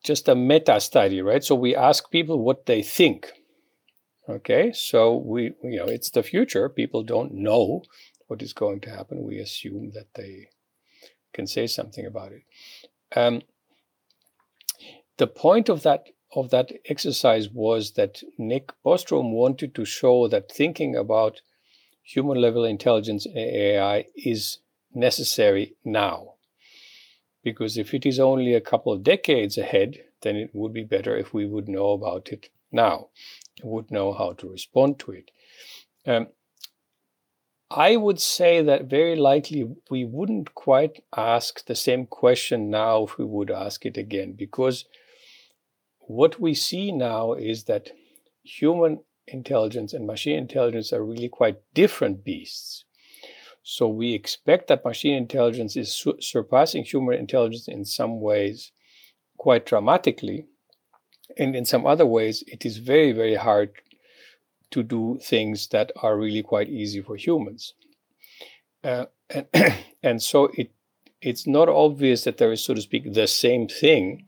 just 0.04 0.28
a 0.28 0.36
meta 0.36 0.82
study, 0.82 1.22
right? 1.22 1.44
So 1.44 1.56
we 1.56 1.76
ask 1.76 2.12
people 2.12 2.40
what 2.40 2.66
they 2.66 2.82
think. 2.84 3.32
Okay, 4.28 4.72
so 4.74 5.16
we, 5.16 5.54
you 5.64 5.78
know, 5.78 5.86
it's 5.86 6.12
the 6.12 6.22
future. 6.22 6.68
People 6.70 7.04
don't 7.04 7.34
know 7.34 7.84
what 8.28 8.42
is 8.42 8.54
going 8.54 8.82
to 8.82 8.90
happen. 8.90 9.24
We 9.24 9.40
assume 9.40 9.92
that 9.94 10.14
they 10.14 10.50
can 11.34 11.48
say 11.48 11.68
something 11.68 12.06
about 12.06 12.34
it. 12.34 12.44
Um, 13.16 13.42
the 15.18 15.28
point 15.28 15.70
of 15.70 15.84
that 15.84 16.10
of 16.36 16.50
that 16.52 16.72
exercise 16.86 17.50
was 17.50 17.92
that 17.94 18.22
Nick 18.38 18.72
Bostrom 18.86 19.32
wanted 19.32 19.74
to 19.76 19.86
show 19.86 20.28
that 20.28 20.52
thinking 20.52 20.96
about 20.96 21.42
human 22.04 22.40
level 22.40 22.66
intelligence 22.66 23.26
in 23.26 23.38
AI 23.38 24.06
is 24.16 24.60
necessary 24.94 25.76
now. 25.84 26.34
Because 27.44 27.78
if 27.78 27.94
it 27.94 28.06
is 28.06 28.20
only 28.20 28.54
a 28.54 28.62
couple 28.62 28.92
of 28.92 29.04
decades 29.04 29.58
ahead, 29.58 29.98
then 30.22 30.36
it 30.36 30.52
would 30.54 30.74
be 30.74 30.84
better 30.84 31.16
if 31.16 31.34
we 31.34 31.46
would 31.46 31.68
know 31.68 31.92
about 31.92 32.30
it 32.30 32.50
now, 32.72 33.08
would 33.64 33.90
know 33.90 34.14
how 34.14 34.34
to 34.34 34.50
respond 34.50 35.00
to 35.00 35.12
it. 35.12 35.32
Um, 36.06 36.28
I 37.72 37.98
would 37.98 38.20
say 38.20 38.64
that 38.64 38.86
very 38.86 39.16
likely 39.16 39.76
we 39.92 40.04
wouldn't 40.04 40.56
quite 40.56 41.04
ask 41.16 41.66
the 41.66 41.76
same 41.76 42.08
question 42.08 42.70
now 42.70 43.04
if 43.04 43.18
we 43.18 43.26
would 43.26 43.52
ask 43.52 43.86
it 43.86 43.96
again, 43.96 44.34
because 44.34 44.86
what 46.10 46.42
we 46.42 46.56
see 46.56 46.92
now 46.92 47.34
is 47.34 47.66
that 47.66 47.92
human 48.42 49.00
intelligence 49.28 49.94
and 49.94 50.08
machine 50.08 50.40
intelligence 50.40 50.92
are 50.92 51.06
really 51.06 51.30
quite 51.30 51.58
different 51.76 52.24
beasts. 52.24 52.84
So 53.62 53.88
we 53.88 54.16
expect 54.16 54.70
that 54.70 54.84
machine 54.84 55.14
intelligence 55.14 55.78
is 55.78 55.94
su- 55.94 56.20
surpassing 56.20 56.84
human 56.84 57.20
intelligence 57.20 57.68
in 57.68 57.86
some 57.86 58.22
ways 58.22 58.72
quite 59.38 59.68
dramatically. 59.68 60.48
And 61.38 61.56
in 61.56 61.64
some 61.64 61.86
other 61.86 62.08
ways, 62.08 62.44
it 62.48 62.66
is 62.66 62.78
very, 62.78 63.12
very 63.12 63.36
hard 63.36 63.70
to 64.72 64.82
do 64.82 65.20
things 65.22 65.68
that 65.68 65.92
are 66.02 66.18
really 66.18 66.42
quite 66.42 66.70
easy 66.70 67.04
for 67.04 67.18
humans. 67.18 67.76
Uh, 68.84 69.06
and, 69.30 69.46
and 70.02 70.24
so 70.24 70.50
it 70.56 70.72
it's 71.22 71.46
not 71.46 71.70
obvious 71.70 72.24
that 72.24 72.38
there 72.38 72.52
is, 72.52 72.64
so 72.64 72.74
to 72.74 72.82
speak, 72.82 73.14
the 73.14 73.28
same 73.28 73.68
thing 73.68 74.26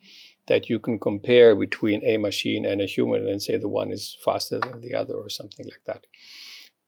that 0.51 0.69
you 0.69 0.79
can 0.79 0.99
compare 0.99 1.55
between 1.55 2.03
a 2.03 2.17
machine 2.17 2.65
and 2.65 2.81
a 2.81 2.85
human 2.85 3.25
and 3.25 3.41
say 3.41 3.55
the 3.57 3.69
one 3.69 3.89
is 3.89 4.17
faster 4.25 4.59
than 4.59 4.81
the 4.81 4.93
other 4.93 5.13
or 5.13 5.29
something 5.29 5.65
like 5.65 5.85
that. 5.89 6.01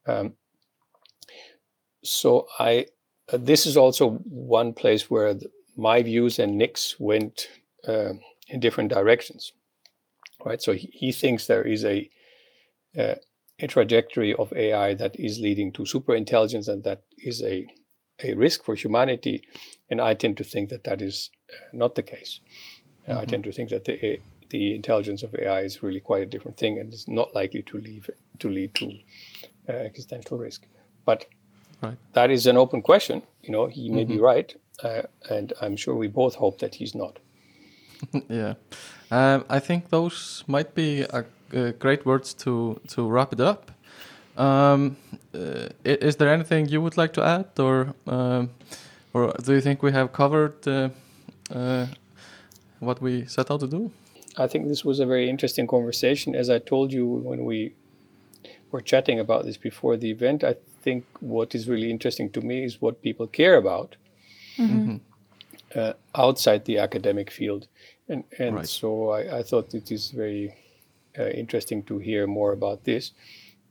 Um, 0.06 0.34
so 2.03 2.45
I 2.60 2.88
uh, 3.31 3.38
this 3.38 3.65
is 3.65 3.77
also 3.77 4.03
one 4.56 4.73
place 4.73 5.10
where 5.10 5.34
the, 5.34 5.49
my 5.77 6.03
views 6.03 6.40
and 6.40 6.57
Nick's 6.57 6.99
went 6.99 7.48
uh, 7.88 8.14
in 8.49 8.60
different 8.60 8.90
directions, 8.91 9.53
right? 10.45 10.61
So 10.61 10.73
he, 10.73 10.90
he 10.94 11.11
thinks 11.14 11.48
there 11.48 11.68
is 11.76 11.85
a 11.85 12.10
uh, 12.99 13.15
a 13.60 13.68
trajectory 13.68 14.34
of 14.34 14.52
AI 14.52 14.94
that 14.95 15.18
is 15.18 15.40
leading 15.40 15.72
to 15.72 15.85
super 15.85 16.15
intelligence 16.15 16.68
and 16.68 16.84
that 16.84 17.03
is 17.18 17.41
a, 17.41 17.65
a 18.22 18.34
risk 18.34 18.65
for 18.65 18.76
humanity. 18.76 19.41
And 19.90 20.02
I 20.02 20.15
tend 20.15 20.35
to 20.38 20.44
think 20.44 20.69
that 20.69 20.84
that 20.84 21.02
is 21.02 21.30
uh, 21.49 21.56
not 21.72 21.95
the 21.95 22.03
case. 22.03 22.41
Mm-hmm. 23.08 23.20
I 23.20 23.26
tend 23.26 23.44
to 23.46 23.52
think 23.52 23.70
that 23.70 23.86
the, 23.86 24.20
the 24.50 24.76
intelligence 24.76 25.24
of 25.24 25.36
AI 25.36 25.62
is 25.62 25.84
really 25.84 26.00
quite 26.00 26.22
a 26.22 26.26
different 26.26 26.58
thing 26.58 26.80
and 26.80 26.94
is 26.94 27.08
not 27.08 27.34
likely 27.36 27.62
to, 27.64 27.78
leave, 27.78 28.10
to 28.40 28.50
lead 28.50 28.74
to 28.76 28.98
uh, 29.70 29.74
existential 29.74 30.38
risk. 30.38 30.66
But 31.06 31.26
right. 31.82 31.98
that 32.14 32.32
is 32.32 32.48
an 32.48 32.58
open 32.58 32.82
question. 32.82 33.24
You 33.42 33.52
know, 33.52 33.68
he 33.68 33.90
may 33.90 34.04
mm-hmm. 34.04 34.14
be 34.14 34.20
right. 34.20 34.56
Uh, 34.84 35.04
and 35.30 35.54
I'm 35.62 35.76
sure 35.76 35.96
we 35.96 36.08
both 36.08 36.36
hope 36.36 36.60
that 36.60 36.76
he's 36.76 36.96
not. 36.96 37.20
yeah. 38.30 38.56
Um, 39.12 39.46
I 39.50 39.60
think 39.60 39.90
those 39.90 40.44
might 40.48 40.74
be 40.74 41.02
a 41.02 41.26
uh, 41.56 41.72
great 41.78 42.06
words 42.06 42.34
to 42.34 42.80
to 42.88 43.08
wrap 43.08 43.34
it 43.34 43.40
up. 43.40 43.72
Um, 44.38 44.98
uh, 45.34 45.70
is 45.84 46.16
there 46.16 46.34
anything 46.34 46.68
you 46.68 46.82
would 46.82 46.98
like 46.98 47.14
to 47.14 47.24
add, 47.24 47.60
or 47.60 47.94
um, 48.08 48.50
or 49.14 49.34
do 49.44 49.54
you 49.54 49.62
think 49.62 49.84
we 49.84 49.92
have 49.92 50.12
covered 50.12 50.68
uh, 50.68 50.90
uh, 51.54 51.86
what 52.86 53.02
we 53.02 53.26
set 53.26 53.52
out 53.52 53.60
to 53.62 53.68
do? 53.68 53.92
I 54.38 54.48
think 54.48 54.68
this 54.68 54.84
was 54.84 55.00
a 55.00 55.06
very 55.06 55.30
interesting 55.30 55.68
conversation. 55.68 56.36
As 56.36 56.50
I 56.50 56.60
told 56.60 56.92
you 56.92 57.06
when 57.06 57.46
we 57.46 57.74
were 58.72 58.82
chatting 58.82 59.20
about 59.20 59.46
this 59.46 59.58
before 59.58 59.98
the 59.98 60.10
event, 60.10 60.44
I 60.44 60.56
think 60.82 61.06
what 61.20 61.54
is 61.54 61.68
really 61.68 61.90
interesting 61.92 62.30
to 62.32 62.42
me 62.42 62.64
is 62.64 62.82
what 62.82 63.02
people 63.02 63.28
care 63.28 63.56
about 63.56 63.96
mm 64.58 64.68
-hmm. 64.70 65.00
uh, 65.76 65.94
outside 66.14 66.60
the 66.60 66.80
academic 66.80 67.32
field, 67.32 67.68
and 68.10 68.24
and 68.40 68.56
right. 68.56 68.70
so 68.70 68.90
I, 69.18 69.40
I 69.40 69.44
thought 69.44 69.74
it 69.74 69.92
is 69.92 70.12
very 70.12 70.54
uh, 71.20 71.30
interesting 71.30 71.84
to 71.84 72.00
hear 72.00 72.28
more 72.28 72.52
about 72.52 72.84
this. 72.84 73.14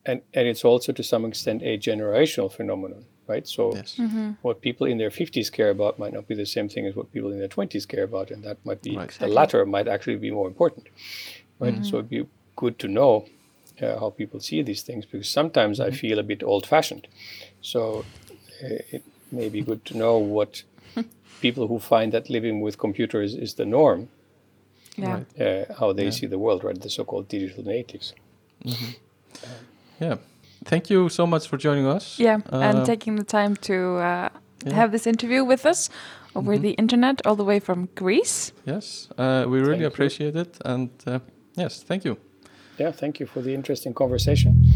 And, 0.04 0.22
and 0.34 0.48
it's 0.48 0.64
also 0.64 0.92
to 0.92 1.02
some 1.02 1.28
extent 1.28 1.62
a 1.62 1.78
generational 1.78 2.50
phenomenon, 2.50 3.04
right? 3.26 3.46
So 3.46 3.74
yes. 3.74 3.96
mm-hmm. 3.96 4.32
what 4.42 4.60
people 4.60 4.86
in 4.86 4.98
their 4.98 5.10
50s 5.10 5.50
care 5.50 5.70
about 5.70 5.98
might 5.98 6.12
not 6.12 6.26
be 6.28 6.34
the 6.34 6.46
same 6.46 6.68
thing 6.68 6.86
as 6.86 6.94
what 6.94 7.12
people 7.12 7.32
in 7.32 7.38
their 7.38 7.48
20s 7.48 7.86
care 7.86 8.04
about, 8.04 8.30
and 8.30 8.42
that 8.44 8.58
might 8.64 8.82
be 8.82 8.96
right. 8.96 9.10
the 9.18 9.28
latter 9.28 9.64
might 9.66 9.88
actually 9.88 10.16
be 10.16 10.30
more 10.30 10.48
important, 10.48 10.88
right? 11.58 11.74
Mm-hmm. 11.74 11.84
So 11.84 11.96
it'd 11.98 12.10
be 12.10 12.26
good 12.56 12.78
to 12.80 12.88
know 12.88 13.26
uh, 13.80 13.98
how 13.98 14.10
people 14.10 14.40
see 14.40 14.62
these 14.62 14.82
things 14.82 15.06
because 15.06 15.28
sometimes 15.28 15.80
I 15.80 15.90
feel 15.90 16.18
a 16.18 16.22
bit 16.22 16.42
old 16.42 16.66
fashioned. 16.66 17.06
So 17.60 18.04
uh, 18.62 18.78
it 18.90 19.04
may 19.30 19.48
be 19.48 19.62
good 19.62 19.84
to 19.86 19.96
know 19.96 20.18
what 20.18 20.62
people 21.40 21.66
who 21.68 21.78
find 21.78 22.12
that 22.12 22.28
living 22.28 22.60
with 22.60 22.78
computers 22.78 23.34
is 23.34 23.54
the 23.54 23.64
norm, 23.64 24.08
Yeah. 24.96 25.20
Uh, 25.40 25.72
how 25.78 25.92
they 25.94 26.04
Yeah. 26.04 26.10
see 26.18 26.26
the 26.28 26.38
world, 26.38 26.64
right? 26.64 26.78
The 26.80 26.90
so 26.90 27.04
called 27.04 27.28
digital 27.28 27.64
natives. 27.64 28.12
Yeah. 30.00 30.16
Thank 30.64 30.90
you 30.90 31.08
so 31.08 31.26
much 31.26 31.48
for 31.48 31.56
joining 31.58 31.86
us. 31.86 32.18
Yeah, 32.18 32.38
Uh, 32.52 32.56
and 32.60 32.86
taking 32.86 33.16
the 33.16 33.24
time 33.24 33.56
to 33.56 33.74
uh, 33.74 34.28
yeah. 34.66 34.74
have 34.74 34.92
this 34.92 35.06
interview 35.06 35.44
with 35.44 35.66
us 35.66 35.90
over 36.34 36.56
Mhm. 36.56 36.62
the 36.62 36.70
internet, 36.78 37.26
all 37.26 37.36
the 37.36 37.44
way 37.44 37.60
from 37.60 37.88
Greece. 37.94 38.52
Yes, 38.66 39.08
uh, 39.18 39.44
we 39.48 39.58
really 39.58 39.70
Thank 39.70 39.80
you. 39.80 39.86
appreciate 39.88 40.36
it, 40.36 40.58
and 40.64 40.90
uh, 41.06 41.18
yes, 41.56 41.82
thank 41.82 42.04
you. 42.04 42.16
Yeah, 42.78 42.92
thank 42.92 43.18
you 43.20 43.26
for 43.26 43.42
the 43.42 43.52
interesting 43.54 43.94
conversation. 43.94 44.71